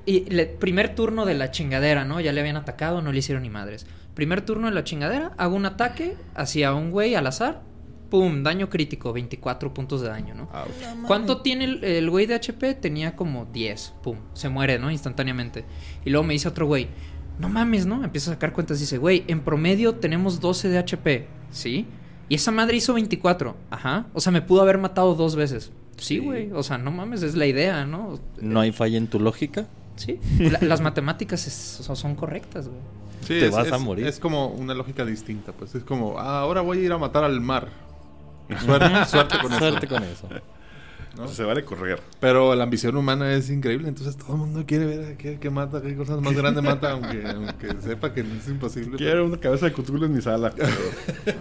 Y 0.05 0.21
le- 0.31 0.47
primer 0.47 0.95
turno 0.95 1.25
de 1.27 1.35
la 1.35 1.51
chingadera, 1.51 2.05
¿no? 2.05 2.21
Ya 2.21 2.33
le 2.33 2.41
habían 2.41 2.57
atacado, 2.57 3.03
no 3.03 3.11
le 3.13 3.19
hicieron 3.19 3.43
ni 3.43 3.51
madres. 3.51 3.87
Primer 4.15 4.41
turno 4.43 4.69
de 4.69 4.75
la 4.75 4.85
chingadera, 4.85 5.33
hago 5.37 5.57
un 5.57 5.67
ataque 5.67 6.17
hacia 6.35 6.75
un 6.75 6.91
güey 6.91 7.15
al 7.17 7.27
azar. 7.27 7.63
Pum, 8.09 8.45
daño 8.45 8.71
crítico, 8.71 9.13
24 9.13 9.75
puntos 9.75 10.01
de 10.01 10.09
daño, 10.09 10.33
¿no? 10.33 10.45
Ouch. 10.45 11.07
¿Cuánto 11.09 11.43
tiene 11.43 11.65
el, 11.65 11.83
el 11.83 12.09
güey 12.09 12.27
de 12.27 12.37
HP? 12.37 12.75
Tenía 12.75 13.17
como 13.17 13.47
10. 13.47 13.95
Pum. 14.05 14.19
Se 14.33 14.49
muere, 14.49 14.79
¿no? 14.79 14.93
Instantáneamente. 14.93 15.65
Y 16.05 16.11
luego 16.11 16.25
me 16.25 16.33
dice 16.35 16.47
otro 16.47 16.67
güey. 16.67 16.87
No 17.39 17.49
mames, 17.49 17.87
¿no? 17.87 18.03
Empieza 18.05 18.31
a 18.31 18.35
sacar 18.35 18.53
cuentas. 18.53 18.81
Dice, 18.81 18.99
güey, 18.99 19.25
en 19.29 19.41
promedio 19.41 19.95
tenemos 19.97 20.41
12 20.41 20.69
de 20.69 20.79
HP. 20.79 21.27
¿Sí? 21.51 21.87
Y 22.29 22.35
esa 22.35 22.51
madre 22.51 22.77
hizo 22.77 22.95
24. 22.95 23.57
Ajá. 23.71 24.07
O 24.15 24.21
sea, 24.21 24.33
me 24.33 24.43
pudo 24.43 24.63
haber 24.63 24.79
matado 24.79 25.15
dos 25.15 25.37
veces. 25.37 25.71
Sí, 25.97 26.19
güey. 26.19 26.51
O 26.53 26.63
sea, 26.63 26.77
no 26.79 26.91
mames, 26.91 27.23
es 27.23 27.35
la 27.35 27.47
idea, 27.47 27.85
¿no? 27.87 28.19
¿No 28.41 28.61
hay 28.61 28.73
falla 28.73 28.99
en 28.99 29.07
tu 29.07 29.21
lógica? 29.21 29.67
Sí. 29.97 30.19
La- 30.39 30.59
las 30.61 30.81
matemáticas 30.81 31.47
es- 31.47 31.79
o 31.81 31.83
sea, 31.83 31.95
son 31.97 32.15
correctas, 32.17 32.69
güey. 32.69 32.81
Sí, 33.23 33.29
Te 33.41 33.47
es, 33.47 33.53
vas 33.53 33.73
a 33.73 33.79
morir. 33.79 34.07
Es 34.07 34.19
como 34.21 34.49
una 34.49 34.75
lógica 34.75 35.05
distinta, 35.05 35.53
pues. 35.53 35.75
Es 35.75 35.83
como, 35.85 36.19
ah, 36.19 36.41
ahora 36.41 36.61
voy 36.61 36.79
a 36.79 36.83
ir 36.83 36.93
a 36.93 36.99
matar 36.99 37.25
al 37.25 37.41
mar. 37.41 37.69
Suerte, 38.65 39.05
suerte 39.07 39.37
con 39.43 39.53
eso. 39.53 39.59
Suerte 39.59 39.87
con 39.89 40.03
eso. 40.05 40.29
¿No? 41.17 41.29
Se 41.29 41.43
vale 41.45 41.65
correr. 41.65 42.01
Pero 42.21 42.55
la 42.55 42.65
ambición 42.65 42.97
humana 42.97 43.33
es 43.35 43.51
increíble, 43.51 43.89
entonces 43.89 44.17
todo 44.17 44.33
el 44.33 44.39
mundo 44.39 44.65
quiere 44.67 44.85
ver 44.87 45.13
a 45.15 45.17
qué, 45.19 45.39
qué 45.39 45.51
mata, 45.51 45.81
qué 45.83 45.97
cosas 45.97 46.21
más 46.21 46.35
grandes 46.35 46.63
mata, 46.63 46.93
aunque, 46.93 47.25
aunque 47.35 47.69
sepa 47.83 48.13
que 48.13 48.21
es 48.21 48.49
imposible. 48.49 48.97
Quiero 48.97 49.27
una 49.27 49.39
cabeza 49.39 49.67
de 49.67 49.73
Cthulhu 49.73 50.05
en 50.05 50.15
mi 50.15 50.23
sala. 50.23 50.53
pero- 50.55 50.69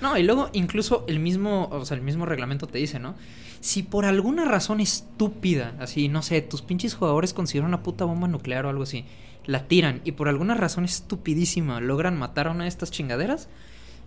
No, 0.00 0.18
y 0.18 0.24
luego 0.24 0.50
incluso 0.52 1.04
el 1.06 1.20
mismo, 1.20 1.68
o 1.70 1.84
sea, 1.84 1.96
el 1.96 2.02
mismo 2.02 2.26
reglamento 2.26 2.66
te 2.66 2.78
dice, 2.78 2.98
¿no? 2.98 3.14
Si 3.60 3.84
por 3.84 4.04
alguna 4.04 4.44
razón 4.44 4.80
estúpida, 4.80 5.74
así, 5.78 6.08
no 6.08 6.22
sé, 6.22 6.42
tus 6.42 6.60
pinches 6.62 6.94
jugadores 6.94 7.32
consideran 7.32 7.68
una 7.68 7.84
puta 7.84 8.04
bomba 8.04 8.26
nuclear 8.26 8.66
o 8.66 8.68
algo 8.70 8.82
así, 8.82 9.04
la 9.46 9.68
tiran 9.68 10.00
y 10.04 10.12
por 10.12 10.28
alguna 10.28 10.54
razón 10.54 10.84
estupidísima 10.84 11.80
logran 11.80 12.18
matar 12.18 12.48
a 12.48 12.50
una 12.50 12.64
de 12.64 12.68
estas 12.68 12.90
chingaderas, 12.90 13.48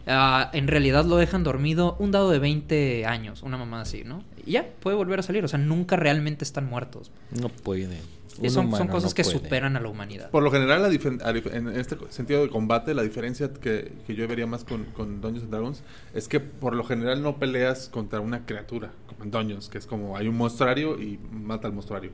ah, 0.08 0.50
en 0.54 0.68
realidad 0.68 1.06
lo 1.06 1.18
dejan 1.18 1.44
dormido 1.44 1.96
un 2.00 2.12
dado 2.12 2.30
de 2.32 2.40
20 2.40 3.06
años, 3.06 3.44
una 3.44 3.58
mamá 3.58 3.82
así, 3.82 4.04
¿no? 4.04 4.24
Y 4.46 4.54
ya, 4.54 4.68
puede 4.80 4.96
volver 4.96 5.20
a 5.20 5.24
salir, 5.24 5.44
o 5.44 5.48
sea, 5.48 5.60
nunca 5.60 5.96
realmente 5.96 6.44
están 6.44 6.66
muertos. 6.66 7.12
No 7.32 7.50
puede. 7.50 8.00
Y 8.42 8.50
son, 8.50 8.70
son 8.76 8.88
cosas 8.88 9.12
no 9.12 9.16
que 9.16 9.24
puede. 9.24 9.38
superan 9.38 9.78
a 9.78 9.80
la 9.80 9.88
humanidad. 9.88 10.30
Por 10.30 10.44
lo 10.44 10.52
general, 10.52 10.82
la 10.82 10.90
en 10.90 11.70
este 11.70 11.98
sentido 12.10 12.42
de 12.42 12.50
combate, 12.50 12.94
la 12.94 13.04
diferencia 13.04 13.52
que, 13.54 13.94
que 14.06 14.16
yo 14.16 14.28
vería 14.28 14.46
más 14.46 14.66
con, 14.66 14.86
con 14.86 15.22
Dungeons 15.22 15.44
and 15.44 15.52
Dragons 15.52 15.84
es 16.14 16.28
que 16.28 16.40
por 16.40 16.76
lo 16.76 16.84
general 16.84 17.22
no 17.22 17.38
peleas 17.38 17.88
contra 17.88 18.20
una 18.20 18.46
criatura, 18.46 18.92
como 19.08 19.24
en 19.24 19.32
Dungeons, 19.32 19.70
que 19.70 19.78
es 19.78 19.86
como 19.86 20.18
hay 20.18 20.28
un 20.28 20.36
monstruario 20.36 21.00
y 21.02 21.18
mata 21.32 21.68
al 21.68 21.74
monstruario. 21.74 22.12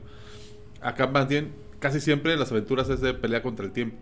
Acá 0.80 1.08
más 1.08 1.28
bien, 1.28 1.52
casi 1.80 2.00
siempre 2.00 2.36
las 2.36 2.52
aventuras 2.52 2.88
es 2.88 3.00
de 3.00 3.14
pelea 3.14 3.42
contra 3.42 3.66
el 3.66 3.72
tiempo. 3.72 3.96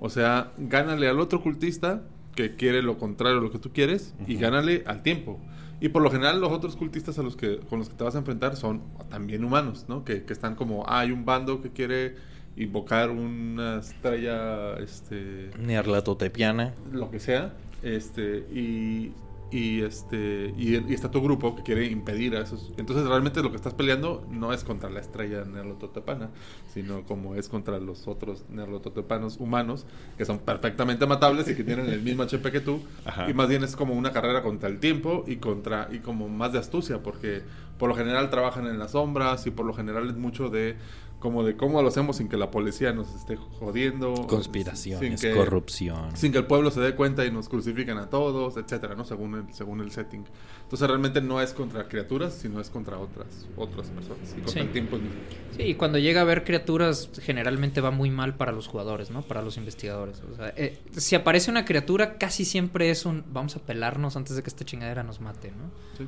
O 0.00 0.10
sea, 0.10 0.52
gánale 0.58 1.08
al 1.08 1.20
otro 1.20 1.42
cultista 1.42 2.02
que 2.34 2.56
quiere 2.56 2.82
lo 2.82 2.98
contrario 2.98 3.38
a 3.38 3.42
lo 3.42 3.50
que 3.50 3.58
tú 3.58 3.72
quieres 3.72 4.14
y 4.26 4.36
gánale 4.36 4.84
al 4.86 5.02
tiempo. 5.02 5.38
Y 5.80 5.88
por 5.88 6.02
lo 6.02 6.10
general 6.10 6.40
los 6.40 6.52
otros 6.52 6.76
cultistas 6.76 7.18
a 7.18 7.22
los 7.22 7.36
que, 7.36 7.58
con 7.58 7.80
los 7.80 7.88
que 7.88 7.96
te 7.96 8.04
vas 8.04 8.14
a 8.14 8.18
enfrentar 8.18 8.56
son 8.56 8.82
también 9.10 9.44
humanos, 9.44 9.86
¿no? 9.88 10.04
Que, 10.04 10.22
que 10.24 10.32
están 10.32 10.54
como, 10.54 10.84
ah, 10.86 11.00
hay 11.00 11.10
un 11.10 11.24
bando 11.24 11.60
que 11.60 11.70
quiere 11.70 12.14
invocar 12.56 13.10
una 13.10 13.80
estrella, 13.80 14.74
este, 14.74 15.50
Nearlatotepiana. 15.58 16.74
lo 16.92 17.10
que 17.10 17.18
sea, 17.18 17.54
este, 17.82 18.44
y, 18.52 19.12
y 19.52 19.82
este, 19.82 20.54
y, 20.56 20.76
y 20.90 20.94
está 20.94 21.10
tu 21.10 21.20
grupo 21.20 21.54
que 21.54 21.62
quiere 21.62 21.84
impedir 21.84 22.34
a 22.34 22.40
esos. 22.40 22.72
Entonces 22.78 23.06
realmente 23.06 23.42
lo 23.42 23.50
que 23.50 23.56
estás 23.56 23.74
peleando 23.74 24.26
no 24.30 24.52
es 24.54 24.64
contra 24.64 24.88
la 24.88 25.00
estrella 25.00 25.44
Nerlototepana, 25.44 26.30
sino 26.72 27.02
como 27.04 27.34
es 27.34 27.50
contra 27.50 27.78
los 27.78 28.08
otros 28.08 28.44
Nerlototepanos 28.48 29.36
humanos, 29.38 29.84
que 30.16 30.24
son 30.24 30.38
perfectamente 30.38 31.06
matables 31.06 31.48
y 31.48 31.54
que 31.54 31.64
tienen 31.64 31.86
el 31.90 32.00
mismo 32.00 32.22
HP 32.22 32.50
que 32.50 32.60
tú, 32.60 32.80
Ajá. 33.04 33.28
y 33.28 33.34
más 33.34 33.48
bien 33.48 33.62
es 33.62 33.76
como 33.76 33.92
una 33.92 34.12
carrera 34.12 34.42
contra 34.42 34.70
el 34.70 34.80
tiempo 34.80 35.24
y 35.26 35.36
contra, 35.36 35.88
y 35.92 35.98
como 35.98 36.30
más 36.30 36.54
de 36.54 36.58
astucia, 36.58 37.02
porque 37.02 37.42
por 37.78 37.90
lo 37.90 37.94
general 37.94 38.30
trabajan 38.30 38.66
en 38.66 38.78
las 38.78 38.92
sombras 38.92 39.46
y 39.46 39.50
por 39.50 39.66
lo 39.66 39.74
general 39.74 40.08
es 40.08 40.16
mucho 40.16 40.48
de 40.48 40.76
como 41.22 41.44
de 41.44 41.56
cómo 41.56 41.80
lo 41.80 41.86
hacemos 41.88 42.16
sin 42.16 42.28
que 42.28 42.36
la 42.36 42.50
policía 42.50 42.92
nos 42.92 43.14
esté 43.14 43.36
jodiendo. 43.36 44.12
Conspiraciones, 44.26 45.20
sin 45.20 45.30
que- 45.30 45.36
corrupción. 45.36 46.16
sin 46.16 46.32
que 46.32 46.38
el 46.38 46.46
pueblo 46.46 46.72
se 46.72 46.80
dé 46.80 46.96
cuenta 46.96 47.24
y 47.24 47.30
nos 47.30 47.48
crucifiquen 47.48 47.96
a 47.98 48.10
todos, 48.10 48.56
etcétera, 48.56 48.96
¿no? 48.96 49.04
Según 49.04 49.36
el, 49.36 49.54
según 49.54 49.80
el 49.80 49.92
setting. 49.92 50.24
Entonces 50.64 50.88
realmente 50.88 51.20
no 51.20 51.40
es 51.40 51.52
contra 51.54 51.86
criaturas, 51.88 52.34
sino 52.34 52.60
es 52.60 52.70
contra 52.70 52.98
otras, 52.98 53.46
otras 53.56 53.88
personas. 53.88 54.30
Y 54.32 54.34
contra 54.40 54.52
Sí. 54.52 54.58
el 54.58 54.72
tiempo 54.72 54.96
mismo. 54.96 55.14
Sí, 55.56 55.62
y 55.62 55.74
cuando 55.74 55.98
llega 55.98 56.22
a 56.22 56.24
ver 56.24 56.42
criaturas, 56.44 57.08
generalmente 57.22 57.80
va 57.80 57.92
muy 57.92 58.10
mal 58.10 58.34
para 58.36 58.50
los 58.50 58.66
jugadores, 58.66 59.10
¿no? 59.10 59.22
Para 59.22 59.42
los 59.42 59.56
investigadores. 59.56 60.20
O 60.32 60.34
sea, 60.34 60.52
eh, 60.56 60.78
si 60.96 61.14
aparece 61.14 61.50
una 61.52 61.64
criatura, 61.64 62.18
casi 62.18 62.44
siempre 62.44 62.90
es 62.90 63.06
un 63.06 63.22
vamos 63.32 63.54
a 63.54 63.60
pelarnos 63.60 64.16
antes 64.16 64.34
de 64.34 64.42
que 64.42 64.48
esta 64.48 64.64
chingadera 64.64 65.02
nos 65.04 65.20
mate, 65.20 65.50
¿no? 65.52 65.70
Sí. 65.96 66.06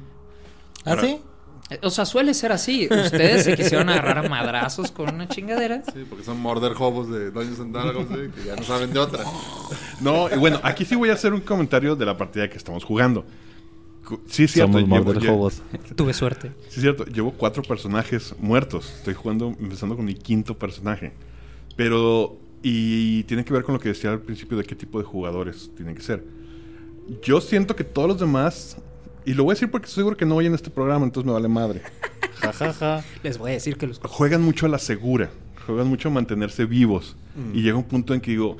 ¿Ah, 0.84 0.90
Ahora- 0.90 1.02
sí? 1.02 1.20
O 1.82 1.90
sea, 1.90 2.04
suele 2.04 2.34
ser 2.34 2.52
así. 2.52 2.86
Ustedes 2.90 3.44
se 3.44 3.56
quisieron 3.56 3.88
agarrar 3.88 4.18
a 4.24 4.28
madrazos 4.28 4.90
con 4.92 5.14
una 5.14 5.26
chingadera. 5.28 5.82
Sí, 5.92 6.04
porque 6.08 6.22
son 6.24 6.38
morder 6.40 6.72
hobos 6.78 7.10
de 7.10 7.30
Dungeons 7.30 7.60
and 7.60 7.72
Dragons, 7.74 8.08
¿sí? 8.08 8.30
que 8.42 8.46
ya 8.48 8.56
no 8.56 8.62
saben 8.62 8.92
de 8.92 8.98
otra. 8.98 9.24
No, 10.00 10.28
y 10.32 10.38
bueno, 10.38 10.60
aquí 10.62 10.84
sí 10.84 10.94
voy 10.94 11.08
a 11.10 11.14
hacer 11.14 11.32
un 11.32 11.40
comentario 11.40 11.96
de 11.96 12.04
la 12.04 12.16
partida 12.16 12.48
que 12.50 12.58
estamos 12.58 12.84
jugando. 12.84 13.24
Sí, 14.28 14.44
es 14.44 14.52
cierto. 14.52 14.78
Somos 14.78 14.98
llevo- 14.98 15.14
lle- 15.14 15.30
Hobos. 15.30 15.62
Tuve 15.96 16.12
suerte. 16.12 16.52
Sí, 16.68 16.74
es 16.76 16.80
cierto. 16.82 17.06
Llevo 17.06 17.32
cuatro 17.32 17.62
personajes 17.62 18.34
muertos. 18.38 18.92
Estoy 18.98 19.14
jugando, 19.14 19.56
empezando 19.58 19.96
con 19.96 20.04
mi 20.04 20.14
quinto 20.14 20.58
personaje. 20.58 21.12
Pero, 21.76 22.36
y 22.62 23.22
tiene 23.24 23.44
que 23.44 23.52
ver 23.54 23.62
con 23.64 23.72
lo 23.74 23.80
que 23.80 23.88
decía 23.88 24.10
al 24.10 24.20
principio 24.20 24.58
de 24.58 24.64
qué 24.64 24.74
tipo 24.76 24.98
de 24.98 25.04
jugadores 25.06 25.70
tienen 25.76 25.94
que 25.94 26.02
ser. 26.02 26.22
Yo 27.22 27.40
siento 27.40 27.74
que 27.74 27.84
todos 27.84 28.08
los 28.08 28.20
demás, 28.20 28.76
y 29.24 29.34
lo 29.34 29.44
voy 29.44 29.52
a 29.52 29.54
decir 29.54 29.70
porque 29.70 29.86
estoy 29.86 30.02
seguro 30.02 30.16
que 30.16 30.26
no 30.26 30.36
oyen 30.36 30.54
este 30.54 30.70
programa, 30.70 31.04
entonces 31.04 31.26
me 31.26 31.32
vale 31.32 31.48
madre. 31.48 31.82
Ja, 32.34 32.52
ja, 32.52 32.72
ja. 32.74 33.04
Les 33.22 33.38
voy 33.38 33.52
a 33.52 33.54
decir 33.54 33.76
que 33.78 33.86
los... 33.86 33.98
Juegan 33.98 34.42
mucho 34.42 34.66
a 34.66 34.68
la 34.68 34.78
segura. 34.78 35.30
Juegan 35.66 35.86
mucho 35.86 36.08
a 36.08 36.12
mantenerse 36.12 36.66
vivos. 36.66 37.16
Y 37.54 37.62
llega 37.62 37.76
un 37.76 37.84
punto 37.84 38.12
en 38.12 38.20
que 38.20 38.32
digo. 38.32 38.58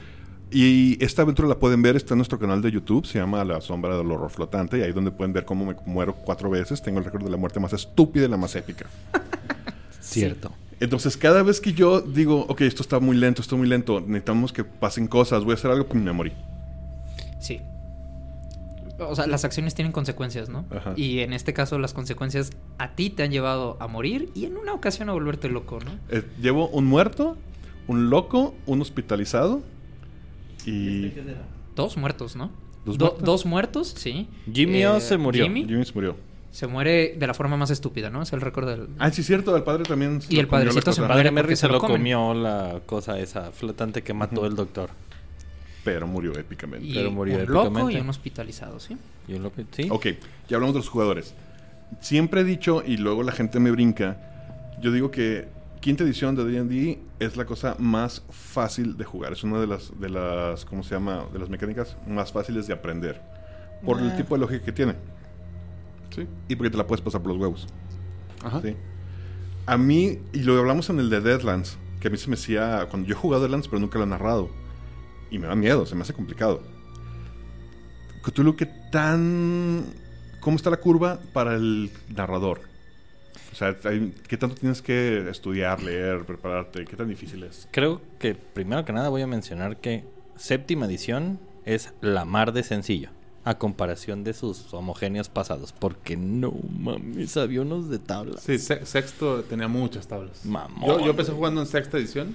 Y 0.51 1.03
esta 1.05 1.23
aventura 1.23 1.49
la 1.49 1.59
pueden 1.59 1.83
ver, 1.83 1.97
está 1.97 2.15
en 2.15 2.19
nuestro 2.19 2.39
canal 2.39 2.63
de 2.63 2.71
YouTube, 2.71 3.05
se 3.05 3.19
llama 3.19 3.45
La 3.45 3.61
Sombra 3.61 3.97
del 3.97 4.11
Horror 4.11 4.31
Flotante, 4.31 4.79
y 4.79 4.83
ahí 4.83 4.93
donde 4.93 5.11
pueden 5.11 5.33
ver 5.33 5.45
cómo 5.45 5.67
me 5.67 5.77
muero 5.85 6.15
cuatro 6.15 6.49
veces. 6.49 6.81
Tengo 6.81 6.99
el 6.99 7.05
récord 7.05 7.25
de 7.25 7.31
la 7.31 7.37
muerte 7.37 7.61
más 7.61 7.73
estúpida 7.73 8.25
y 8.25 8.29
la 8.29 8.37
más 8.37 8.55
épica. 8.55 8.87
Cierto. 10.01 10.53
Entonces, 10.81 11.17
cada 11.17 11.43
vez 11.43 11.61
que 11.61 11.73
yo 11.73 12.01
digo, 12.01 12.47
ok, 12.49 12.63
esto 12.63 12.83
está 12.83 13.01
muy 13.01 13.17
lento, 13.17 13.43
esto 13.43 13.55
está 13.55 13.59
muy 13.59 13.69
lento, 13.69 14.01
necesitamos 14.01 14.53
que 14.53 14.65
pasen 14.65 15.09
cosas, 15.09 15.45
voy 15.45 15.53
a 15.53 15.55
hacer 15.55 15.71
algo, 15.71 15.87
pum, 15.87 16.03
me 16.03 16.13
morí. 16.13 16.33
Sí. 17.41 17.61
O 19.09 19.17
sea, 19.17 19.27
las 19.27 19.45
acciones 19.45 19.75
tienen 19.75 19.93
consecuencias, 19.93 20.49
¿no? 20.49 20.65
Ajá. 20.75 20.93
Y 20.97 21.21
en 21.21 21.33
este 21.33 21.53
caso 21.53 21.79
las 21.79 21.95
consecuencias 21.95 22.51
a 22.79 22.95
ti 22.95 23.11
te 23.11 23.23
han 23.23 23.31
llevado 23.31 23.77
a 23.81 23.87
morir 23.87 24.31
y 24.35 24.45
en 24.47 24.57
una 24.57 24.73
ocasión 24.73 25.09
a 25.09 25.13
volverte 25.13 25.49
loco, 25.49 25.79
¿no? 25.85 25.93
Eh, 26.09 26.23
llevo 26.41 26.69
un 26.69 26.87
muerto, 26.87 27.37
un 27.89 28.11
loco, 28.11 28.55
un 28.67 28.81
hospitalizado 28.81 29.63
y. 30.67 31.13
Dos 31.77 31.97
muertos, 31.97 32.37
¿no? 32.37 32.51
¿Dos 32.85 32.99
Do- 32.99 33.07
muertos? 33.07 33.25
dos 33.25 33.47
muertos, 33.47 33.89
sí. 33.97 34.29
Eh, 34.47 34.51
Jimmy 34.53 34.85
O 34.85 35.01
se 35.01 35.17
murió. 35.17 35.45
Jimmy 35.45 35.65
Jimmy 35.67 35.85
se 35.85 35.93
murió. 35.95 36.17
se 36.51 36.67
muere 36.67 37.17
de 37.19 37.27
la 37.27 37.35
forma 37.35 37.57
más 37.57 37.71
estúpida, 37.71 38.11
¿no? 38.11 38.23
Es 38.23 38.33
el 38.33 38.41
récord 38.41 38.69
del... 38.69 38.89
Ah, 38.99 39.11
sí, 39.11 39.23
es 39.23 39.27
cierto, 39.27 39.57
el 39.57 39.63
padre 39.65 39.83
también. 39.85 40.21
se 40.23 40.33
Y 40.33 40.37
lo 40.37 40.43
el 40.43 40.49
padrecito 40.49 40.93
se 40.93 41.01
muere. 41.01 41.15
Padre 41.15 41.31
Merry 41.31 41.57
se 41.57 41.63
se 41.63 41.69
lo 41.69 41.81
comió 41.81 42.33
la 42.35 42.81
cosa 42.87 43.19
esa 43.19 43.51
flotante 43.53 44.03
que 44.03 44.13
mató 44.15 44.47
el 44.47 44.55
doctor. 44.55 44.91
Pero 45.85 46.07
murió 46.07 46.33
épicamente. 46.39 46.87
Y 46.87 46.95
Pero 46.95 47.11
murió 47.11 47.39
un 47.39 47.47
loco 47.47 47.67
épicamente. 47.67 47.99
y 47.99 48.01
un 48.01 48.09
hospitalizado, 48.09 48.81
¿sí? 48.81 48.97
Yo 49.29 49.39
lo 49.39 49.53
que 49.53 49.67
sí. 49.71 49.89
Ok, 49.91 50.07
ya 50.49 50.57
hablamos 50.57 50.75
de 50.75 50.81
los 50.81 50.89
jugadores. 50.89 51.35
Siempre 52.01 52.41
he 52.41 52.45
dicho, 52.45 52.83
y 52.85 52.97
luego 52.97 53.23
la 53.23 53.33
gente 53.33 53.61
me 53.61 53.71
brinca, 53.71 54.17
yo 54.81 54.91
digo 54.91 55.11
que 55.11 55.47
quinta 55.81 56.03
edición 56.03 56.35
de 56.35 56.45
D&D 56.45 56.99
es 57.21 57.37
la 57.37 57.45
cosa 57.45 57.77
más 57.79 58.23
fácil 58.31 58.97
de 58.97 59.05
jugar. 59.05 59.33
Es 59.35 59.45
una 59.45 59.61
de 59.61 59.67
las, 59.67 59.93
de 60.01 60.09
las, 60.09 60.65
¿cómo 60.65 60.83
se 60.83 60.95
llama? 60.95 61.27
De 61.33 61.39
las 61.39 61.51
mecánicas 61.51 61.97
más 62.07 62.33
fáciles 62.33 62.67
de 62.67 62.73
aprender. 62.73 63.21
Por 63.85 64.01
el 64.01 64.17
tipo 64.17 64.35
de 64.35 64.41
lógica 64.41 64.65
que 64.65 64.73
tiene. 64.73 64.95
Sí. 66.15 66.27
Y 66.49 66.57
porque 66.57 66.71
te 66.71 66.79
la 66.79 66.87
puedes 66.87 67.03
pasar 67.03 67.21
por 67.21 67.33
los 67.33 67.41
huevos. 67.41 67.67
Ajá. 68.43 68.63
¿sí? 68.63 68.75
A 69.67 69.77
mí, 69.77 70.19
y 70.33 70.39
lo 70.41 70.59
hablamos 70.59 70.89
en 70.89 71.01
el 71.01 71.11
de 71.11 71.21
Deadlands, 71.21 71.77
que 72.01 72.09
a 72.09 72.11
mí 72.11 72.17
se 72.17 72.29
me 72.29 72.35
hacía, 72.35 72.87
cuando 72.89 73.07
yo 73.07 73.15
he 73.15 73.19
jugado 73.19 73.43
Deadlands, 73.43 73.69
pero 73.69 73.81
nunca 73.81 73.99
lo 73.99 74.05
he 74.05 74.07
narrado. 74.07 74.49
Y 75.35 75.39
me 75.41 75.49
da 75.49 75.57
miedo, 75.57 75.85
se 75.85 75.97
me 75.97 76.03
hace 76.03 76.13
complicado. 76.13 76.63
Cthulhu, 78.23 78.55
¿qué 78.55 78.67
tan... 78.93 79.85
¿Cómo 80.39 80.57
está 80.57 80.71
la 80.71 80.77
curva 80.77 81.19
para 81.33 81.57
el 81.57 81.91
narrador? 82.15 82.61
O 83.53 83.57
sea, 83.57 83.77
¿qué 84.29 84.37
tanto 84.37 84.55
tienes 84.55 84.81
que 84.81 85.29
estudiar, 85.29 85.83
leer, 85.83 86.25
prepararte? 86.25 86.85
¿Qué 86.85 86.95
tan 86.97 87.09
difícil 87.09 87.43
es? 87.43 87.67
Creo 87.73 88.01
que 88.21 88.37
primero 88.37 88.85
que 88.85 88.93
nada 88.93 89.09
voy 89.09 89.23
a 89.23 89.27
mencionar 89.27 89.79
que 89.79 90.05
séptima 90.37 90.87
edición 90.87 91.41
es 91.65 91.93
la 92.01 92.25
mar 92.25 92.53
de 92.53 92.63
sencillo. 92.63 93.09
a 93.47 93.59
comparación 93.59 94.23
de 94.25 94.33
sus 94.35 94.73
homogéneos 94.73 95.29
pasados. 95.29 95.73
Porque 95.79 96.17
no 96.17 96.55
mames, 96.79 97.37
había 97.37 97.61
unos 97.61 97.91
de 97.91 97.99
tabla. 97.99 98.39
Sí, 98.41 98.59
se- 98.59 98.87
sexto 98.87 99.43
tenía 99.43 99.69
muchas 99.69 100.07
tablas. 100.07 100.47
Mamón, 100.47 100.89
Yo, 100.89 101.01
yo 101.01 101.11
empecé 101.11 101.33
jugando 101.33 101.61
en 101.61 101.67
sexta 101.67 101.99
edición. 101.99 102.35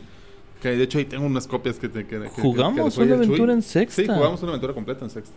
Que 0.62 0.70
de 0.76 0.84
hecho 0.84 0.98
ahí 0.98 1.06
tengo 1.06 1.26
unas 1.26 1.48
copias 1.48 1.80
que 1.80 1.88
te 1.90 2.06
que, 2.06 2.20
que- 2.20 2.30
que- 2.36 2.42
¿Jugamos 2.42 2.96
que 2.96 3.02
una 3.04 3.16
aventura 3.16 3.54
en 3.54 3.62
sexta? 3.62 4.02
Sí, 4.02 4.08
jugamos 4.08 4.42
una 4.42 4.52
aventura 4.52 4.74
completa 4.74 5.06
en 5.06 5.12
sexta. 5.12 5.34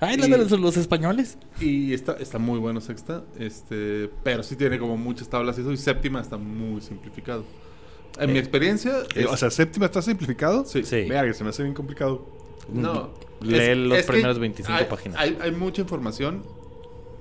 Ay, 0.00 0.18
la 0.18 0.26
Y- 0.26 0.30
de 0.30 0.36
los, 0.38 0.50
los 0.50 0.76
españoles. 0.76 1.38
Y 1.60 1.94
está, 1.94 2.12
está 2.14 2.38
muy 2.38 2.58
bueno 2.58 2.82
sexta, 2.82 3.24
este, 3.38 4.10
pero 4.22 4.42
sí 4.42 4.54
tiene 4.56 4.78
como 4.78 4.98
muchas 4.98 5.28
tablas 5.30 5.56
y 5.56 5.62
eso. 5.62 5.72
Y 5.72 5.78
séptima 5.78 6.20
está 6.20 6.36
muy 6.36 6.82
simplificado. 6.82 7.44
En 8.18 8.30
mi 8.32 8.36
Eh, 8.36 8.40
experiencia, 8.40 8.98
Eh, 9.14 9.22
es- 9.22 9.26
o 9.26 9.36
sea, 9.38 9.50
séptima 9.50 9.86
está 9.86 10.02
simplificado. 10.02 10.64
sí. 10.66 10.84
Sí. 10.84 11.06
Verga, 11.08 11.32
se 11.32 11.42
me 11.44 11.50
hace 11.50 11.62
bien 11.62 11.74
complicado. 11.74 12.26
No. 12.70 13.10
Lee 13.40 13.56
es- 13.58 13.76
los 13.78 13.98
es 13.98 14.04
que 14.06 14.12
primeros 14.12 14.38
25 14.38 14.76
hay, 14.78 14.84
páginas. 14.84 15.18
Hay, 15.18 15.38
hay 15.40 15.52
mucha 15.52 15.80
información 15.82 16.42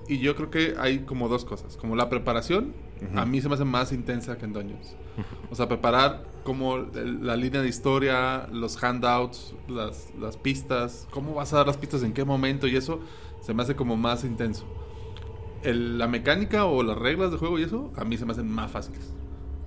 y 0.08 0.20
yo 0.20 0.36
creo 0.36 0.50
que 0.50 0.76
hay 0.80 1.00
como 1.00 1.28
dos 1.30 1.46
cosas. 1.46 1.78
Como 1.78 1.96
la 1.96 2.10
preparación, 2.10 2.74
a 3.16 3.26
mí 3.26 3.42
se 3.42 3.50
me 3.50 3.56
hace 3.56 3.66
más 3.66 3.92
intensa 3.92 4.38
que 4.38 4.46
en 4.46 4.54
Dungeons. 4.54 4.96
O 5.52 5.56
sea, 5.56 5.68
preparar 5.68 6.24
como 6.44 6.78
la 6.78 7.36
línea 7.36 7.62
de 7.62 7.68
historia, 7.68 8.48
los 8.52 8.82
handouts, 8.84 9.56
las, 9.68 10.14
las 10.20 10.38
pistas, 10.38 11.08
cómo 11.12 11.34
vas 11.34 11.54
a 11.54 11.58
dar 11.58 11.68
las 11.68 11.78
pistas 11.78 12.04
en 12.04 12.14
qué 12.14 12.24
momento 12.26 12.68
y 12.68 12.76
eso, 12.76 13.00
se 13.42 13.54
me 13.54 13.64
hace 13.64 13.76
como 13.76 13.96
más 13.98 14.24
intenso. 14.24 14.66
El- 15.64 15.98
la 15.98 16.08
mecánica 16.08 16.66
o 16.66 16.84
las 16.84 16.98
reglas 16.98 17.32
de 17.32 17.38
juego 17.38 17.58
y 17.60 17.64
eso, 17.64 17.92
a 17.96 18.06
mí 18.06 18.18
se 18.18 18.26
me 18.26 18.32
hacen 18.34 18.50
más 18.50 18.72
fáciles. 18.72 19.14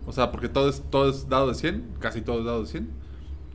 O 0.06 0.12
sea, 0.12 0.30
porque 0.30 0.48
todo 0.48 0.68
es, 0.70 0.82
todo 0.90 1.10
es 1.10 1.28
dado 1.28 1.48
de 1.48 1.54
100, 1.54 1.96
casi 1.98 2.20
todo 2.22 2.38
es 2.38 2.44
dado 2.44 2.60
de 2.62 2.66
100. 2.68 2.88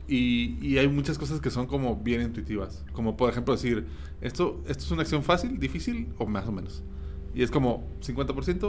Y, 0.06 0.58
y 0.60 0.78
hay 0.78 0.88
muchas 0.88 1.18
cosas 1.18 1.40
que 1.40 1.50
son 1.50 1.66
como 1.66 1.96
bien 1.96 2.20
intuitivas. 2.22 2.84
Como 2.92 3.16
por 3.16 3.30
ejemplo 3.30 3.54
decir, 3.54 3.86
esto, 4.20 4.62
esto 4.68 4.84
es 4.84 4.90
una 4.90 5.02
acción 5.02 5.22
fácil, 5.22 5.58
difícil 5.58 6.08
o 6.18 6.26
más 6.26 6.46
o 6.46 6.52
menos. 6.52 6.82
Y 7.34 7.42
es 7.42 7.50
como 7.50 7.84
50%, 8.00 8.26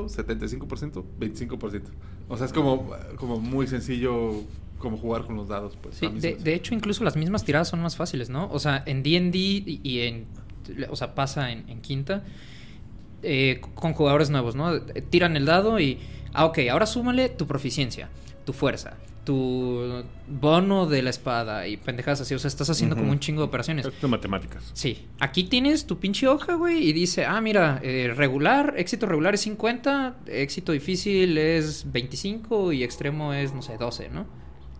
75%, 0.09 1.03
25%. 1.19 1.81
O 2.27 2.37
sea, 2.37 2.47
es 2.47 2.53
como, 2.53 2.89
como 3.17 3.39
muy 3.39 3.67
sencillo 3.67 4.43
como 4.79 4.97
jugar 4.97 5.25
con 5.25 5.35
los 5.35 5.47
dados. 5.47 5.77
Pues, 5.81 5.95
Sí, 5.95 6.07
de, 6.07 6.53
hecho, 6.53 6.73
incluso 6.73 7.03
las 7.03 7.15
mismas 7.15 7.43
tiradas 7.45 7.69
son 7.69 7.81
más 7.81 7.95
fáciles, 7.95 8.29
¿no? 8.29 8.49
O 8.51 8.59
sea, 8.59 8.83
en 8.85 9.03
D&D 9.03 9.37
y, 9.37 9.79
y 9.83 9.99
en... 10.01 10.25
O 10.89 10.95
sea, 10.95 11.13
pasa 11.13 11.51
en, 11.51 11.69
en 11.69 11.81
quinta 11.81 12.23
eh, 13.21 13.61
con 13.75 13.93
jugadores 13.93 14.29
nuevos, 14.29 14.55
¿no? 14.55 14.81
Tiran 15.09 15.35
el 15.35 15.45
dado 15.45 15.79
y... 15.79 15.99
Ah, 16.33 16.45
ok, 16.45 16.59
ahora 16.71 16.85
súmale 16.85 17.29
tu 17.29 17.47
proficiencia, 17.47 18.09
tu 18.45 18.51
fuerza, 18.51 18.97
tu 19.25 20.03
bono 20.27 20.85
de 20.85 21.01
la 21.01 21.09
espada 21.09 21.67
y 21.67 21.77
pendejadas 21.77 22.21
así. 22.21 22.33
O 22.35 22.39
sea, 22.39 22.47
estás 22.47 22.69
haciendo 22.69 22.95
como 22.95 23.11
un 23.11 23.19
chingo 23.19 23.41
de 23.41 23.47
operaciones. 23.47 23.85
Esto 23.85 24.07
de 24.07 24.11
matemáticas. 24.11 24.69
Sí, 24.73 25.05
aquí 25.19 25.43
tienes 25.45 25.85
tu 25.85 25.97
pinche 25.99 26.27
hoja, 26.27 26.53
güey, 26.53 26.87
y 26.87 26.93
dice, 26.93 27.25
ah, 27.25 27.41
mira, 27.41 27.79
eh, 27.83 28.13
regular, 28.15 28.75
éxito 28.77 29.05
regular 29.07 29.33
es 29.33 29.41
50, 29.41 30.15
éxito 30.27 30.71
difícil 30.71 31.37
es 31.37 31.91
25 31.91 32.71
y 32.71 32.83
extremo 32.83 33.33
es, 33.33 33.53
no 33.53 33.61
sé, 33.61 33.77
12, 33.77 34.09
¿no? 34.09 34.25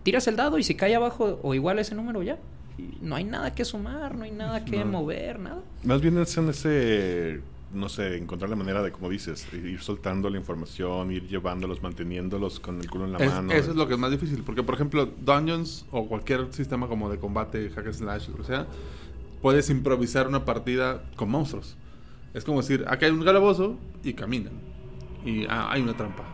Tiras 0.02 0.26
el 0.28 0.36
dado 0.36 0.56
y 0.58 0.62
si 0.62 0.76
cae 0.76 0.94
abajo 0.94 1.40
o 1.42 1.54
igual 1.54 1.78
a 1.78 1.80
ese 1.82 1.94
número 1.94 2.22
ya. 2.22 2.38
Y 2.78 2.98
No 3.02 3.16
hay 3.16 3.24
nada 3.24 3.54
que 3.54 3.64
sumar, 3.64 4.14
no 4.14 4.24
hay 4.24 4.30
nada 4.30 4.64
que 4.64 4.78
No. 4.78 4.86
mover, 4.86 5.38
nada. 5.40 5.62
Más 5.82 6.00
bien 6.00 6.16
es 6.18 6.36
en 6.36 6.48
ese, 6.50 7.40
no 7.72 7.88
sé, 7.88 8.16
encontrar 8.16 8.48
la 8.48 8.56
manera 8.56 8.82
de, 8.82 8.92
como 8.92 9.08
dices, 9.08 9.46
ir 9.52 9.80
soltando 9.80 10.30
la 10.30 10.38
información, 10.38 11.10
ir 11.10 11.26
llevándolos, 11.26 11.82
manteniéndolos 11.82 12.60
con 12.60 12.80
el 12.80 12.88
culo 12.90 13.04
en 13.06 13.12
la 13.12 13.18
Es- 13.18 13.32
mano. 13.32 13.52
eso 13.52 13.70
es 13.70 13.76
lo 13.76 13.86
que 13.88 13.94
es 13.94 14.00
más 14.00 14.10
difícil. 14.10 14.42
Porque, 14.44 14.62
por 14.62 14.74
ejemplo, 14.76 15.06
Dungeons 15.06 15.84
o 15.90 16.06
cualquier 16.08 16.52
sistema 16.52 16.86
como 16.88 17.10
de 17.10 17.18
combate, 17.18 17.68
hack 17.70 17.86
and 17.86 17.94
slash, 17.94 18.28
lo 18.28 18.36
que 18.36 18.44
sea, 18.44 18.66
puedes 19.42 19.68
improvisar 19.70 20.26
una 20.28 20.44
partida 20.44 21.02
con 21.16 21.30
monstruos. 21.30 21.76
Es 22.34 22.44
como 22.44 22.60
decir, 22.60 22.84
acá 22.88 23.06
hay 23.06 23.12
un 23.12 23.24
calabozo 23.24 23.76
y 24.04 24.14
caminan. 24.14 24.52
Y 25.24 25.44
ah, 25.48 25.68
hay 25.72 25.82
una 25.82 25.96
trampa, 25.96 26.24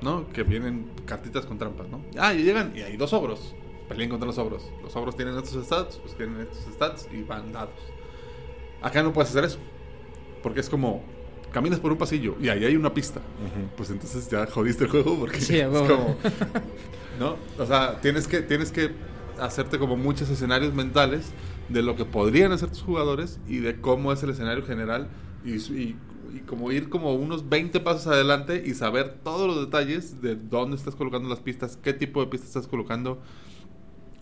¿no? 0.00 0.28
Que 0.30 0.42
vienen 0.42 0.90
cartitas 1.04 1.44
con 1.46 1.58
trampas, 1.58 1.88
¿no? 1.88 2.00
Ah, 2.18 2.32
y 2.32 2.42
llegan 2.42 2.72
y 2.74 2.80
hay 2.80 2.96
dos 2.96 3.12
ogros. 3.12 3.54
Peleen 3.88 4.08
contra 4.10 4.26
los 4.26 4.38
ogros. 4.38 4.70
Los 4.82 4.94
ogros 4.96 5.16
tienen 5.16 5.36
estos 5.36 5.64
stats, 5.64 5.96
pues 5.96 6.14
tienen 6.16 6.40
estos 6.42 6.72
stats 6.74 7.08
y 7.12 7.22
van 7.22 7.52
dados. 7.52 7.74
Acá 8.82 9.02
no 9.02 9.12
puedes 9.12 9.30
hacer 9.30 9.44
eso. 9.44 9.58
Porque 10.48 10.60
es 10.60 10.70
como, 10.70 11.02
caminas 11.52 11.78
por 11.78 11.92
un 11.92 11.98
pasillo 11.98 12.36
y 12.40 12.48
ahí 12.48 12.64
hay 12.64 12.74
una 12.74 12.94
pista. 12.94 13.20
Ujú. 13.20 13.68
Pues 13.76 13.90
entonces 13.90 14.30
ya 14.30 14.46
jodiste 14.46 14.84
el 14.84 14.90
juego 14.90 15.18
porque 15.18 15.40
Sí, 15.42 15.58
es 15.58 15.68
como... 15.68 16.16
¿No? 17.20 17.36
O 17.58 17.66
sea, 17.66 18.00
tienes 18.00 18.26
que, 18.26 18.40
tienes 18.40 18.72
que 18.72 18.92
hacerte 19.38 19.78
como 19.78 19.96
muchos 19.96 20.30
escenarios 20.30 20.72
mentales 20.72 21.32
de 21.68 21.82
lo 21.82 21.96
que 21.96 22.04
podrían 22.06 22.52
hacer 22.52 22.70
tus 22.70 22.80
jugadores 22.82 23.38
y 23.46 23.58
de 23.58 23.78
cómo 23.80 24.10
es 24.12 24.22
el 24.22 24.30
escenario 24.30 24.64
general 24.64 25.08
y, 25.44 25.56
y- 25.56 25.96
y 26.34 26.40
como 26.40 26.70
ir 26.72 26.88
como 26.88 27.14
unos 27.14 27.48
20 27.48 27.80
pasos 27.80 28.06
adelante 28.06 28.62
y 28.64 28.72
saber 28.74 29.16
todos 29.24 29.46
los 29.46 29.60
detalles 29.64 30.20
de 30.22 30.34
dónde 30.36 30.76
estás 30.76 30.94
colocando 30.94 31.28
las 31.28 31.40
pistas, 31.40 31.76
qué 31.82 31.92
tipo 31.92 32.20
de 32.20 32.26
pistas 32.26 32.48
estás 32.48 32.66
colocando, 32.68 33.18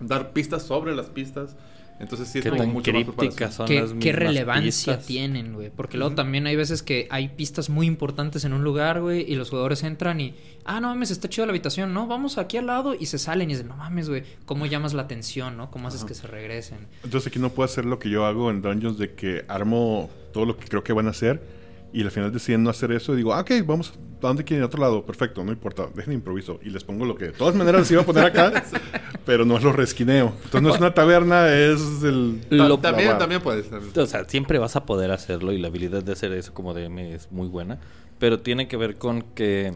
dar 0.01 0.33
pistas 0.33 0.63
sobre 0.65 0.95
las 0.95 1.07
pistas. 1.07 1.57
Entonces 1.99 2.29
sí 2.29 2.39
es 2.39 2.45
Qué 2.45 2.51
como 2.51 2.63
tan 2.63 2.73
mucho 2.73 2.93
más 2.93 3.05
crípticas 3.05 3.55
son 3.55 3.67
¿Qué, 3.67 3.81
las 3.81 3.91
qué 3.91 3.97
mismas 3.97 4.15
relevancia 4.17 4.93
pistas. 4.95 5.07
tienen, 5.07 5.55
güey? 5.55 5.71
Porque 5.71 5.97
luego 5.97 6.15
también 6.15 6.47
hay 6.47 6.57
veces 6.57 6.83
que 6.83 7.09
hay 7.11 7.29
pistas 7.29 7.71
muy 7.71 7.87
importantes 7.87 8.45
en 8.45 8.53
un 8.53 8.63
lugar, 8.65 9.01
güey, 9.01 9.25
y 9.31 9.35
los 9.35 9.51
jugadores 9.51 9.83
entran 9.83 10.21
y, 10.21 10.35
ah, 10.65 10.81
no 10.81 10.89
mames, 10.89 11.11
está 11.11 11.29
chido 11.29 11.47
la 11.47 11.53
habitación, 11.53 11.95
no, 11.95 12.07
vamos 12.07 12.39
aquí 12.39 12.59
al 12.59 12.67
lado 12.67 12.95
y 12.95 13.07
se 13.07 13.19
salen 13.19 13.51
y 13.51 13.55
dicen, 13.55 13.69
no 13.69 13.77
mames, 13.77 14.09
güey, 14.09 14.25
¿cómo 14.45 14.67
llamas 14.67 14.93
la 14.93 15.03
atención, 15.03 15.57
no? 15.57 15.71
¿Cómo 15.71 15.89
haces 15.89 16.05
que 16.05 16.15
se 16.15 16.27
regresen? 16.27 16.79
Entonces 17.03 17.29
aquí 17.29 17.39
no 17.39 17.51
puedo 17.51 17.65
hacer 17.65 17.85
lo 17.87 17.99
que 17.99 18.11
yo 18.11 18.27
hago 18.27 18.51
en 18.51 18.61
Dungeons 18.61 18.99
de 18.99 19.15
que 19.15 19.45
armo 19.49 20.11
todo 20.33 20.45
lo 20.45 20.59
que 20.59 20.67
creo 20.69 20.85
que 20.85 20.93
van 20.93 21.07
a 21.07 21.11
hacer 21.11 21.56
y 21.99 22.03
al 22.03 22.11
final 22.11 22.31
deciden 22.33 22.63
no 22.63 22.69
hacer 22.71 22.93
eso 22.93 23.15
y 23.15 23.17
digo, 23.17 23.33
ah, 23.33 23.41
ok, 23.41 23.51
vamos, 23.65 23.95
¿a 24.23 24.27
dónde 24.27 24.45
quieren? 24.45 24.63
A 24.63 24.67
otro 24.67 24.81
lado, 24.81 25.07
perfecto, 25.07 25.43
no 25.43 25.51
importa, 25.51 25.87
dejen 25.95 26.13
improviso 26.13 26.61
y 26.63 26.69
les 26.69 26.85
pongo 26.85 27.07
lo 27.07 27.17
que 27.17 27.27
de 27.27 27.33
todas 27.33 27.55
maneras 27.55 27.81
les 27.83 27.91
iba 27.93 28.03
a 28.03 28.05
poner 28.05 28.25
acá, 28.25 28.63
pero 29.25 29.45
no 29.47 29.57
es 29.57 29.65
lo 29.65 29.73
resquineo. 29.73 30.33
Entonces 30.45 30.63
no 30.63 30.75
es 30.75 30.79
una 30.79 30.93
taberna, 30.93 31.49
es 31.55 31.81
el... 32.03 32.41
Lo- 32.51 32.79
también, 32.79 33.09
la- 33.11 33.19
también 33.19 33.41
puede 33.41 33.63
ser. 33.63 33.81
O 33.99 34.07
sea, 34.07 34.25
siempre 34.29 34.59
vas 34.59 34.77
a 34.77 34.85
poder 34.85 35.11
hacerlo 35.11 35.53
y 35.53 35.59
la 35.59 35.69
habilidad 35.69 36.03
de 36.03 36.13
hacer 36.13 36.33
eso 36.33 36.53
como 36.53 36.75
DM 36.75 36.99
es 37.15 37.33
muy 37.33 37.49
buena. 37.49 37.79
Pero 38.19 38.41
tiene 38.41 38.69
que 38.69 38.77
ver 38.77 38.97
con 38.99 39.23
que 39.23 39.73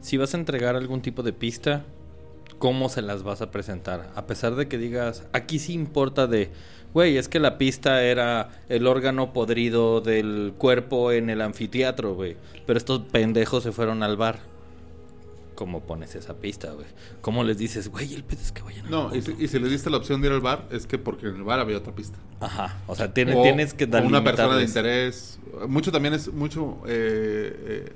si 0.00 0.16
vas 0.16 0.34
a 0.34 0.36
entregar 0.36 0.76
algún 0.76 1.00
tipo 1.02 1.22
de 1.22 1.32
pista, 1.32 1.84
¿cómo 2.58 2.88
se 2.88 3.02
las 3.02 3.22
vas 3.22 3.40
a 3.42 3.50
presentar? 3.50 4.10
A 4.14 4.26
pesar 4.26 4.54
de 4.56 4.68
que 4.68 4.78
digas, 4.78 5.24
aquí 5.32 5.58
sí 5.58 5.72
importa 5.72 6.26
de, 6.26 6.50
güey, 6.94 7.16
es 7.16 7.28
que 7.28 7.38
la 7.40 7.58
pista 7.58 8.02
era 8.02 8.50
el 8.68 8.86
órgano 8.86 9.32
podrido 9.32 10.00
del 10.00 10.54
cuerpo 10.58 11.12
en 11.12 11.30
el 11.30 11.40
anfiteatro, 11.40 12.14
güey. 12.14 12.36
Pero 12.66 12.76
estos 12.78 13.00
pendejos 13.00 13.62
se 13.62 13.72
fueron 13.72 14.02
al 14.02 14.16
bar. 14.16 14.40
¿Cómo 15.54 15.80
pones 15.80 16.14
esa 16.14 16.34
pista, 16.34 16.72
güey? 16.72 16.86
¿Cómo 17.20 17.44
les 17.44 17.58
dices, 17.58 17.88
güey, 17.88 18.14
el 18.14 18.24
pedo 18.24 18.40
es 18.40 18.52
que 18.52 18.62
vayan 18.62 18.86
al 18.86 18.90
No, 18.90 19.14
y 19.14 19.20
bar"? 19.20 19.36
si, 19.36 19.44
y 19.44 19.48
si 19.48 19.58
le 19.58 19.68
diste 19.68 19.90
la 19.90 19.98
opción 19.98 20.20
de 20.22 20.28
ir 20.28 20.32
al 20.32 20.40
bar, 20.40 20.66
es 20.70 20.86
que 20.86 20.98
porque 20.98 21.28
en 21.28 21.36
el 21.36 21.42
bar 21.44 21.60
había 21.60 21.76
otra 21.76 21.94
pista. 21.94 22.18
Ajá, 22.40 22.78
o 22.86 22.96
sea, 22.96 23.12
tiene- 23.12 23.34
O- 23.36 23.42
tienes 23.42 23.74
que 23.74 23.86
dar 23.86 24.04
una 24.04 24.24
persona 24.24 24.56
de 24.56 24.64
interés. 24.64 25.38
Mucho 25.68 25.92
también 25.92 26.14
es 26.14 26.32
mucho 26.32 26.78
eh, 26.86 27.84
eh, 27.86 27.92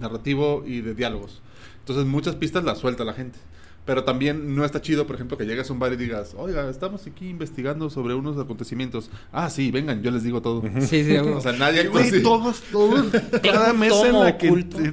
narrativo 0.00 0.64
y 0.66 0.80
de 0.80 0.94
diálogos. 0.94 1.42
Entonces 1.80 2.06
muchas 2.06 2.34
pistas 2.34 2.64
las 2.64 2.78
suelta 2.78 3.04
la 3.04 3.12
gente. 3.12 3.38
Pero 3.86 4.02
también 4.02 4.56
no 4.56 4.64
está 4.64 4.82
chido, 4.82 5.06
por 5.06 5.14
ejemplo, 5.14 5.38
que 5.38 5.46
llegues 5.46 5.70
a 5.70 5.72
un 5.72 5.78
bar 5.78 5.92
y 5.92 5.96
digas, 5.96 6.34
oiga, 6.36 6.68
estamos 6.68 7.06
aquí 7.06 7.28
investigando 7.28 7.88
sobre 7.88 8.14
unos 8.14 8.36
acontecimientos. 8.36 9.10
Ah, 9.32 9.48
sí, 9.48 9.70
vengan, 9.70 10.02
yo 10.02 10.10
les 10.10 10.24
digo 10.24 10.42
todo. 10.42 10.62
Sí, 10.80 11.04
sí, 11.04 11.16
O 11.18 11.40
sea, 11.40 11.52
nadie 11.52 11.86
Güey, 11.86 12.08
así. 12.08 12.20
todos, 12.20 12.62
todos, 12.72 13.06
cada 13.42 13.72
mesa 13.72 14.08
en 14.08 14.18
la 14.18 14.36
que 14.36 14.48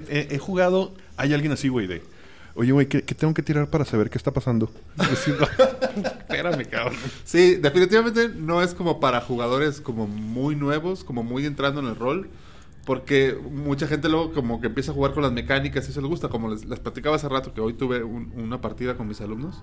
he, 0.10 0.38
jugado, 0.38 0.94
hay 1.18 1.34
alguien 1.34 1.52
así, 1.52 1.70
güey, 1.70 1.88
de... 1.88 2.04
Oye, 2.56 2.72
güey, 2.72 2.88
¿qué, 2.88 3.02
qué 3.02 3.16
tengo 3.16 3.34
que 3.34 3.42
tirar 3.42 3.68
para 3.68 3.84
saber 3.84 4.12
qué 4.12 4.20
está 4.20 4.32
pasando? 4.32 4.70
Espérame, 6.30 6.66
cabrón. 6.70 7.00
Sí, 7.24 7.56
definitivamente 7.56 8.30
no 8.30 8.62
es 8.62 8.76
como 8.76 9.00
para 9.00 9.22
jugadores 9.22 9.82
como 9.82 10.06
muy 10.06 10.56
nuevos, 10.56 11.04
como 11.04 11.24
muy 11.24 11.48
entrando 11.48 11.80
en 11.80 11.88
el 11.88 11.96
rol. 11.96 12.30
Porque 12.86 13.38
mucha 13.52 13.88
gente 13.88 14.10
luego 14.10 14.34
como 14.34 14.60
que 14.60 14.68
empieza 14.68 14.92
a 14.92 14.94
jugar 14.94 15.14
con 15.14 15.24
las 15.24 15.32
mecánicas 15.32 15.88
y 15.88 15.92
eso 15.92 16.02
les 16.02 16.10
gusta. 16.10 16.28
Como 16.30 16.50
les, 16.50 16.66
les 16.66 16.80
platicaba 16.80 17.16
hace 17.16 17.30
rato 17.30 17.54
que 17.54 17.62
hoy 17.62 17.74
tuve 17.74 18.04
un- 18.04 18.32
una 18.36 18.60
partida 18.60 18.98
con 18.98 19.08
mis 19.08 19.22
alumnos. 19.22 19.62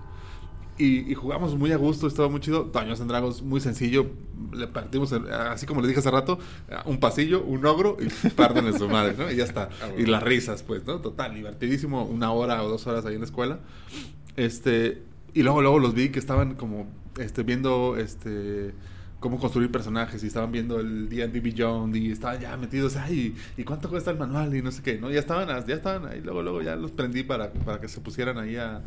Y, 0.77 1.11
y 1.11 1.13
jugamos 1.13 1.55
muy 1.55 1.71
a 1.73 1.77
gusto, 1.77 2.07
estaba 2.07 2.29
muy 2.29 2.39
chido. 2.39 2.63
Daños 2.73 2.99
en 2.99 3.07
Dragos, 3.07 3.43
muy 3.43 3.59
sencillo. 3.59 4.07
Le 4.53 4.67
partimos, 4.67 5.11
el- 5.11 5.31
así 5.31 5.67
como 5.67 5.81
le 5.81 5.87
dije 5.87 5.99
hace 5.99 6.09
rato, 6.09 6.39
un 6.85 6.99
pasillo, 6.99 7.43
un 7.43 7.63
ogro 7.67 7.97
y 7.99 8.29
pártenle 8.31 8.75
su 8.75 8.89
madre, 8.89 9.13
¿no? 9.15 9.29
Y 9.31 9.35
ya 9.35 9.43
está. 9.43 9.69
Y 9.99 10.05
las 10.07 10.23
risas, 10.23 10.63
pues, 10.63 10.83
¿no? 10.87 10.99
Total, 10.99 11.35
divertidísimo. 11.35 12.03
Una 12.05 12.31
hora 12.31 12.63
o 12.63 12.69
dos 12.69 12.87
horas 12.87 13.05
ahí 13.05 13.13
en 13.13 13.19
la 13.19 13.25
escuela. 13.27 13.59
Este, 14.35 15.03
y 15.35 15.43
luego, 15.43 15.61
luego 15.61 15.77
los 15.79 15.93
vi 15.93 16.09
que 16.09 16.17
estaban 16.19 16.55
como 16.55 16.87
este, 17.19 17.43
viendo 17.43 17.97
este 17.97 18.73
cómo 19.21 19.39
construir 19.39 19.71
personajes 19.71 20.23
y 20.23 20.27
estaban 20.27 20.51
viendo 20.51 20.79
el 20.79 21.07
D&D 21.07 21.39
Beyond 21.39 21.95
y 21.95 22.11
estaban 22.11 22.41
ya 22.41 22.57
metidos, 22.57 22.97
ay, 22.97 23.35
¿y 23.55 23.63
cuánto 23.63 23.87
cuesta 23.87 24.09
el 24.09 24.17
manual? 24.17 24.53
Y 24.55 24.63
no 24.63 24.71
sé 24.71 24.81
qué, 24.81 24.97
¿no? 24.97 25.11
Ya 25.11 25.19
estaban, 25.19 25.47
ya 25.65 25.75
estaban 25.75 26.07
ahí, 26.07 26.21
luego, 26.21 26.41
luego 26.41 26.61
ya 26.63 26.75
los 26.75 26.91
prendí 26.91 27.21
para, 27.21 27.53
para 27.53 27.79
que 27.79 27.87
se 27.87 28.01
pusieran 28.01 28.39
ahí 28.39 28.55
a, 28.57 28.81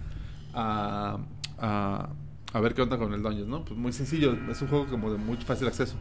a, 0.52 1.18
a, 1.58 2.08
a 2.52 2.60
ver 2.60 2.74
qué 2.74 2.82
onda 2.82 2.98
con 2.98 3.14
el 3.14 3.22
Dungeons, 3.22 3.48
¿no? 3.48 3.64
Pues 3.64 3.78
muy 3.78 3.92
sencillo, 3.92 4.36
es 4.50 4.60
un 4.60 4.68
juego 4.68 4.86
como 4.88 5.12
de 5.12 5.18
muy 5.18 5.36
fácil 5.36 5.68
acceso. 5.68 5.94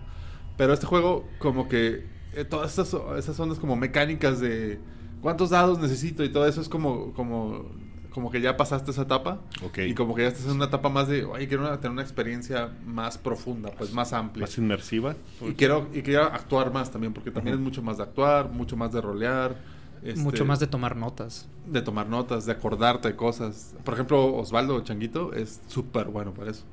Pero 0.58 0.74
este 0.74 0.88
juego, 0.88 1.30
como 1.38 1.70
que 1.70 2.08
eh, 2.34 2.44
todas 2.44 2.74
esas, 2.74 2.96
esas 3.18 3.40
ondas 3.40 3.60
como 3.60 3.76
mecánicas 3.76 4.40
de 4.40 4.80
cuántos 5.22 5.52
dados 5.52 5.78
necesito 5.80 6.24
y 6.24 6.30
todo 6.30 6.48
eso 6.48 6.60
es 6.60 6.70
como, 6.70 7.14
como, 7.14 7.72
como 8.14 8.30
que 8.32 8.40
ya 8.42 8.56
pasaste 8.58 8.92
esa 8.92 9.02
etapa. 9.04 9.40
Ok. 9.66 9.80
Y 9.80 9.94
como 9.94 10.14
que 10.16 10.22
ya 10.24 10.28
estás 10.30 10.46
en 10.46 10.52
una 10.52 10.66
etapa 10.66 10.90
más 10.90 11.08
de, 11.08 11.26
oye, 11.26 11.48
quiero 11.48 11.64
una- 11.64 11.78
tener 11.78 11.92
una 11.92 12.02
experiencia 12.04 12.72
más 12.86 13.18
profunda, 13.18 13.72
pues 13.78 13.92
más 13.94 14.14
amplia. 14.14 14.44
Más 14.46 14.58
inmersiva. 14.58 15.16
Y 15.42 15.54
quiero, 15.54 15.88
y 15.94 16.02
quiero 16.02 16.24
actuar 16.24 16.72
más 16.72 16.92
también, 16.92 17.14
porque 17.14 17.32
también 17.32 17.56
es 17.56 17.62
mucho 17.62 17.82
más 17.82 17.98
de 17.98 18.04
actuar, 18.04 18.50
mucho 18.50 18.78
más 18.78 18.92
de 18.94 19.02
rolear. 19.02 19.56
este, 20.04 20.20
Mucho 20.20 20.44
más 20.46 20.60
de 20.60 20.68
tomar 20.68 20.96
notas. 20.98 21.48
de 21.66 21.82
tomar 21.82 22.08
notas, 22.10 22.46
de 22.46 22.52
acordarte 22.52 23.08
de 23.08 23.16
cosas. 23.16 23.74
Por 23.86 23.94
ejemplo, 23.94 24.36
Osvaldo 24.36 24.80
Changuito 24.82 25.32
es 25.34 25.62
súper 25.68 26.08
bueno 26.08 26.34
para 26.34 26.52
eso. 26.52 26.64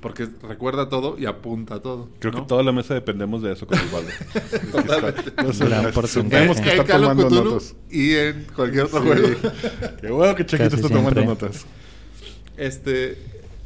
Porque 0.00 0.26
recuerda 0.42 0.88
todo 0.88 1.18
y 1.18 1.26
apunta 1.26 1.82
todo. 1.82 2.08
Creo 2.20 2.32
¿no? 2.32 2.40
que 2.40 2.46
toda 2.46 2.62
la 2.62 2.72
mesa 2.72 2.94
dependemos 2.94 3.42
de 3.42 3.52
eso 3.52 3.66
con 3.66 3.78
Osvaldo. 3.78 4.08
Totalmente. 4.72 5.32
Gran 5.66 5.92
porcentaje. 5.92 6.46
que 6.46 6.52
Es 6.52 6.60
que 6.60 6.68
está 6.70 6.82
en 6.82 6.88
Call 6.88 7.04
of 7.04 7.08
tomando 7.10 7.28
Cthulhu 7.28 7.50
notas. 7.50 7.76
y 7.90 8.14
en 8.14 8.46
cualquier 8.56 8.84
otro 8.84 9.02
Sí. 9.02 9.06
juego. 9.08 9.36
Qué 10.00 10.10
bueno 10.10 10.34
que 10.34 10.46
Chaquito 10.46 10.70
Casi 10.70 10.76
está 10.82 10.88
tomando 10.88 11.20
siempre. 11.20 11.24
notas. 11.26 11.66
Este, 12.56 13.12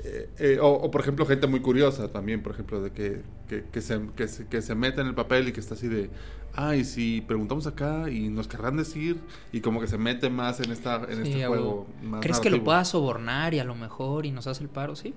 eh, 0.05 0.29
eh, 0.39 0.59
o, 0.61 0.69
o, 0.69 0.91
por 0.91 1.01
ejemplo, 1.01 1.25
gente 1.27 1.47
muy 1.47 1.61
curiosa 1.61 2.09
también, 2.13 2.43
por 2.43 2.53
ejemplo, 2.53 2.81
de 2.83 2.91
que, 2.91 3.23
que, 3.49 3.65
que 3.73 3.81
se, 3.81 4.01
que, 4.17 4.29
se, 4.29 4.47
que 4.47 4.61
se 4.63 4.75
mete 4.75 5.01
en 5.01 5.07
el 5.09 5.15
papel 5.15 5.49
y 5.49 5.53
que 5.53 5.61
está 5.61 5.75
así 5.75 5.89
de, 5.89 6.11
ay, 6.55 6.85
si 6.85 7.21
preguntamos 7.23 7.67
acá 7.67 8.11
y 8.11 8.29
nos 8.29 8.47
querrán 8.49 8.77
decir, 8.77 9.19
y 9.53 9.61
como 9.61 9.81
que 9.81 9.87
se 9.87 9.99
mete 9.99 10.31
más 10.31 10.61
en, 10.61 10.71
esta, 10.73 10.97
en 11.09 11.25
Sí, 11.25 11.33
este 11.33 11.47
juego. 11.47 11.87
más 12.03 12.21
¿Crees 12.23 12.41
que 12.41 12.51
lo 12.51 12.63
puedas 12.63 12.89
sobornar 12.89 13.55
y 13.55 13.59
a 13.61 13.65
lo 13.65 13.75
mejor 13.75 14.27
y 14.27 14.31
nos 14.33 14.47
hace 14.47 14.63
el 14.63 14.69
paro? 14.69 14.95
Sí. 14.97 15.15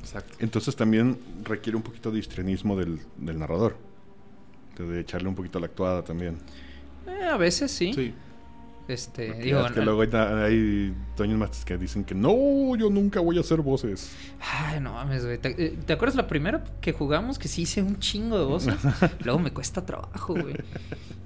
Exacto. 0.00 0.34
Entonces 0.38 0.76
también 0.76 1.18
requiere 1.44 1.76
un 1.76 1.82
poquito 1.82 2.10
de 2.10 2.18
histrionismo 2.18 2.76
del, 2.76 3.00
del 3.16 3.38
narrador. 3.38 3.76
De 4.78 5.00
echarle 5.00 5.28
un 5.28 5.34
poquito 5.34 5.58
a 5.58 5.60
la 5.62 5.66
actuada 5.68 6.02
también. 6.04 6.36
Eh, 7.06 7.24
a 7.24 7.36
veces 7.36 7.70
sí. 7.70 7.92
Sí. 7.94 8.14
Este, 8.88 9.26
Porque 9.28 9.42
digo, 9.42 9.66
es 9.66 9.72
que 9.72 9.80
al- 9.80 9.84
luego 9.84 10.02
hay, 10.02 10.08
hay 10.12 10.94
Toños 11.16 11.36
Mastes 11.38 11.64
que 11.64 11.76
dicen 11.76 12.04
que 12.04 12.14
no, 12.14 12.76
yo 12.76 12.88
nunca 12.88 13.18
voy 13.18 13.36
a 13.36 13.40
hacer 13.40 13.60
voces. 13.60 14.12
Ay, 14.40 14.78
no 14.80 14.92
mames, 14.92 15.24
güey. 15.24 15.38
¿Te, 15.38 15.48
eh, 15.66 15.76
¿te 15.84 15.92
acuerdas 15.94 16.14
la 16.14 16.28
primera 16.28 16.62
que 16.80 16.92
jugamos? 16.92 17.38
Que 17.40 17.48
sí 17.48 17.62
hice 17.62 17.82
un 17.82 17.98
chingo 17.98 18.38
de 18.38 18.44
voces. 18.44 18.74
Luego 19.24 19.40
me 19.40 19.50
cuesta 19.52 19.84
trabajo, 19.84 20.34
güey. 20.34 20.54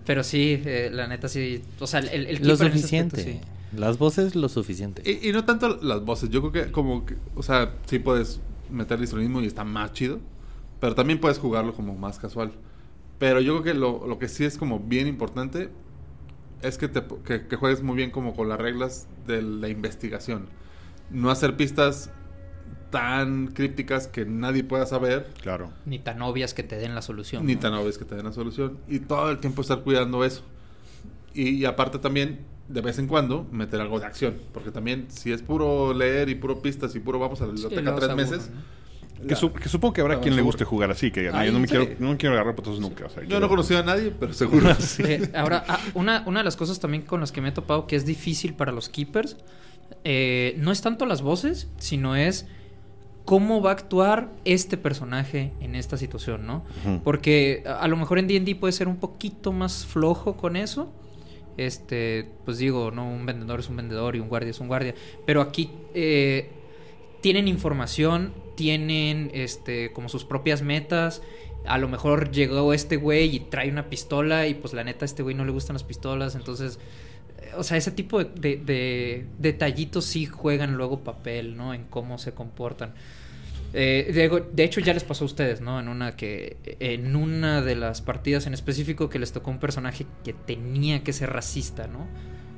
Pero 0.06 0.24
sí, 0.24 0.62
eh, 0.64 0.88
la 0.90 1.06
neta 1.06 1.28
sí. 1.28 1.62
O 1.80 1.86
sea, 1.86 2.00
el, 2.00 2.26
el 2.28 2.46
Lo 2.46 2.54
aspecto, 2.54 2.76
suficiente. 2.78 3.22
sí. 3.22 3.40
Las 3.76 3.98
voces, 3.98 4.34
lo 4.36 4.48
suficiente. 4.48 5.02
Y, 5.04 5.28
y 5.28 5.32
no 5.32 5.44
tanto 5.44 5.76
las 5.82 6.02
voces, 6.02 6.30
yo 6.30 6.40
creo 6.50 6.64
que 6.66 6.72
como 6.72 7.04
que, 7.04 7.16
o 7.36 7.42
sea, 7.42 7.74
sí 7.84 7.98
puedes 7.98 8.40
meter 8.70 9.00
histrionismo 9.00 9.40
y 9.40 9.46
está 9.46 9.64
más 9.64 9.92
chido, 9.92 10.20
pero 10.80 10.94
también 10.94 11.20
puedes 11.20 11.38
jugarlo 11.38 11.74
como 11.74 11.94
más 11.94 12.18
casual. 12.18 12.52
Pero 13.18 13.40
yo 13.40 13.60
creo 13.60 13.74
que 13.74 13.78
lo, 13.78 14.06
lo 14.06 14.18
que 14.18 14.28
sí 14.28 14.44
es 14.44 14.56
como 14.56 14.80
bien 14.80 15.06
importante 15.06 15.70
es 16.62 16.78
que, 16.78 16.88
te, 16.88 17.02
que, 17.24 17.46
que 17.46 17.56
juegues 17.56 17.82
muy 17.82 17.96
bien 17.96 18.10
como 18.10 18.34
con 18.34 18.48
las 18.48 18.58
reglas 18.58 19.08
de 19.26 19.42
la 19.42 19.68
investigación. 19.68 20.46
No 21.10 21.30
hacer 21.30 21.56
pistas 21.56 22.10
tan 22.90 23.48
crípticas 23.48 24.06
que 24.08 24.26
nadie 24.26 24.64
pueda 24.64 24.84
saber, 24.86 25.28
Claro. 25.42 25.70
Ni 25.86 25.98
tan 25.98 26.20
obvias 26.22 26.54
que 26.54 26.62
te 26.62 26.76
den 26.76 26.94
la 26.94 27.02
solución. 27.02 27.46
ni 27.46 27.54
¿no? 27.54 27.60
tan 27.60 27.74
obvias 27.74 27.98
que 27.98 28.04
te 28.04 28.14
den 28.16 28.24
la 28.24 28.32
solución. 28.32 28.78
Y 28.88 29.00
todo 29.00 29.30
el 29.30 29.38
tiempo 29.38 29.62
estar 29.62 29.80
cuidando 29.80 30.24
eso. 30.24 30.42
Y, 31.32 31.50
y 31.50 31.64
aparte 31.64 31.98
también, 31.98 32.40
de 32.72 32.80
vez 32.80 32.98
en 32.98 33.06
cuando, 33.08 33.46
meter 33.50 33.80
algo 33.80 33.98
de 34.00 34.06
acción. 34.06 34.36
Porque 34.52 34.70
también, 34.70 35.06
si 35.08 35.32
es 35.32 35.42
puro 35.42 35.92
leer 35.92 36.28
y 36.28 36.34
puro 36.36 36.62
pistas 36.62 36.94
y 36.94 37.00
puro 37.00 37.18
vamos 37.18 37.40
a 37.42 37.46
la 37.46 37.56
Sí, 37.56 37.62
biblioteca 37.62 37.94
tres 37.96 38.08
aburre, 38.10 38.24
meses. 38.24 38.50
¿no? 38.54 38.80
Que, 39.28 39.36
su- 39.36 39.52
que 39.52 39.68
supongo 39.68 39.92
que 39.92 40.00
habrá 40.00 40.18
quien 40.20 40.34
le 40.34 40.40
guste 40.40 40.64
jugar 40.64 40.90
así, 40.90 41.10
que 41.10 41.28
Ay, 41.30 41.48
yo 41.48 41.52
no 41.52 41.58
me 41.60 41.66
sí. 41.66 41.76
quiero, 41.76 41.94
no 41.98 42.10
me 42.12 42.16
quiero 42.16 42.34
agarrar 42.36 42.54
potazos 42.54 42.80
nunca. 42.80 43.04
o 43.04 43.08
sea, 43.10 43.22
Yo 43.22 43.28
quiero- 43.28 43.40
no 43.40 43.48
conocía 43.48 43.80
a 43.80 43.82
nadie, 43.82 44.14
pero 44.18 44.32
seguro. 44.32 44.66
Eh, 45.00 45.30
ahora, 45.34 45.62
ah, 45.68 45.78
una, 45.94 46.22
una 46.26 46.40
de 46.40 46.44
las 46.44 46.56
cosas 46.56 46.80
también 46.80 47.02
con 47.02 47.20
las 47.20 47.30
que 47.32 47.40
me 47.42 47.48
he 47.48 47.52
topado 47.52 47.86
que 47.86 47.96
es 47.96 48.06
difícil 48.06 48.54
para 48.54 48.72
los 48.72 48.88
keepers, 48.88 49.36
eh, 50.04 50.54
no 50.58 50.72
es 50.72 50.80
tanto 50.80 51.04
las 51.04 51.20
voces, 51.20 51.68
sino 51.78 52.16
es 52.16 52.46
cómo 53.26 53.60
va 53.60 53.70
a 53.70 53.72
actuar 53.74 54.30
este 54.46 54.76
personaje 54.78 55.52
en 55.60 55.74
esta 55.74 55.96
situación, 55.98 56.46
¿no? 56.46 56.64
Porque 57.04 57.62
a, 57.66 57.80
a 57.80 57.88
lo 57.88 57.96
mejor 57.96 58.18
en 58.18 58.26
D&D 58.26 58.54
puede 58.56 58.72
ser 58.72 58.88
un 58.88 58.96
poquito 58.96 59.52
más 59.52 59.84
flojo 59.84 60.36
con 60.36 60.56
eso. 60.56 60.92
Este, 61.60 62.26
pues 62.44 62.58
digo, 62.58 62.90
no, 62.90 63.08
un 63.10 63.26
vendedor 63.26 63.60
es 63.60 63.68
un 63.68 63.76
vendedor 63.76 64.16
y 64.16 64.20
un 64.20 64.28
guardia 64.28 64.50
es 64.50 64.60
un 64.60 64.68
guardia. 64.68 64.94
Pero 65.26 65.40
aquí 65.42 65.70
eh, 65.94 66.48
tienen 67.20 67.48
información, 67.48 68.32
tienen 68.56 69.30
este, 69.34 69.92
como 69.92 70.08
sus 70.08 70.24
propias 70.24 70.62
metas. 70.62 71.22
A 71.66 71.76
lo 71.76 71.88
mejor 71.88 72.30
llegó 72.30 72.72
este 72.72 72.96
güey 72.96 73.36
y 73.36 73.40
trae 73.40 73.70
una 73.70 73.90
pistola 73.90 74.46
y 74.46 74.54
pues 74.54 74.72
la 74.72 74.82
neta 74.84 75.04
a 75.04 75.06
este 75.06 75.22
güey 75.22 75.34
no 75.34 75.44
le 75.44 75.52
gustan 75.52 75.74
las 75.74 75.84
pistolas. 75.84 76.34
Entonces, 76.34 76.78
eh, 77.42 77.50
o 77.56 77.62
sea, 77.62 77.76
ese 77.76 77.90
tipo 77.90 78.24
de, 78.24 78.30
de- 78.34 78.56
de 78.56 79.26
detallitos 79.38 80.06
sí 80.06 80.24
juegan 80.24 80.76
luego 80.76 81.00
papel, 81.00 81.56
¿no? 81.58 81.74
En 81.74 81.84
cómo 81.84 82.16
se 82.16 82.32
comportan. 82.32 82.94
Eh, 83.72 84.10
de, 84.12 84.44
de 84.52 84.64
hecho, 84.64 84.80
ya 84.80 84.92
les 84.92 85.04
pasó 85.04 85.24
a 85.24 85.26
ustedes, 85.26 85.60
¿no? 85.60 85.78
En 85.78 85.88
una 85.88 86.16
que. 86.16 86.56
En 86.80 87.14
una 87.16 87.62
de 87.62 87.76
las 87.76 88.02
partidas 88.02 88.46
en 88.46 88.54
específico 88.54 89.08
que 89.08 89.18
les 89.18 89.32
tocó 89.32 89.50
un 89.50 89.58
personaje 89.58 90.06
que 90.24 90.32
tenía 90.32 91.04
que 91.04 91.12
ser 91.12 91.32
racista, 91.32 91.86
¿no? 91.86 92.06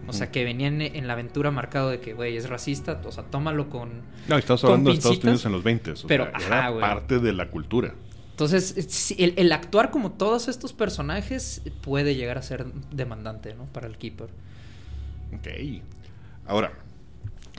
O 0.08 0.12
sea, 0.12 0.32
que 0.32 0.42
venía 0.42 0.66
en, 0.66 1.06
la 1.06 1.12
aventura 1.12 1.50
marcado 1.50 1.90
de 1.90 2.00
que, 2.00 2.12
güey, 2.12 2.36
es 2.36 2.48
racista. 2.48 3.00
O 3.04 3.12
sea, 3.12 3.24
tómalo 3.24 3.68
con. 3.70 4.02
No, 4.28 4.40
con 4.40 4.58
hablando 4.64 4.90
de 4.90 4.96
Estados 4.96 5.18
Unidos 5.18 5.44
en 5.46 5.52
los 5.52 5.62
20. 5.62 5.90
O 5.92 5.94
pero, 6.08 6.24
sea, 6.24 6.34
ajá, 6.34 6.68
era 6.70 6.80
parte 6.80 7.18
de 7.20 7.32
la 7.32 7.48
cultura. 7.50 7.94
Entonces, 8.30 9.14
el, 9.18 9.34
el 9.36 9.52
actuar 9.52 9.90
como 9.90 10.12
todos 10.12 10.48
estos 10.48 10.72
personajes 10.72 11.62
puede 11.82 12.14
llegar 12.14 12.38
a 12.38 12.42
ser 12.42 12.66
demandante, 12.90 13.54
¿no? 13.54 13.66
Para 13.66 13.86
el 13.86 13.96
keeper. 13.96 14.28
Ok. 15.34 15.48
Ahora, 16.46 16.72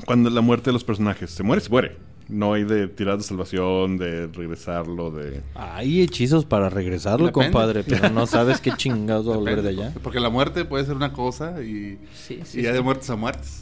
cuando 0.05 0.29
la 0.29 0.41
muerte 0.41 0.65
de 0.65 0.73
los 0.73 0.83
personajes 0.83 1.31
se 1.31 1.43
muere, 1.43 1.61
se 1.61 1.69
muere. 1.69 1.97
No 2.29 2.53
hay 2.53 2.63
de 2.63 2.87
tirar 2.87 3.17
de 3.17 3.23
salvación, 3.23 3.97
de 3.97 4.27
regresarlo, 4.27 5.11
de. 5.11 5.41
Hay 5.55 6.01
hechizos 6.01 6.45
para 6.45 6.69
regresarlo, 6.69 7.27
Depende. 7.27 7.51
compadre, 7.51 7.83
pero 7.83 8.09
no 8.09 8.25
sabes 8.27 8.61
qué 8.61 8.71
chingados 8.77 9.27
va 9.29 9.33
a 9.33 9.37
volver 9.37 9.61
de 9.61 9.69
allá. 9.69 9.93
porque- 10.01 10.19
la 10.19 10.29
muerte 10.29 10.63
puede 10.65 10.85
ser 10.85 10.95
una 10.95 11.11
cosa 11.13 11.61
y, 11.61 11.97
Sí, 12.13 12.39
sí. 12.45 12.59
y 12.59 12.63
ya 12.63 12.69
sí. 12.69 12.75
de 12.75 12.81
muertes 12.81 13.09
a 13.09 13.15
muertes. 13.15 13.59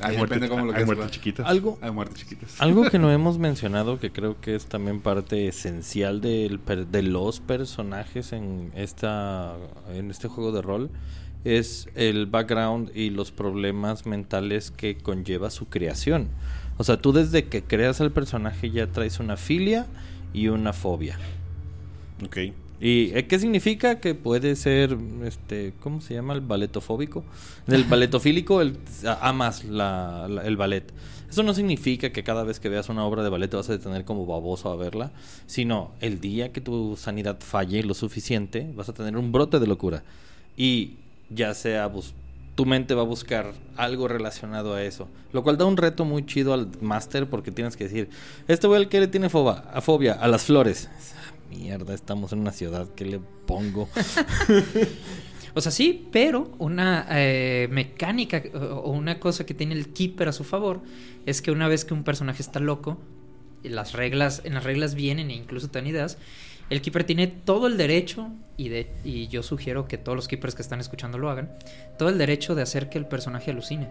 Hay 0.00 0.16
muerte- 0.16 0.34
depende 0.34 0.48
cómo 0.48 0.64
lo 0.66 0.72
hay 0.72 0.76
quieras 0.78 0.86
muertes 0.96 1.10
chiquitas. 1.12 1.46
Algo, 1.46 1.78
Hay 1.80 1.90
muertes 1.92 2.18
chiquitas. 2.18 2.60
algo 2.60 2.84
que 2.90 2.98
no 2.98 3.10
hemos 3.12 3.38
mencionado 3.38 4.00
que 4.00 4.10
creo 4.10 4.40
que 4.40 4.54
es 4.56 4.66
también 4.66 5.00
parte 5.00 5.46
esencial 5.46 6.20
del 6.20 6.60
de 6.90 7.02
los 7.02 7.40
personajes 7.40 8.32
en 8.32 8.72
esta 8.74 9.54
en 9.94 10.10
este 10.10 10.26
juego 10.28 10.50
de 10.52 10.62
rol 10.62 10.90
es 11.44 11.88
el 11.94 12.26
background 12.26 12.90
y 12.94 13.10
los 13.10 13.30
problemas 13.30 14.04
mentales 14.06 14.70
que 14.70 14.96
conlleva 14.96 15.50
su 15.50 15.66
creación. 15.66 16.28
O 16.76 16.84
sea, 16.84 16.96
tú 17.00 17.12
desde 17.12 17.44
que 17.46 17.62
creas 17.62 18.00
al 18.00 18.10
personaje 18.10 18.70
ya 18.70 18.86
traes 18.88 19.20
una 19.20 19.36
filia 19.36 19.86
y 20.32 20.48
una 20.48 20.72
fobia. 20.72 21.18
Ok. 22.24 22.38
¿Y 22.80 23.16
eh, 23.16 23.26
qué 23.28 23.38
significa? 23.38 24.00
Que 24.00 24.14
puede 24.14 24.56
ser, 24.56 24.96
este, 25.24 25.72
¿cómo 25.80 26.00
se 26.00 26.14
llama? 26.14 26.34
El 26.34 26.40
baletofóbico. 26.40 27.24
El 27.68 27.84
baletofílico, 27.88 28.60
el, 28.60 28.76
amas 29.20 29.64
la, 29.64 30.26
la- 30.28 30.42
el 30.44 30.56
ballet. 30.56 30.92
Eso 31.30 31.42
no 31.42 31.54
significa 31.54 32.10
que 32.10 32.22
cada 32.22 32.44
vez 32.44 32.60
que 32.60 32.68
veas 32.68 32.88
una 32.88 33.04
obra 33.04 33.22
de 33.22 33.28
ballet 33.30 33.48
te 33.50 33.56
vas 33.56 33.68
a 33.68 33.72
detener 33.72 34.04
como 34.04 34.26
baboso 34.26 34.70
a 34.70 34.76
verla, 34.76 35.10
sino 35.46 35.92
el 36.00 36.20
día 36.20 36.52
que 36.52 36.60
tu 36.60 36.96
sanidad 36.96 37.38
falle 37.40 37.82
lo 37.82 37.94
suficiente, 37.94 38.70
vas 38.76 38.88
a 38.88 38.92
tener 38.94 39.16
un 39.16 39.32
brote 39.32 39.58
de 39.58 39.66
locura. 39.66 40.02
Y 40.56 40.92
ya 41.30 41.54
sea, 41.54 41.88
tu 42.54 42.66
mente 42.66 42.94
va 42.94 43.02
a 43.02 43.06
buscar 43.06 43.52
algo 43.76 44.08
relacionado 44.08 44.74
a 44.74 44.82
eso. 44.82 45.08
Lo 45.32 45.42
cual 45.42 45.58
da 45.58 45.64
un 45.64 45.76
reto 45.76 46.04
muy 46.04 46.24
chido 46.24 46.54
al 46.54 46.68
máster 46.80 47.28
porque 47.28 47.50
tienes 47.50 47.76
que 47.76 47.84
decir, 47.84 48.08
este 48.48 48.66
güey 48.66 48.88
que 48.88 49.00
le 49.00 49.08
tiene 49.08 49.28
foba, 49.28 49.70
a 49.72 49.80
fobia, 49.80 50.14
a 50.14 50.28
las 50.28 50.44
flores. 50.44 50.88
Mierda, 51.50 51.94
estamos 51.94 52.32
en 52.32 52.40
una 52.40 52.52
ciudad, 52.52 52.88
¿qué 52.94 53.04
le 53.04 53.20
pongo? 53.46 53.88
O 55.56 55.60
sea, 55.60 55.70
sí, 55.70 56.08
pero 56.10 56.50
una 56.58 57.06
eh, 57.10 57.68
mecánica 57.70 58.42
o 58.54 58.58
o 58.58 58.90
una 58.90 59.20
cosa 59.20 59.46
que 59.46 59.54
tiene 59.54 59.74
el 59.74 59.92
keeper 59.92 60.28
a 60.28 60.32
su 60.32 60.42
favor 60.42 60.82
es 61.26 61.40
que 61.40 61.52
una 61.52 61.68
vez 61.68 61.84
que 61.84 61.94
un 61.94 62.02
personaje 62.02 62.42
está 62.42 62.58
loco, 62.58 62.98
y 63.62 63.70
las 63.70 63.92
reglas, 63.92 64.42
en 64.44 64.54
las 64.54 64.64
reglas 64.64 64.94
vienen 64.94 65.30
e 65.30 65.34
incluso 65.34 65.68
te 65.68 65.78
dan 65.78 65.86
ideas, 65.86 66.18
el 66.74 66.82
keeper 66.82 67.04
tiene 67.04 67.26
todo 67.26 67.66
el 67.66 67.76
derecho, 67.76 68.28
y, 68.56 68.68
de, 68.68 68.90
y 69.04 69.28
yo 69.28 69.42
sugiero 69.42 69.88
que 69.88 69.98
todos 69.98 70.16
los 70.16 70.28
keepers 70.28 70.54
que 70.54 70.62
están 70.62 70.80
escuchando 70.80 71.18
lo 71.18 71.30
hagan, 71.30 71.50
todo 71.98 72.08
el 72.08 72.18
derecho 72.18 72.54
de 72.54 72.62
hacer 72.62 72.88
que 72.88 72.98
el 72.98 73.06
personaje 73.06 73.50
alucine. 73.50 73.88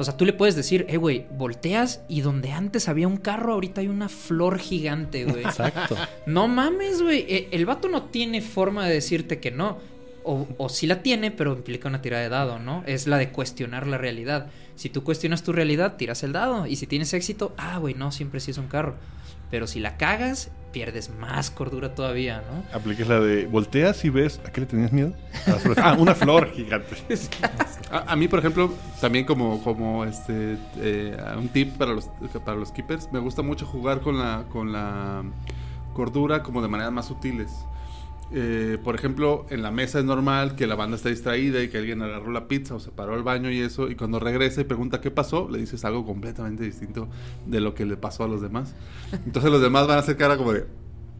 O 0.00 0.04
sea, 0.04 0.16
tú 0.16 0.24
le 0.24 0.32
puedes 0.32 0.54
decir, 0.54 0.86
eh, 0.88 0.96
güey, 0.96 1.26
volteas 1.36 2.02
y 2.08 2.20
donde 2.20 2.52
antes 2.52 2.88
había 2.88 3.08
un 3.08 3.16
carro, 3.16 3.54
ahorita 3.54 3.80
hay 3.80 3.88
una 3.88 4.08
flor 4.08 4.58
gigante, 4.58 5.24
güey. 5.24 5.44
Exacto. 5.44 5.96
No 6.26 6.46
mames, 6.46 7.02
güey. 7.02 7.24
Eh, 7.28 7.48
El 7.50 7.66
vato 7.66 7.88
no 7.88 8.04
tiene 8.04 8.40
forma 8.40 8.86
de 8.86 8.94
decirte 8.94 9.40
que 9.40 9.50
no. 9.50 9.78
o, 10.22 10.46
o 10.56 10.68
sí 10.68 10.86
la 10.86 11.02
tiene, 11.02 11.32
pero 11.32 11.52
implica 11.54 11.88
una 11.88 12.00
tirada 12.00 12.22
de 12.22 12.28
dado, 12.28 12.58
¿no? 12.60 12.84
Es 12.86 13.08
la 13.08 13.18
de 13.18 13.30
cuestionar 13.30 13.88
la 13.88 13.98
realidad. 13.98 14.46
Si 14.76 14.88
tú 14.88 15.02
cuestionas 15.02 15.42
tu 15.42 15.52
realidad, 15.52 15.96
tiras 15.96 16.22
el 16.22 16.32
dado. 16.32 16.66
Y 16.66 16.76
si 16.76 16.86
tienes 16.86 17.12
éxito, 17.12 17.52
ah, 17.56 17.78
güey, 17.78 17.94
no, 17.94 18.12
siempre 18.12 18.38
sí 18.38 18.52
es 18.52 18.58
un 18.58 18.68
carro. 18.68 18.94
Pero 19.50 19.66
si 19.66 19.80
la 19.80 19.96
cagas, 19.96 20.50
pierdes 20.72 21.10
más 21.10 21.50
cordura 21.50 21.94
todavía, 21.94 22.42
¿no? 22.42 22.76
Apliques 22.76 23.08
la 23.08 23.20
de 23.20 23.46
volteas 23.46 24.04
y 24.04 24.10
ves. 24.10 24.40
¿A 24.46 24.52
qué 24.52 24.60
le 24.60 24.66
tenías 24.66 24.92
miedo? 24.92 25.12
A 25.46 25.50
las 25.50 25.62
flores. 25.62 25.84
Ah, 25.84 25.96
una 25.98 26.14
flor 26.14 26.52
gigante. 26.52 26.96
A, 27.90 28.12
a 28.12 28.16
mí, 28.16 28.28
por 28.28 28.38
ejemplo, 28.38 28.74
también 29.00 29.24
como, 29.24 29.62
como 29.64 30.04
este 30.04 30.58
eh, 30.76 31.16
un 31.38 31.48
tip 31.48 31.78
para 31.78 31.94
los, 31.94 32.10
para 32.44 32.58
los 32.58 32.70
keepers, 32.70 33.10
me 33.12 33.18
gusta 33.18 33.40
mucho 33.40 33.64
jugar 33.64 34.02
con 34.02 34.18
la, 34.18 34.44
con 34.52 34.72
la 34.72 35.22
cordura 35.94 36.42
como 36.42 36.60
de 36.60 36.68
maneras 36.68 36.92
más 36.92 37.06
sutiles. 37.06 37.64
Eh, 38.30 38.76
por 38.84 38.94
ejemplo, 38.94 39.46
en 39.48 39.62
la 39.62 39.70
mesa 39.70 39.98
es 40.00 40.04
normal 40.04 40.54
que 40.54 40.66
la 40.66 40.74
banda 40.74 40.96
está 40.96 41.08
distraída 41.08 41.62
y 41.62 41.68
que 41.70 41.78
alguien 41.78 42.02
agarró 42.02 42.30
la 42.30 42.46
pizza 42.46 42.74
o 42.74 42.80
se 42.80 42.90
paró 42.90 43.14
al 43.14 43.22
baño 43.22 43.50
y 43.50 43.58
eso, 43.60 43.90
y 43.90 43.94
cuando 43.96 44.20
regresa 44.20 44.60
y 44.60 44.64
pregunta 44.64 45.00
qué 45.00 45.10
pasó, 45.10 45.48
le 45.48 45.58
dices 45.58 45.84
algo 45.86 46.04
completamente 46.04 46.62
distinto 46.64 47.08
de 47.46 47.60
lo 47.60 47.74
que 47.74 47.86
le 47.86 47.96
pasó 47.96 48.24
a 48.24 48.28
los 48.28 48.42
demás. 48.42 48.74
Entonces 49.24 49.50
los 49.50 49.62
demás 49.62 49.86
van 49.86 49.96
a 49.96 50.00
hacer 50.00 50.16
cara 50.18 50.36
como 50.36 50.52
de... 50.52 50.66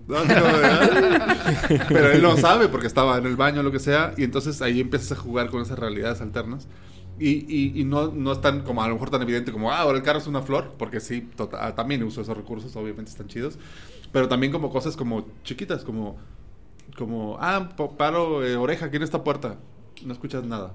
"No, 0.07 0.17
como 0.17 0.29
de, 0.29 0.67
"Ay". 0.67 1.81
Pero 1.89 2.11
él 2.11 2.23
no 2.23 2.37
sabe 2.37 2.69
porque 2.69 2.87
estaba 2.87 3.17
en 3.19 3.27
el 3.27 3.37
baño 3.37 3.61
o 3.61 3.63
lo 3.63 3.73
que 3.73 3.79
sea, 3.79 4.13
y 4.19 4.25
entonces 4.25 4.61
ahí 4.61 4.81
empiezas 4.81 5.13
a 5.13 5.17
jugar 5.21 5.49
con 5.51 5.63
esas 5.63 5.79
realidades 5.79 6.21
alternas. 6.21 6.69
Y, 7.19 7.31
y, 7.53 7.73
y 7.81 7.85
no, 7.85 8.13
no 8.13 8.33
es 8.33 8.41
tan, 8.41 8.61
como 8.63 8.83
a 8.83 8.87
lo 8.89 8.95
mejor 8.95 9.11
tan 9.11 9.23
evidente 9.23 9.51
como, 9.51 9.73
ah, 9.73 9.79
ahora 9.81 9.97
el 9.99 10.05
carro 10.05 10.19
es 10.21 10.27
una 10.29 10.43
flor, 10.43 10.75
porque 10.79 11.01
sí, 11.01 11.29
tota- 11.37 11.67
ah, 11.67 11.75
también 11.75 12.03
uso 12.05 12.21
esos 12.21 12.37
recursos, 12.37 12.77
obviamente 12.77 13.11
están 13.11 13.27
chidos. 13.29 13.59
Pero 14.13 14.29
también 14.29 14.53
como 14.53 14.71
cosas 14.71 14.97
como 14.97 15.27
chiquitas, 15.43 15.85
como, 15.85 16.17
como 16.99 17.39
ah, 17.41 17.69
paro 17.97 18.45
eh, 18.45 18.57
oreja 18.57 18.87
aquí 18.87 18.97
en 18.97 19.05
esta 19.05 19.23
puerta. 19.23 19.57
No 20.05 20.13
escuchas 20.13 20.45
nada. 20.45 20.75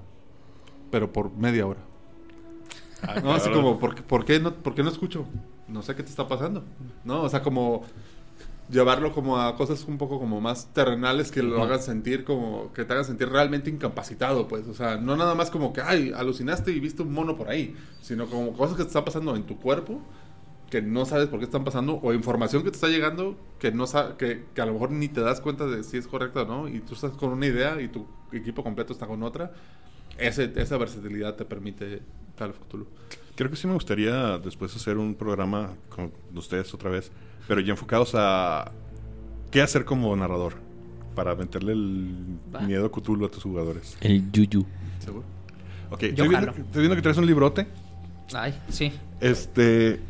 Pero 0.90 1.12
por 1.12 1.32
media 1.32 1.66
hora. 1.66 1.80
no, 3.22 3.32
así 3.32 3.50
como, 3.50 3.78
¿por, 3.78 4.02
por, 4.04 4.24
qué 4.24 4.40
no, 4.40 4.54
¿por 4.54 4.74
qué 4.74 4.82
no 4.82 4.88
escucho? 4.88 5.26
No 5.68 5.82
sé 5.82 5.94
qué 5.94 6.02
te 6.02 6.10
está 6.10 6.26
pasando. 6.26 6.64
¿No? 7.04 7.22
O 7.22 7.28
sea, 7.28 7.42
como 7.42 7.82
llevarlo 8.70 9.12
como 9.12 9.38
a 9.38 9.56
cosas 9.56 9.84
un 9.84 9.98
poco 9.98 10.18
como 10.18 10.40
más 10.40 10.72
terrenales 10.72 11.30
que 11.30 11.42
lo 11.42 11.62
hagan 11.62 11.82
sentir 11.82 12.24
como 12.24 12.72
que 12.72 12.84
te 12.84 12.92
hagan 12.94 13.04
sentir 13.04 13.28
realmente 13.28 13.68
incapacitado 13.68 14.48
pues 14.48 14.66
o 14.68 14.72
sea 14.74 14.96
no 14.96 15.16
nada 15.16 15.34
más 15.34 15.50
como 15.50 15.74
que 15.74 15.82
ay 15.82 16.12
alucinaste 16.16 16.72
y 16.72 16.80
viste 16.80 17.02
un 17.02 17.12
mono 17.12 17.36
por 17.36 17.50
ahí 17.50 17.76
sino 18.00 18.26
como 18.26 18.54
cosas 18.54 18.76
que 18.76 18.82
te 18.84 18.88
están 18.88 19.04
pasando 19.04 19.36
en 19.36 19.42
tu 19.42 19.58
cuerpo 19.58 20.00
que 20.74 20.82
no 20.82 21.06
sabes 21.06 21.28
por 21.28 21.38
qué 21.38 21.44
están 21.44 21.62
pasando 21.62 22.00
o 22.02 22.12
información 22.12 22.64
que 22.64 22.70
te 22.70 22.74
está 22.74 22.88
llegando 22.88 23.36
que 23.60 23.70
no 23.70 23.86
sa- 23.86 24.16
que, 24.16 24.44
que 24.56 24.60
a 24.60 24.66
lo 24.66 24.72
mejor 24.72 24.90
ni 24.90 25.06
te 25.06 25.20
das 25.20 25.40
cuenta 25.40 25.66
de 25.66 25.84
si 25.84 25.98
es 25.98 26.08
correcta 26.08 26.42
o 26.42 26.46
no 26.46 26.68
y 26.68 26.80
tú 26.80 26.94
estás 26.94 27.12
con 27.12 27.30
una 27.30 27.46
idea 27.46 27.80
y 27.80 27.86
tu 27.86 28.04
equipo 28.32 28.64
completo 28.64 28.92
está 28.92 29.06
con 29.06 29.22
otra 29.22 29.52
ese, 30.18 30.52
esa 30.56 30.76
versatilidad 30.76 31.36
te 31.36 31.44
permite 31.44 32.00
Call 32.36 32.50
of 32.50 32.58
Cthulhu. 32.58 32.88
Creo 33.36 33.50
que 33.50 33.56
sí 33.56 33.68
me 33.68 33.74
gustaría 33.74 34.38
después 34.38 34.74
hacer 34.74 34.96
un 34.98 35.14
programa 35.14 35.70
con 35.94 36.10
ustedes 36.34 36.74
otra 36.74 36.90
vez, 36.90 37.12
pero 37.46 37.60
ya 37.60 37.70
enfocados 37.70 38.12
a 38.14 38.72
qué 39.52 39.62
hacer 39.62 39.84
como 39.84 40.14
narrador 40.16 40.54
para 41.14 41.36
meterle 41.36 41.72
el 41.74 42.36
Va. 42.52 42.62
miedo 42.62 42.86
a 42.86 42.90
Cthulhu 42.90 43.26
a 43.26 43.30
tus 43.30 43.44
jugadores. 43.44 43.96
El 44.00 44.28
yuyu. 44.32 44.66
¿Seguro? 44.98 45.24
Ok, 45.92 46.00
Yo 46.00 46.06
estoy 46.08 46.28
viendo, 46.30 46.46
jalo. 46.52 46.64
estoy 46.64 46.80
viendo 46.82 46.96
que 46.96 47.02
traes 47.02 47.18
un 47.18 47.26
librote. 47.26 47.66
Ay, 48.32 48.60
sí. 48.70 48.92
Este, 49.20 50.00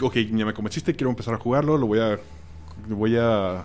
ok, 0.00 0.14
ya 0.16 0.44
me 0.46 0.54
convenciste, 0.54 0.94
quiero 0.94 1.10
empezar 1.10 1.34
a 1.34 1.38
jugarlo, 1.38 1.76
lo 1.78 1.86
voy 1.86 2.00
a, 2.00 2.18
voy 2.88 3.16
a 3.18 3.64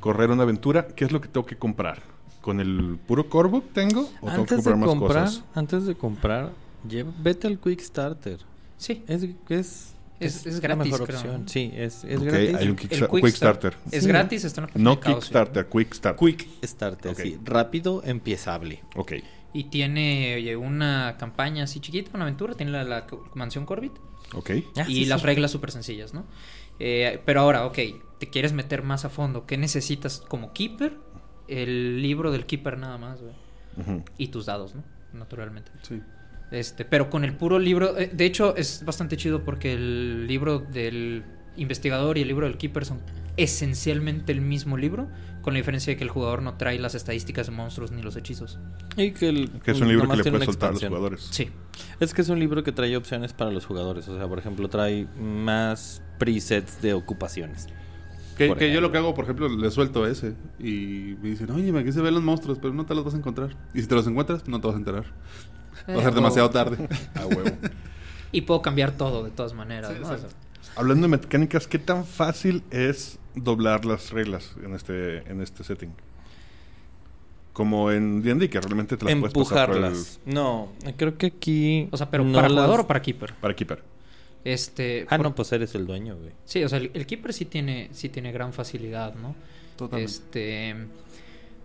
correr 0.00 0.30
una 0.30 0.42
aventura. 0.42 0.86
¿Qué 0.88 1.04
es 1.04 1.12
lo 1.12 1.20
que 1.20 1.28
tengo 1.28 1.46
que 1.46 1.56
comprar? 1.56 2.02
¿Con 2.40 2.60
el 2.60 2.98
puro 3.06 3.28
core 3.28 3.48
book 3.48 3.66
tengo? 3.72 4.00
¿O 4.20 4.30
tengo 4.30 4.46
que 4.46 4.54
Antes 4.54 4.56
comprar 4.56 4.74
de 4.74 4.80
más 4.80 4.88
comprar, 4.88 5.24
cosas? 5.26 5.44
antes 5.54 5.86
de 5.86 5.94
comprar, 5.94 6.50
lleva- 6.88 7.12
vete 7.22 7.46
al 7.46 7.58
Quick 7.58 7.80
Starter. 7.80 8.38
Sí. 8.78 9.04
Es, 9.06 9.22
es, 9.48 9.94
Es- 10.18 10.46
es 10.46 10.54
la 10.54 10.60
gratis, 10.60 10.92
mejor 10.92 11.06
creo, 11.06 11.18
opción. 11.20 11.48
Sí, 11.48 11.70
es, 11.74 12.02
es 12.04 12.20
gratis. 12.22 12.54
hay 12.56 12.64
un 12.64 12.70
El 12.70 12.76
Kickstarter. 12.76 13.10
Quick 13.10 13.24
Quick 13.24 13.34
Start. 13.36 13.58
Starter. 13.60 13.78
Es 13.92 14.02
Sí. 14.02 14.08
gratis, 14.08 14.44
está 14.44 14.60
la 14.62 14.66
No 14.66 14.72
página 14.72 14.90
de 14.94 15.00
Chaos, 15.02 15.14
Kickstarter, 15.24 15.66
Quick 15.68 15.94
Starter. 15.94 16.18
Quick 16.26 16.48
Starter, 16.64 17.14
sí. 17.14 17.38
Rápido, 17.44 18.02
empiezable. 18.04 18.80
Ok. 18.96 19.12
Y 19.54 19.64
tiene 19.64 20.34
oye, 20.36 20.56
una 20.56 21.16
campaña 21.18 21.64
así 21.64 21.80
chiquita, 21.80 22.10
una 22.14 22.24
aventura. 22.24 22.54
Tiene 22.54 22.72
la, 22.72 23.06
mansión 23.34 23.66
Corbit. 23.66 23.92
Ok. 24.34 24.50
Ah, 24.76 24.84
y 24.88 24.94
sí, 24.94 25.04
las 25.06 25.20
sí. 25.20 25.26
reglas 25.26 25.50
súper 25.50 25.70
sencillas, 25.70 26.14
¿no? 26.14 26.24
Eh, 26.78 27.20
pero 27.24 27.40
ahora, 27.40 27.66
ok, 27.66 27.78
te 28.18 28.30
quieres 28.30 28.52
meter 28.52 28.82
más 28.82 29.04
a 29.04 29.10
fondo. 29.10 29.46
¿Qué 29.46 29.58
necesitas 29.58 30.22
como 30.26 30.52
Keeper? 30.52 30.96
El 31.48 32.00
libro 32.00 32.30
del 32.32 32.46
Keeper 32.46 32.78
nada 32.78 32.98
más, 32.98 33.20
güey. 33.20 33.34
Y 34.18 34.28
tus 34.28 34.46
dados, 34.46 34.74
¿no? 34.74 34.84
Naturalmente. 35.12 35.70
Sí. 35.82 36.00
Este, 36.50 36.84
pero 36.84 37.08
con 37.08 37.24
el 37.24 37.34
puro 37.34 37.58
libro, 37.58 37.96
eh, 37.98 38.10
de 38.12 38.26
hecho 38.26 38.54
es 38.56 38.84
bastante 38.84 39.16
chido 39.16 39.42
porque 39.42 39.72
el 39.72 40.26
libro 40.26 40.58
del 40.58 41.24
investigador 41.56 42.18
y 42.18 42.22
el 42.22 42.28
libro 42.28 42.46
del 42.46 42.58
keeper 42.58 42.84
son 42.84 43.00
esencialmente 43.38 44.32
el 44.32 44.42
mismo 44.42 44.76
libro, 44.76 45.08
con 45.42 45.52
la 45.54 45.58
diferencia 45.58 45.92
de 45.92 45.96
que 45.96 46.04
el 46.04 46.10
jugador 46.10 46.40
no 46.42 46.54
trae 46.54 46.78
las 46.78 46.94
estadísticas 46.94 47.46
de 47.48 47.52
monstruos 47.52 47.90
ni 47.92 48.00
los 48.00 48.16
hechizos. 48.16 48.58
Y 48.96 49.10
que, 49.10 49.28
el, 49.28 49.50
Que 49.64 49.72
es 49.72 49.80
un 49.80 49.88
libro 49.88 50.08
que 50.08 50.16
le 50.16 50.24
puedes 50.30 50.46
soltar 50.46 50.70
a 50.70 50.72
los 50.72 50.84
jugadores. 50.84 51.28
Sí. 51.30 51.50
Es 52.00 52.14
que 52.14 52.22
es 52.22 52.28
un 52.28 52.38
libro 52.38 52.62
que 52.62 52.72
trae 52.72 52.96
opciones 52.96 53.32
para 53.32 53.50
los 53.50 53.66
jugadores. 53.66 54.08
O 54.08 54.16
sea, 54.16 54.28
por 54.28 54.38
ejemplo, 54.38 54.68
trae 54.68 55.06
más 55.20 56.02
presets 56.18 56.80
de 56.80 56.94
ocupaciones. 56.94 57.66
Que, 58.38 58.54
que 58.54 58.72
yo 58.72 58.80
lo 58.80 58.90
que 58.90 58.98
hago, 58.98 59.14
por 59.14 59.24
ejemplo, 59.24 59.48
le 59.48 59.70
suelto 59.70 60.06
ese 60.06 60.34
y 60.58 61.16
me 61.22 61.28
dicen, 61.30 61.50
oye, 61.50 61.70
me 61.70 61.84
quise 61.84 62.00
ver 62.00 62.12
los 62.14 62.22
monstruos, 62.22 62.58
pero 62.60 62.72
no 62.72 62.86
te 62.86 62.94
los 62.94 63.04
vas 63.04 63.12
a 63.14 63.18
encontrar. 63.18 63.54
Y 63.74 63.82
si 63.82 63.86
te 63.86 63.94
los 63.94 64.06
encuentras, 64.06 64.48
no 64.48 64.60
te 64.60 64.66
vas 64.68 64.74
a 64.76 64.78
enterar. 64.78 65.04
Va 65.88 65.94
a 65.94 65.98
Eh, 65.98 66.02
ser 66.02 66.14
demasiado 66.14 66.48
o- 66.48 66.50
tarde. 66.50 66.88
A 67.14 67.26
huevo. 67.26 67.50
Y 68.32 68.42
puedo 68.42 68.62
cambiar 68.62 68.92
todo 68.92 69.22
de 69.24 69.30
todas 69.30 69.52
maneras. 69.54 69.92
Sí, 69.92 69.98
¿no? 70.00 70.08
Hablando 70.76 71.06
de 71.08 71.16
mecánicas, 71.16 71.66
¿qué 71.66 71.78
tan 71.78 72.04
fácil 72.06 72.62
es 72.70 73.18
doblar 73.34 73.84
las 73.84 74.10
reglas 74.10 74.54
en 74.64 74.74
este, 74.74 75.18
en 75.30 75.40
este 75.40 75.64
setting? 75.64 75.90
Como 77.52 77.90
en 77.90 78.22
D&D, 78.22 78.48
que 78.48 78.60
realmente 78.60 78.96
te 78.96 79.04
las 79.04 79.14
puedes 79.16 79.34
pasar 79.50 79.68
por 79.68 79.76
el- 79.76 79.84
Empujarlas. 79.84 80.20
No, 80.24 80.72
creo 80.96 81.18
que 81.18 81.26
aquí. 81.26 81.88
o 81.90 81.96
sea, 81.98 82.10
pero 82.10 82.24
no 82.24 82.32
para 82.32 82.48
las- 82.48 82.54
jugador 82.64 82.80
o 82.80 82.86
para 82.86 83.02
keeper. 83.02 83.34
Para 83.34 83.54
Keeper. 83.54 83.82
Este, 84.44 85.06
Ah, 85.08 85.16
por- 85.18 85.26
no, 85.26 85.34
pues 85.34 85.52
eres 85.52 85.74
el 85.74 85.86
dueño, 85.86 86.16
güey. 86.16 86.32
Sí, 86.46 86.64
o 86.64 86.68
sea, 86.68 86.78
el, 86.78 86.90
el 86.94 87.06
keeper 87.06 87.32
sí 87.32 87.44
tiene, 87.44 87.90
sí 87.92 88.08
tiene 88.08 88.32
gran 88.32 88.52
facilidad, 88.52 89.14
¿no? 89.14 89.34
Totalmente. 89.76 90.10
Este. 90.12 90.76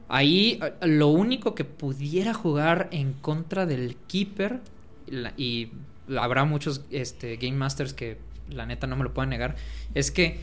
Ahí 0.10 0.60
lo 0.82 1.08
único 1.08 1.56
que 1.56 1.64
pudiera 1.66 2.34
jugar 2.34 2.88
en 2.92 3.14
contra 3.14 3.66
del 3.66 3.96
keeper, 4.08 4.60
la- 5.08 5.34
y 5.38 5.72
habrá 6.18 6.44
muchos 6.46 6.82
este, 6.92 7.38
Game 7.38 7.58
Masters 7.58 7.94
que 7.94 8.18
la 8.50 8.66
neta 8.66 8.88
no 8.88 8.96
me 8.96 9.04
lo 9.04 9.14
pueden 9.14 9.30
negar, 9.30 9.56
es 9.94 10.12
que 10.12 10.40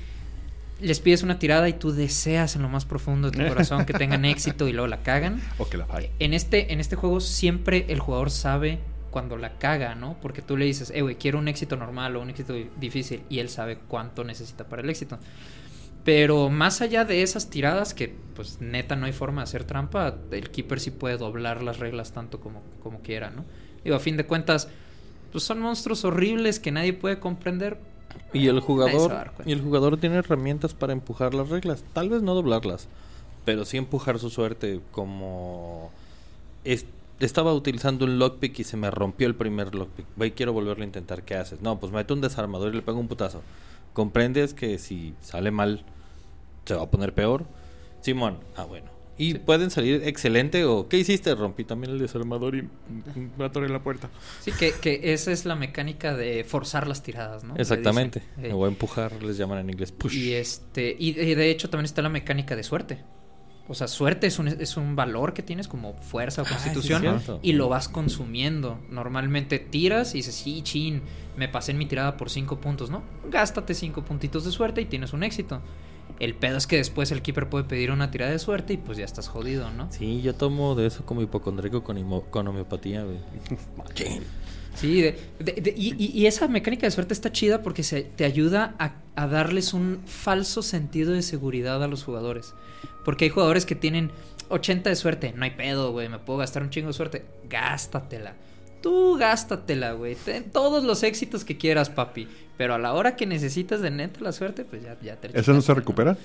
les 0.80 1.00
pides 1.00 1.22
una 1.22 1.38
tirada 1.38 1.68
y 1.68 1.74
tú 1.74 1.92
deseas 1.92 2.56
en 2.56 2.62
lo 2.62 2.68
más 2.68 2.84
profundo 2.84 3.30
de 3.30 3.38
tu 3.38 3.48
corazón 3.48 3.86
que 3.86 3.92
tengan 3.92 4.24
éxito 4.24 4.66
y 4.68 4.72
luego 4.72 4.88
la 4.88 5.02
cagan. 5.02 5.40
O 5.58 5.68
que 5.68 5.76
la. 5.76 5.86
En 6.18 6.34
este, 6.34 6.72
en 6.72 6.80
este 6.80 6.96
juego 6.96 7.20
siempre 7.20 7.86
el 7.88 8.00
jugador 8.00 8.30
sabe 8.30 8.80
cuando 9.10 9.36
la 9.36 9.58
caga, 9.58 9.94
¿no? 9.94 10.16
Porque 10.20 10.42
tú 10.42 10.56
le 10.56 10.64
dices, 10.64 10.90
eh, 10.94 11.02
güey, 11.02 11.14
quiero 11.14 11.38
un 11.38 11.46
éxito 11.46 11.76
normal 11.76 12.16
o 12.16 12.20
un 12.22 12.30
éxito 12.30 12.52
di- 12.52 12.68
difícil 12.80 13.22
y 13.30 13.38
él 13.38 13.48
sabe 13.48 13.78
cuánto 13.86 14.24
necesita 14.24 14.68
para 14.68 14.82
el 14.82 14.90
éxito. 14.90 15.18
Pero 16.04 16.50
más 16.50 16.80
allá 16.82 17.04
de 17.04 17.22
esas 17.22 17.48
tiradas, 17.48 17.94
que 17.94 18.14
pues 18.34 18.60
neta 18.60 18.94
no 18.96 19.06
hay 19.06 19.12
forma 19.12 19.40
de 19.40 19.44
hacer 19.44 19.64
trampa, 19.64 20.16
el 20.32 20.50
keeper 20.50 20.80
sí 20.80 20.90
puede 20.90 21.16
doblar 21.16 21.62
las 21.62 21.78
reglas 21.78 22.12
tanto 22.12 22.40
como, 22.40 22.62
como 22.82 23.00
quiera, 23.00 23.30
¿no? 23.30 23.44
Digo, 23.84 23.96
a 23.96 24.00
fin 24.00 24.16
de 24.16 24.26
cuentas, 24.26 24.68
pues 25.32 25.44
son 25.44 25.60
monstruos 25.60 26.04
horribles 26.04 26.58
que 26.60 26.72
nadie 26.72 26.92
puede 26.92 27.20
comprender. 27.20 27.78
Y 28.32 28.48
el 28.48 28.60
jugador, 28.60 29.10
y 29.46 29.52
el 29.52 29.60
jugador 29.62 29.96
tiene 29.98 30.16
herramientas 30.16 30.74
para 30.74 30.92
empujar 30.92 31.34
las 31.34 31.48
reglas. 31.48 31.84
Tal 31.92 32.08
vez 32.08 32.22
no 32.22 32.34
doblarlas, 32.34 32.88
pero 33.44 33.64
sí 33.64 33.76
empujar 33.76 34.18
su 34.18 34.30
suerte 34.30 34.80
como 34.90 35.90
es- 36.64 36.86
estaba 37.20 37.52
utilizando 37.54 38.04
un 38.04 38.18
lockpick 38.18 38.58
y 38.58 38.64
se 38.64 38.76
me 38.76 38.90
rompió 38.90 39.26
el 39.26 39.34
primer 39.34 39.74
lockpick. 39.74 40.06
Ve, 40.16 40.32
quiero 40.32 40.52
volverlo 40.52 40.82
a 40.82 40.86
intentar. 40.86 41.22
¿Qué 41.22 41.36
haces? 41.36 41.60
No, 41.62 41.78
pues 41.78 41.92
meto 41.92 42.12
un 42.14 42.20
desarmador 42.20 42.72
y 42.72 42.76
le 42.76 42.82
pego 42.82 42.98
un 42.98 43.08
putazo. 43.08 43.42
¿Comprendes 43.92 44.54
que 44.54 44.78
si 44.78 45.14
sale 45.20 45.50
mal 45.52 45.84
se 46.64 46.74
va 46.74 46.82
a 46.82 46.90
poner 46.90 47.14
peor? 47.14 47.44
Simón, 48.00 48.38
ah 48.56 48.64
bueno. 48.64 48.86
Y 49.16 49.32
Sí. 49.32 49.38
pueden 49.38 49.70
salir 49.70 50.02
excelente 50.04 50.64
o 50.64 50.88
¿qué 50.88 50.98
hiciste? 50.98 51.34
Rompí 51.34 51.64
también 51.64 51.92
el 51.92 51.98
desarmador 52.00 52.56
y 52.56 52.68
me 53.38 53.44
atoré 53.44 53.68
la 53.68 53.80
puerta. 53.82 54.10
Sí, 54.40 54.50
que, 54.52 54.72
que 54.72 55.12
esa 55.12 55.30
es 55.30 55.44
la 55.44 55.54
mecánica 55.54 56.14
de 56.16 56.42
forzar 56.44 56.88
las 56.88 57.02
tiradas, 57.02 57.44
¿no? 57.44 57.54
Exactamente. 57.56 58.22
Eh, 58.42 58.52
O 58.52 58.66
empujar, 58.66 59.22
les 59.22 59.36
llaman 59.36 59.58
en 59.58 59.70
inglés 59.70 59.92
push. 59.92 60.16
Y 60.16 60.32
este, 60.32 60.96
y 60.98 61.12
de, 61.12 61.24
y 61.30 61.34
de 61.34 61.50
hecho 61.50 61.70
también 61.70 61.84
está 61.84 62.02
la 62.02 62.08
mecánica 62.08 62.56
de 62.56 62.64
suerte. 62.64 63.04
O 63.66 63.74
sea, 63.74 63.88
suerte 63.88 64.26
es 64.26 64.38
un, 64.38 64.48
es 64.48 64.76
un 64.76 64.94
valor 64.94 65.32
que 65.32 65.42
tienes 65.42 65.68
como 65.68 65.94
fuerza 65.94 66.42
o 66.42 66.44
Ah, 66.44 66.48
sí, 66.48 66.54
constitución 66.70 67.22
y 67.40 67.54
lo 67.54 67.68
vas 67.70 67.88
consumiendo. 67.88 68.78
Normalmente 68.90 69.58
tiras 69.58 70.14
y 70.14 70.18
dices, 70.18 70.34
sí, 70.34 70.60
chin, 70.62 71.00
me 71.38 71.48
pasé 71.48 71.72
en 71.72 71.78
mi 71.78 71.86
tirada 71.86 72.16
por 72.18 72.28
cinco 72.28 72.60
puntos, 72.60 72.90
¿no? 72.90 73.02
Gástate 73.30 73.72
cinco 73.72 74.04
puntitos 74.04 74.44
de 74.44 74.50
suerte 74.50 74.82
y 74.82 74.84
tienes 74.84 75.14
un 75.14 75.22
éxito. 75.22 75.62
El 76.20 76.34
pedo 76.34 76.56
es 76.56 76.66
que 76.66 76.76
después 76.76 77.10
el 77.10 77.22
keeper 77.22 77.48
puede 77.48 77.64
pedir 77.64 77.90
una 77.90 78.10
tirada 78.10 78.30
de 78.30 78.38
suerte 78.38 78.72
y 78.72 78.76
pues 78.76 78.98
ya 78.98 79.04
estás 79.04 79.28
jodido, 79.28 79.70
¿no? 79.70 79.90
Sí, 79.90 80.22
yo 80.22 80.34
tomo 80.34 80.74
de 80.74 80.86
eso 80.86 81.04
como 81.04 81.22
hipocondriaco 81.22 81.82
con, 81.82 82.46
homeopatía, 82.48 83.02
güey. 83.04 83.18
Machín. 83.76 84.22
Sí, 84.74 85.00
de- 85.02 85.18
de- 85.38 85.52
de- 85.60 85.74
y, 85.76 85.94
y- 85.96 86.10
y 86.18 86.26
esa 86.26 86.48
mecánica 86.48 86.86
de 86.86 86.90
suerte 86.90 87.14
está 87.14 87.30
chida 87.30 87.62
porque 87.62 87.82
se, 87.84 88.02
te 88.02 88.24
ayuda 88.24 88.74
a, 88.78 88.94
a 89.16 89.26
darles 89.28 89.72
un 89.72 90.00
falso 90.06 90.62
sentido 90.62 91.12
de 91.12 91.22
seguridad 91.22 91.82
a 91.82 91.86
los 91.88 92.02
jugadores. 92.04 92.54
Porque 93.04 93.24
hay 93.26 93.30
jugadores 93.30 93.66
que 93.66 93.74
tienen 93.76 94.10
80 94.48 94.90
de 94.90 94.96
suerte, 94.96 95.32
no 95.36 95.44
hay 95.44 95.52
pedo, 95.52 95.92
güey, 95.92 96.08
me 96.08 96.18
puedo 96.18 96.38
gastar 96.40 96.62
un 96.62 96.70
chingo 96.70 96.88
de 96.88 96.92
suerte. 96.94 97.24
Gástatela. 97.48 98.34
Tú 98.84 99.16
gástatela, 99.16 99.92
güey. 99.92 100.14
Ten 100.14 100.50
todos 100.50 100.84
los 100.84 101.02
éxitos 101.04 101.42
que 101.42 101.56
quieras, 101.56 101.88
papi. 101.88 102.28
Pero 102.58 102.74
a 102.74 102.78
la 102.78 102.92
hora 102.92 103.16
que 103.16 103.24
necesitas 103.24 103.80
de 103.80 103.90
neta 103.90 104.20
la 104.20 104.30
suerte, 104.30 104.66
pues 104.66 104.82
ya, 104.82 104.94
ya 105.02 105.16
te 105.16 105.30
¿Eso 105.32 105.54
no 105.54 105.62
se 105.62 105.72
recupera? 105.72 106.18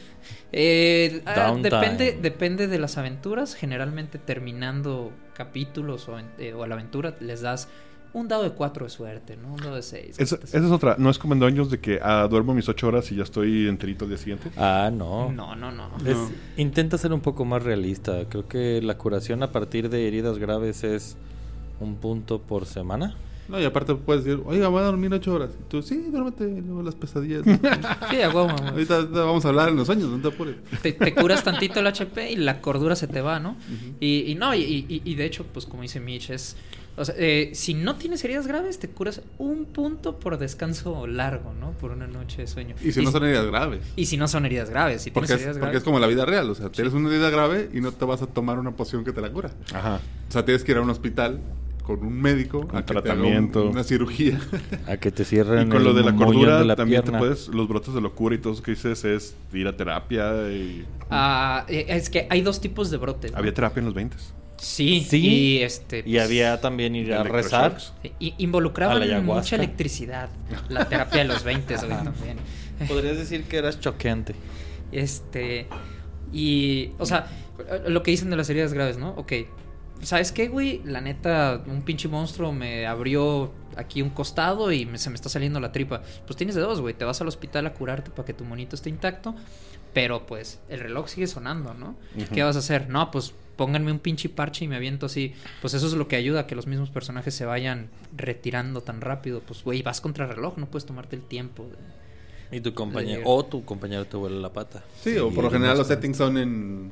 Eh, 0.51 1.21
ah, 1.25 1.55
depende, 1.57 2.19
depende 2.21 2.67
de 2.67 2.77
las 2.77 2.97
aventuras. 2.97 3.55
Generalmente 3.55 4.17
terminando 4.17 5.13
capítulos 5.33 6.09
o, 6.09 6.19
eh, 6.37 6.53
o 6.53 6.67
la 6.67 6.75
aventura 6.75 7.15
les 7.21 7.39
das 7.39 7.69
un 8.11 8.27
dado 8.27 8.43
de 8.43 8.51
4 8.51 8.87
de 8.87 8.89
suerte, 8.89 9.37
¿no? 9.37 9.53
Un 9.53 9.61
dado 9.61 9.77
de 9.77 9.81
6. 9.81 10.19
Esa, 10.19 10.35
esa 10.35 10.57
es 10.57 10.63
otra. 10.65 10.97
No 10.99 11.09
es 11.09 11.17
como 11.17 11.35
en 11.35 11.39
Dungeons 11.39 11.71
de 11.71 11.79
que 11.79 12.01
ah, 12.03 12.27
duermo 12.29 12.53
mis 12.53 12.67
ocho 12.67 12.89
horas 12.89 13.09
y 13.13 13.15
ya 13.15 13.23
estoy 13.23 13.69
enterito 13.69 14.03
al 14.03 14.09
día 14.09 14.17
siguiente. 14.17 14.49
Ah, 14.57 14.91
no. 14.93 15.31
No, 15.31 15.55
no, 15.55 15.71
no. 15.71 15.89
Es- 16.05 16.17
intenta 16.57 16.97
ser 16.97 17.13
un 17.13 17.21
poco 17.21 17.45
más 17.45 17.63
realista. 17.63 18.25
Creo 18.27 18.49
que 18.49 18.81
la 18.81 18.97
curación 18.97 19.43
a 19.43 19.53
partir 19.53 19.89
de 19.89 20.09
heridas 20.09 20.39
graves 20.39 20.83
es 20.83 21.15
un 21.79 21.95
punto 21.95 22.39
por 22.41 22.65
semana. 22.65 23.15
No, 23.47 23.59
y 23.59 23.65
aparte 23.65 23.95
puedes 23.95 24.23
decir, 24.23 24.43
oiga, 24.45 24.67
voy 24.67 24.79
a 24.81 24.83
dormir 24.85 25.11
ocho 25.11 25.33
horas. 25.33 25.49
Y 25.59 25.63
tú, 25.69 25.81
sí, 25.81 25.97
duérmete, 26.11 26.45
luego 26.61 26.83
las 26.83 26.93
pesadillas. 26.93 27.41
Sí, 28.11 28.21
a 28.21 28.29
huevo. 28.29 28.49
Ahorita, 28.51 29.01
vamos 29.05 29.43
a 29.43 29.49
hablar 29.49 29.69
en 29.69 29.75
los 29.75 29.87
sueños, 29.87 30.07
no 30.09 30.19
te 30.19 30.27
apures. 30.27 30.55
te, 30.83 30.91
te 30.93 31.15
curas 31.15 31.43
tantito 31.43 31.79
el 31.79 31.87
HP 31.87 32.31
y 32.31 32.35
la 32.35 32.61
cordura 32.61 32.95
se 32.95 33.07
te 33.07 33.21
va, 33.21 33.39
¿no? 33.39 33.55
y, 33.99 34.19
y 34.31 34.35
no, 34.35 34.53
y, 34.53 34.61
y- 34.87 35.01
y 35.03 35.15
de 35.15 35.25
hecho, 35.25 35.45
pues 35.51 35.65
como 35.65 35.81
dice 35.81 35.99
Mitch, 35.99 36.29
es... 36.29 36.55
O 36.95 37.05
sea, 37.05 37.15
eh, 37.17 37.51
si 37.53 37.73
no 37.75 37.95
tienes 37.95 38.21
heridas 38.25 38.45
graves, 38.45 38.77
te 38.77 38.89
curas 38.89 39.21
un 39.37 39.63
punto 39.65 40.19
por 40.19 40.37
descanso 40.37 41.07
largo, 41.07 41.53
¿no? 41.57 41.71
Por 41.71 41.91
una 41.91 42.07
noche 42.07 42.41
de 42.41 42.47
sueño. 42.47 42.75
Y 42.83 42.91
si 42.91 43.01
no 43.01 43.09
son 43.11 43.23
heridas 43.23 43.45
graves. 43.45 43.81
Y 43.95 44.05
si 44.07 44.17
no 44.17 44.27
son 44.27 44.45
heridas 44.45 44.69
graves. 44.69 45.01
Si 45.03 45.09
Porque 45.11 45.27
tienes 45.27 45.41
es, 45.41 45.45
heridas 45.47 45.57
porque 45.59 45.71
graves... 45.71 45.77
es 45.81 45.83
como 45.85 45.99
la 45.99 46.07
vida 46.07 46.25
real. 46.25 46.49
O 46.49 46.55
sea, 46.55 46.69
tienes 46.69 46.91
una 46.93 47.09
herida 47.09 47.29
grave 47.29 47.69
y 47.73 47.79
no 47.79 47.93
te 47.93 48.03
vas 48.03 48.21
a 48.21 48.27
tomar 48.27 48.59
una 48.59 48.71
poción 48.71 49.05
que 49.05 49.13
te 49.13 49.21
la 49.21 49.31
cura. 49.31 49.51
Ajá. 49.73 50.01
O 50.27 50.31
sea, 50.31 50.43
tienes 50.43 50.65
que 50.65 50.73
ir 50.73 50.77
a 50.77 50.81
un 50.81 50.89
hospital 50.89 51.39
con 51.83 52.03
un 52.05 52.21
médico 52.21 52.67
Con 52.67 52.77
a 52.77 52.85
que 52.85 52.93
te 52.93 52.99
haga 52.99 53.13
un- 53.13 53.19
tratamiento. 53.19 53.69
una 53.69 53.83
cirugía. 53.83 54.39
A 54.87 54.97
que 54.97 55.11
te 55.11 55.25
cierren 55.25 55.67
Y 55.67 55.71
con 55.71 55.83
lo 55.83 55.93
de 55.93 56.03
la 56.03 56.15
cordura, 56.15 56.59
de 56.59 56.65
la 56.65 56.75
también 56.75 57.01
pierna. 57.01 57.19
te 57.19 57.25
puedes, 57.25 57.47
los 57.47 57.67
brotes 57.67 57.93
de 57.93 58.01
locura 58.01 58.35
y 58.35 58.37
todo 58.37 58.53
eso 58.53 58.61
que 58.63 58.71
dices 58.71 59.03
es 59.05 59.35
ir 59.53 59.67
a 59.67 59.75
terapia 59.75 60.49
y... 60.51 60.85
Ah, 61.09 61.65
eh, 61.67 61.85
es 61.89 62.09
que 62.09 62.27
hay 62.29 62.41
dos 62.41 62.61
tipos 62.61 62.91
de 62.91 62.97
brotes. 62.97 63.31
¿no? 63.31 63.37
Había 63.37 63.53
terapia 63.53 63.79
en 63.79 63.85
los 63.85 63.93
20 63.95 64.17
Sí, 64.57 65.05
Sí. 65.09 65.17
y 65.25 65.57
este... 65.63 66.03
Y 66.05 66.17
había 66.17 66.59
también 66.59 66.93
ir 66.95 67.13
a 67.13 67.23
rezar. 67.23 67.77
Y- 68.19 68.33
involucraban 68.39 68.97
a 68.97 68.99
la 68.99 69.05
ayahuasca. 69.05 69.41
mucha 69.41 69.55
electricidad. 69.55 70.29
La 70.67 70.87
terapia 70.89 71.19
de 71.21 71.27
los 71.29 71.43
20, 71.45 71.75
güey, 71.77 71.89
también. 71.89 72.37
Podrías 72.87 73.17
decir 73.17 73.45
que 73.45 73.57
eras 73.57 73.79
choqueante. 73.79 74.35
Este. 74.91 75.67
Y. 76.33 76.91
O 76.97 77.05
sea, 77.05 77.27
lo 77.87 78.03
que 78.03 78.11
dicen 78.11 78.29
de 78.29 78.35
las 78.35 78.49
heridas 78.49 78.73
graves, 78.73 78.97
¿no? 78.97 79.11
Ok. 79.11 79.33
¿Sabes 80.01 80.31
qué, 80.31 80.47
güey? 80.47 80.81
La 80.85 81.01
neta, 81.01 81.61
un 81.67 81.81
pinche 81.81 82.07
monstruo 82.07 82.51
me 82.51 82.87
abrió 82.87 83.51
aquí 83.75 84.01
un 84.01 84.09
costado 84.09 84.71
y 84.71 84.85
me- 84.85 84.97
se 84.97 85.09
me 85.09 85.15
está 85.15 85.29
saliendo 85.29 85.59
la 85.59 85.71
tripa. 85.71 86.01
Pues 86.25 86.37
tienes 86.37 86.55
de 86.55 86.61
dos, 86.61 86.81
güey. 86.81 86.93
Te 86.93 87.05
vas 87.05 87.19
al 87.21 87.27
hospital 87.27 87.67
a 87.67 87.73
curarte 87.73 88.09
para 88.11 88.25
que 88.25 88.33
tu 88.33 88.43
monito 88.45 88.75
esté 88.75 88.89
intacto. 88.89 89.35
Pero 89.93 90.25
pues 90.27 90.59
el 90.69 90.79
reloj 90.79 91.07
sigue 91.07 91.25
sonando, 91.27 91.73
¿no? 91.73 91.95
¿Qué 92.33 92.43
vas 92.43 92.55
a 92.55 92.59
hacer? 92.59 92.89
No, 92.89 93.09
pues 93.11 93.33
pónganme 93.55 93.91
un 93.91 93.99
pinche 93.99 94.29
parche 94.29 94.63
y 94.65 94.67
me 94.67 94.75
aviento 94.75 95.07
así. 95.07 95.33
Pues 95.61 95.73
eso 95.73 95.87
es 95.87 95.93
lo 95.93 96.07
que 96.07 96.15
ayuda 96.15 96.41
a 96.41 96.47
que 96.47 96.55
los 96.55 96.67
mismos 96.67 96.89
personajes 96.91 97.33
se 97.33 97.45
vayan 97.45 97.89
retirando 98.15 98.81
tan 98.81 99.01
rápido. 99.01 99.41
Pues, 99.41 99.63
güey, 99.63 99.81
vas 99.81 99.99
contra 99.99 100.25
el 100.25 100.35
reloj, 100.35 100.57
no 100.57 100.67
puedes 100.67 100.85
tomarte 100.85 101.15
el 101.15 101.23
tiempo. 101.23 101.63
de- 102.51 102.57
Y 102.57 102.61
tu 102.61 102.73
compañero, 102.73 103.21
o 103.25 103.45
tu 103.45 103.63
compañero 103.65 104.05
te 104.05 104.15
vuela 104.17 104.37
la 104.37 104.53
pata. 104.53 104.83
Sí, 105.01 105.17
o 105.17 105.29
por 105.31 105.43
lo 105.43 105.51
general 105.51 105.77
los 105.77 105.87
settings 105.87 106.17
son 106.17 106.37
en 106.37 106.91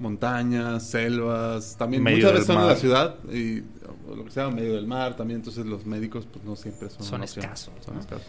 montañas, 0.00 0.86
selvas, 0.88 1.76
también 1.78 2.02
Medio 2.02 2.16
muchas 2.18 2.30
del 2.32 2.40
veces 2.40 2.46
son 2.54 2.62
en 2.62 2.68
la 2.68 2.76
ciudad 2.76 3.16
y 3.32 3.62
o 4.10 4.16
lo 4.16 4.24
que 4.24 4.30
sea, 4.30 4.48
medio 4.50 4.74
del 4.74 4.86
mar 4.86 5.16
también, 5.16 5.38
entonces 5.40 5.64
los 5.66 5.86
médicos 5.86 6.26
pues 6.32 6.44
no 6.44 6.56
siempre 6.56 6.90
son 6.90 7.04
Son 7.04 7.22
escasos, 7.22 7.72
Son 7.84 7.94
¿no? 7.94 8.00
escasos. 8.00 8.26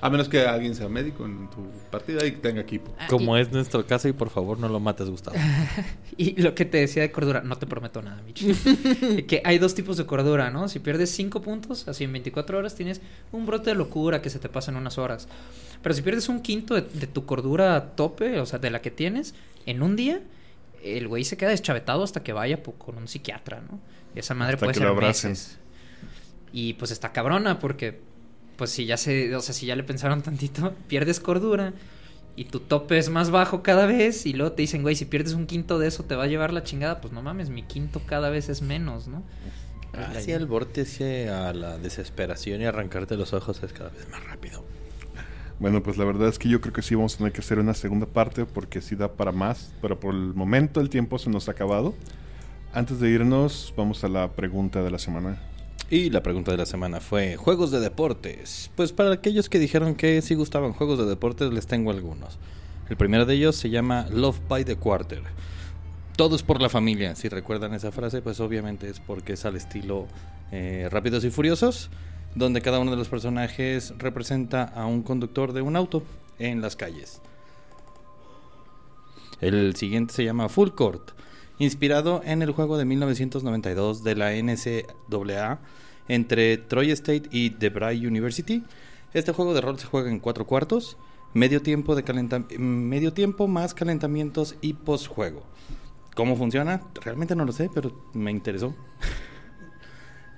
A 0.00 0.10
menos 0.10 0.28
que 0.28 0.40
alguien 0.44 0.74
sea 0.74 0.88
médico 0.88 1.24
en 1.26 1.48
tu 1.48 1.64
partida 1.92 2.26
y 2.26 2.32
tenga 2.32 2.60
equipo. 2.62 2.92
Ah, 2.98 3.06
Como 3.08 3.38
y- 3.38 3.40
es 3.40 3.52
nuestro 3.52 3.86
caso, 3.86 4.08
y 4.08 4.12
por 4.12 4.30
favor 4.30 4.58
no 4.58 4.68
lo 4.68 4.80
mates, 4.80 5.08
Gustavo. 5.08 5.36
Y 6.16 6.40
lo 6.42 6.54
que 6.56 6.64
te 6.64 6.78
decía 6.78 7.02
de 7.02 7.12
cordura, 7.12 7.40
no 7.42 7.56
te 7.56 7.66
prometo 7.68 8.02
nada, 8.02 8.20
Mitch. 8.26 8.44
que 9.28 9.42
hay 9.44 9.58
dos 9.58 9.74
tipos 9.76 9.96
de 9.96 10.04
cordura, 10.04 10.50
¿no? 10.50 10.68
Si 10.68 10.80
pierdes 10.80 11.10
5 11.12 11.40
puntos, 11.40 11.86
así 11.86 12.02
en 12.04 12.12
24 12.12 12.58
horas 12.58 12.74
tienes 12.74 13.00
un 13.30 13.46
brote 13.46 13.70
de 13.70 13.76
locura 13.76 14.20
que 14.22 14.28
se 14.28 14.40
te 14.40 14.48
pasa 14.48 14.72
en 14.72 14.76
unas 14.76 14.98
horas. 14.98 15.28
Pero 15.82 15.94
si 15.94 16.02
pierdes 16.02 16.28
un 16.28 16.40
quinto 16.40 16.74
de, 16.74 16.82
de 16.82 17.06
tu 17.06 17.24
cordura 17.24 17.92
tope, 17.94 18.40
o 18.40 18.46
sea, 18.46 18.58
de 18.58 18.70
la 18.70 18.82
que 18.82 18.90
tienes, 18.90 19.34
en 19.66 19.82
un 19.84 19.94
día, 19.94 20.20
el 20.82 21.08
güey 21.08 21.24
se 21.24 21.36
queda 21.36 21.50
deschavetado 21.50 22.02
hasta 22.02 22.22
que 22.22 22.32
vaya 22.32 22.62
po- 22.62 22.72
con 22.74 22.96
un 22.98 23.08
psiquiatra, 23.08 23.60
¿no? 23.60 23.78
Y 24.14 24.18
esa 24.18 24.34
madre 24.34 24.54
Hasta 24.54 24.66
puede 24.66 24.72
que 24.74 24.78
ser 24.80 24.88
lo 24.88 24.94
meses. 24.94 25.58
Y 26.52 26.74
pues 26.74 26.90
está 26.90 27.12
cabrona 27.12 27.58
porque, 27.58 28.00
pues 28.56 28.70
si 28.70 28.84
ya 28.86 28.96
se, 28.96 29.34
o 29.34 29.40
sea, 29.40 29.54
si 29.54 29.66
ya 29.66 29.76
le 29.76 29.84
pensaron 29.84 30.22
tantito, 30.22 30.74
pierdes 30.88 31.20
cordura 31.20 31.72
y 32.36 32.44
tu 32.46 32.60
tope 32.60 32.98
es 32.98 33.08
más 33.10 33.30
bajo 33.30 33.62
cada 33.62 33.86
vez 33.86 34.26
y 34.26 34.32
luego 34.32 34.52
te 34.54 34.62
dicen, 34.62 34.82
güey, 34.82 34.94
si 34.96 35.04
pierdes 35.04 35.34
un 35.34 35.46
quinto 35.46 35.78
de 35.78 35.88
eso 35.88 36.02
te 36.04 36.14
va 36.14 36.24
a 36.24 36.26
llevar 36.26 36.52
la 36.52 36.62
chingada, 36.62 37.00
pues 37.00 37.12
no 37.12 37.22
mames, 37.22 37.50
mi 37.50 37.62
quinto 37.62 38.00
cada 38.06 38.30
vez 38.30 38.48
es 38.48 38.62
menos, 38.62 39.06
¿no? 39.08 39.22
Hacia 39.92 40.36
el 40.36 40.46
vórtice 40.46 41.28
a 41.28 41.52
la 41.52 41.76
desesperación 41.76 42.62
y 42.62 42.64
arrancarte 42.64 43.16
los 43.16 43.34
ojos 43.34 43.62
es 43.62 43.72
cada 43.74 43.90
vez 43.90 44.08
más 44.08 44.24
rápido. 44.24 44.64
Bueno, 45.62 45.80
pues 45.80 45.96
la 45.96 46.04
verdad 46.04 46.26
es 46.26 46.40
que 46.40 46.48
yo 46.48 46.60
creo 46.60 46.72
que 46.72 46.82
sí 46.82 46.96
vamos 46.96 47.14
a 47.14 47.18
tener 47.18 47.32
que 47.32 47.40
hacer 47.40 47.60
una 47.60 47.72
segunda 47.72 48.04
parte 48.04 48.46
porque 48.46 48.80
sí 48.80 48.96
da 48.96 49.12
para 49.12 49.30
más, 49.30 49.72
pero 49.80 50.00
por 50.00 50.12
el 50.12 50.34
momento 50.34 50.80
el 50.80 50.90
tiempo 50.90 51.20
se 51.20 51.30
nos 51.30 51.46
ha 51.46 51.52
acabado. 51.52 51.94
Antes 52.72 52.98
de 52.98 53.08
irnos, 53.08 53.72
vamos 53.76 54.02
a 54.02 54.08
la 54.08 54.32
pregunta 54.32 54.82
de 54.82 54.90
la 54.90 54.98
semana. 54.98 55.40
Y 55.88 56.10
la 56.10 56.20
pregunta 56.24 56.50
de 56.50 56.56
la 56.56 56.66
semana 56.66 56.98
fue, 56.98 57.36
¿juegos 57.36 57.70
de 57.70 57.78
deportes? 57.78 58.72
Pues 58.74 58.90
para 58.90 59.12
aquellos 59.12 59.48
que 59.48 59.60
dijeron 59.60 59.94
que 59.94 60.20
sí 60.20 60.34
gustaban 60.34 60.72
juegos 60.72 60.98
de 60.98 61.04
deportes, 61.04 61.52
les 61.52 61.68
tengo 61.68 61.92
algunos. 61.92 62.40
El 62.88 62.96
primero 62.96 63.24
de 63.24 63.34
ellos 63.34 63.54
se 63.54 63.70
llama 63.70 64.08
Love 64.10 64.40
by 64.48 64.64
the 64.64 64.74
Quarter. 64.74 65.22
Todo 66.16 66.34
es 66.34 66.42
por 66.42 66.60
la 66.60 66.70
familia. 66.70 67.14
Si 67.14 67.28
recuerdan 67.28 67.72
esa 67.72 67.92
frase, 67.92 68.20
pues 68.20 68.40
obviamente 68.40 68.88
es 68.88 68.98
porque 68.98 69.34
es 69.34 69.44
al 69.44 69.54
estilo 69.54 70.08
eh, 70.50 70.88
Rápidos 70.90 71.24
y 71.24 71.30
Furiosos, 71.30 71.88
donde 72.34 72.62
cada 72.62 72.78
uno 72.78 72.90
de 72.90 72.96
los 72.96 73.08
personajes 73.08 73.94
representa 73.98 74.64
a 74.64 74.86
un 74.86 75.02
conductor 75.02 75.52
de 75.52 75.62
un 75.62 75.76
auto 75.76 76.02
en 76.38 76.60
las 76.60 76.76
calles. 76.76 77.20
El 79.40 79.74
siguiente 79.76 80.14
se 80.14 80.24
llama 80.24 80.48
Full 80.48 80.70
Court, 80.70 81.10
inspirado 81.58 82.22
en 82.24 82.42
el 82.42 82.52
juego 82.52 82.78
de 82.78 82.84
1992 82.84 84.04
de 84.04 84.14
la 84.14 84.32
NCAA 84.32 85.60
entre 86.08 86.56
Troy 86.58 86.90
State 86.92 87.28
y 87.30 87.50
DeVry 87.50 88.06
University. 88.06 88.62
Este 89.14 89.32
juego 89.32 89.54
de 89.54 89.60
rol 89.60 89.78
se 89.78 89.86
juega 89.86 90.10
en 90.10 90.20
cuatro 90.20 90.46
cuartos, 90.46 90.96
medio 91.34 91.60
tiempo, 91.60 91.94
de 91.94 92.58
medio 92.58 93.12
tiempo 93.12 93.48
más 93.48 93.74
calentamientos 93.74 94.56
y 94.60 94.74
postjuego. 94.74 95.42
¿Cómo 96.14 96.36
funciona? 96.36 96.82
Realmente 97.02 97.34
no 97.34 97.44
lo 97.44 97.52
sé, 97.52 97.70
pero 97.72 97.92
me 98.12 98.30
interesó. 98.30 98.74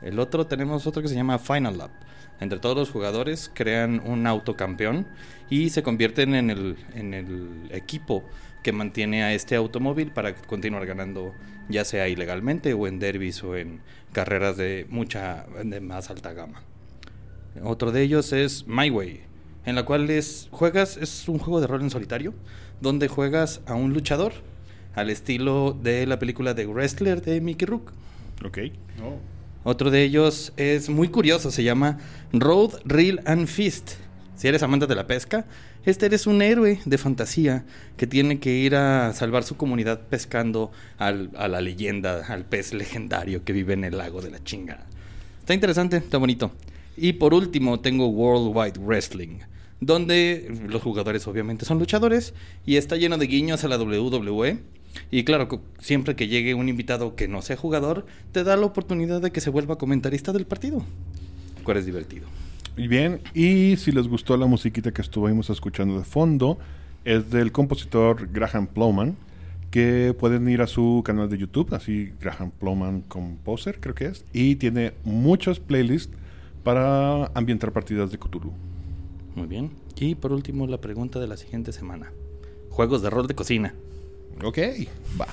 El 0.04 0.18
otro 0.18 0.46
tenemos 0.46 0.86
otro 0.86 1.00
que 1.02 1.08
se 1.08 1.14
llama 1.14 1.38
Final 1.38 1.78
Lap. 1.78 1.90
Entre 2.38 2.58
todos 2.58 2.76
los 2.76 2.90
jugadores 2.90 3.50
crean 3.52 4.02
un 4.04 4.26
autocampeón 4.26 5.06
y 5.48 5.70
se 5.70 5.82
convierten 5.82 6.34
en 6.34 6.50
el, 6.50 6.76
en 6.94 7.14
el 7.14 7.68
equipo 7.70 8.22
que 8.62 8.72
mantiene 8.72 9.22
a 9.22 9.32
este 9.32 9.56
automóvil 9.56 10.10
para 10.10 10.34
continuar 10.34 10.84
ganando, 10.84 11.32
ya 11.68 11.84
sea 11.84 12.08
ilegalmente 12.08 12.74
o 12.74 12.86
en 12.86 12.98
derbis 12.98 13.42
o 13.44 13.56
en 13.56 13.80
carreras 14.12 14.58
de 14.58 14.86
mucha, 14.90 15.46
de 15.64 15.80
más 15.80 16.10
alta 16.10 16.34
gama. 16.34 16.62
Otro 17.62 17.90
de 17.90 18.02
ellos 18.02 18.32
es 18.32 18.66
My 18.66 18.90
Way, 18.90 19.20
en 19.64 19.74
la 19.74 19.84
cual 19.84 20.10
es, 20.10 20.48
juegas, 20.50 20.98
es 20.98 21.28
un 21.28 21.38
juego 21.38 21.60
de 21.60 21.66
rol 21.66 21.80
en 21.80 21.90
solitario, 21.90 22.34
donde 22.80 23.08
juegas 23.08 23.62
a 23.66 23.74
un 23.74 23.94
luchador, 23.94 24.32
al 24.94 25.08
estilo 25.08 25.76
de 25.82 26.06
la 26.06 26.18
película 26.18 26.52
de 26.52 26.66
Wrestler 26.66 27.22
de 27.22 27.40
Mickey 27.40 27.66
Rook. 27.66 27.92
Ok. 28.44 28.58
Otro 29.64 29.90
de 29.90 30.02
ellos 30.04 30.52
es 30.56 30.88
muy 30.90 31.08
curioso, 31.08 31.50
se 31.50 31.64
llama 31.64 31.98
Road, 32.32 32.74
Reel 32.84 33.20
and 33.24 33.46
Fist. 33.46 33.92
Si 34.36 34.46
eres 34.48 34.62
amante 34.62 34.86
de 34.86 34.94
la 34.94 35.06
pesca, 35.06 35.46
este 35.86 36.06
eres 36.06 36.26
un 36.26 36.42
héroe 36.42 36.80
de 36.84 36.98
fantasía 36.98 37.64
que 37.96 38.06
tiene 38.06 38.40
que 38.40 38.52
ir 38.52 38.74
a 38.76 39.12
salvar 39.14 39.42
su 39.44 39.56
comunidad 39.56 40.00
pescando 40.08 40.70
al- 40.98 41.30
a 41.36 41.48
la 41.48 41.60
leyenda, 41.60 42.26
al 42.26 42.44
pez 42.44 42.74
legendario 42.74 43.44
que 43.44 43.52
vive 43.52 43.72
en 43.74 43.84
el 43.84 43.96
lago 43.96 44.20
de 44.20 44.30
la 44.30 44.42
chinga. 44.42 44.84
Está 45.40 45.54
interesante, 45.54 45.96
está 45.98 46.18
bonito. 46.18 46.52
Y 46.96 47.14
por 47.14 47.32
último 47.32 47.80
tengo 47.80 48.08
Worldwide 48.08 48.78
Wrestling, 48.80 49.38
donde 49.80 50.52
los 50.68 50.82
jugadores 50.82 51.26
obviamente 51.26 51.64
son 51.64 51.78
luchadores 51.78 52.34
y 52.66 52.76
está 52.76 52.96
lleno 52.96 53.16
de 53.18 53.26
guiños 53.26 53.64
a 53.64 53.68
la 53.68 53.78
WWE. 53.78 54.58
Y 55.10 55.24
claro, 55.24 55.48
siempre 55.78 56.16
que 56.16 56.28
llegue 56.28 56.54
un 56.54 56.68
invitado 56.68 57.16
que 57.16 57.28
no 57.28 57.42
sea 57.42 57.56
jugador, 57.56 58.06
te 58.32 58.44
da 58.44 58.56
la 58.56 58.66
oportunidad 58.66 59.20
de 59.20 59.30
que 59.30 59.40
se 59.40 59.50
vuelva 59.50 59.78
comentarista 59.78 60.32
del 60.32 60.46
partido. 60.46 60.84
Cual 61.64 61.78
es 61.78 61.86
divertido. 61.86 62.26
Y 62.76 62.88
bien, 62.88 63.20
y 63.34 63.76
si 63.76 63.92
les 63.92 64.08
gustó 64.08 64.36
la 64.36 64.46
musiquita 64.46 64.92
que 64.92 65.02
estuvimos 65.02 65.48
escuchando 65.50 65.98
de 65.98 66.04
fondo, 66.04 66.58
es 67.04 67.30
del 67.30 67.52
compositor 67.52 68.28
Graham 68.32 68.66
Plowman, 68.66 69.16
que 69.70 70.14
pueden 70.18 70.48
ir 70.48 70.62
a 70.62 70.66
su 70.66 71.02
canal 71.04 71.28
de 71.28 71.38
YouTube, 71.38 71.72
así 71.74 72.12
Graham 72.20 72.50
Plowman 72.50 73.02
Composer, 73.02 73.80
creo 73.80 73.94
que 73.94 74.06
es, 74.06 74.24
y 74.32 74.56
tiene 74.56 74.92
muchos 75.04 75.60
playlists 75.60 76.12
para 76.64 77.26
ambientar 77.34 77.72
partidas 77.72 78.10
de 78.10 78.18
Cthulhu. 78.18 78.52
Muy 79.34 79.46
bien. 79.46 79.70
Y 79.96 80.14
por 80.14 80.32
último, 80.32 80.66
la 80.66 80.80
pregunta 80.80 81.20
de 81.20 81.26
la 81.26 81.36
siguiente 81.36 81.72
semana. 81.72 82.10
Juegos 82.70 83.02
de 83.02 83.10
rol 83.10 83.26
de 83.26 83.34
cocina. 83.34 83.74
Ok, 84.42 84.58
va. 85.20 85.26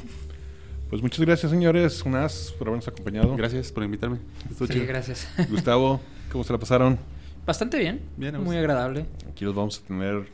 Pues 0.89 1.01
muchas 1.01 1.21
gracias, 1.21 1.51
señores, 1.51 2.03
unas 2.05 2.53
por 2.57 2.67
habernos 2.67 2.87
acompañado. 2.87 3.35
Gracias 3.35 3.71
por 3.71 3.83
invitarme. 3.83 4.17
Estuvo 4.49 4.67
Sí, 4.67 4.73
chido. 4.73 4.85
gracias. 4.87 5.27
Gustavo, 5.49 6.01
¿cómo 6.31 6.43
se 6.43 6.51
la 6.53 6.59
pasaron? 6.59 6.97
Bastante 7.45 7.79
bien. 7.79 8.01
Bien, 8.17 8.41
muy 8.43 8.57
agradable. 8.57 9.05
Aquí 9.29 9.45
los 9.45 9.55
vamos 9.55 9.81
a 9.83 9.87
tener 9.87 10.27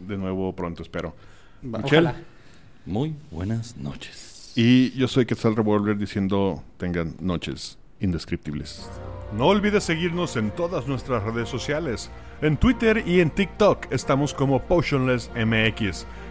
de 0.00 0.16
nuevo 0.16 0.54
pronto, 0.54 0.82
espero. 0.82 1.14
Va. 1.64 1.78
Michelle. 1.78 2.08
Ojalá. 2.08 2.20
Muy 2.86 3.14
buenas 3.30 3.76
noches. 3.76 4.52
Y 4.56 4.90
yo 4.98 5.06
soy 5.06 5.26
Quetzal 5.26 5.54
Revolver 5.54 5.96
diciendo 5.96 6.62
tengan 6.76 7.14
noches 7.20 7.78
indescriptibles. 8.00 8.88
No 9.36 9.46
olvides 9.46 9.84
seguirnos 9.84 10.36
en 10.36 10.50
todas 10.50 10.88
nuestras 10.88 11.22
redes 11.22 11.48
sociales. 11.48 12.10
En 12.42 12.56
Twitter 12.56 13.04
y 13.06 13.20
en 13.20 13.30
TikTok 13.30 13.92
estamos 13.92 14.34
como 14.34 14.60
Potionless 14.62 15.30
MX. 15.36 16.04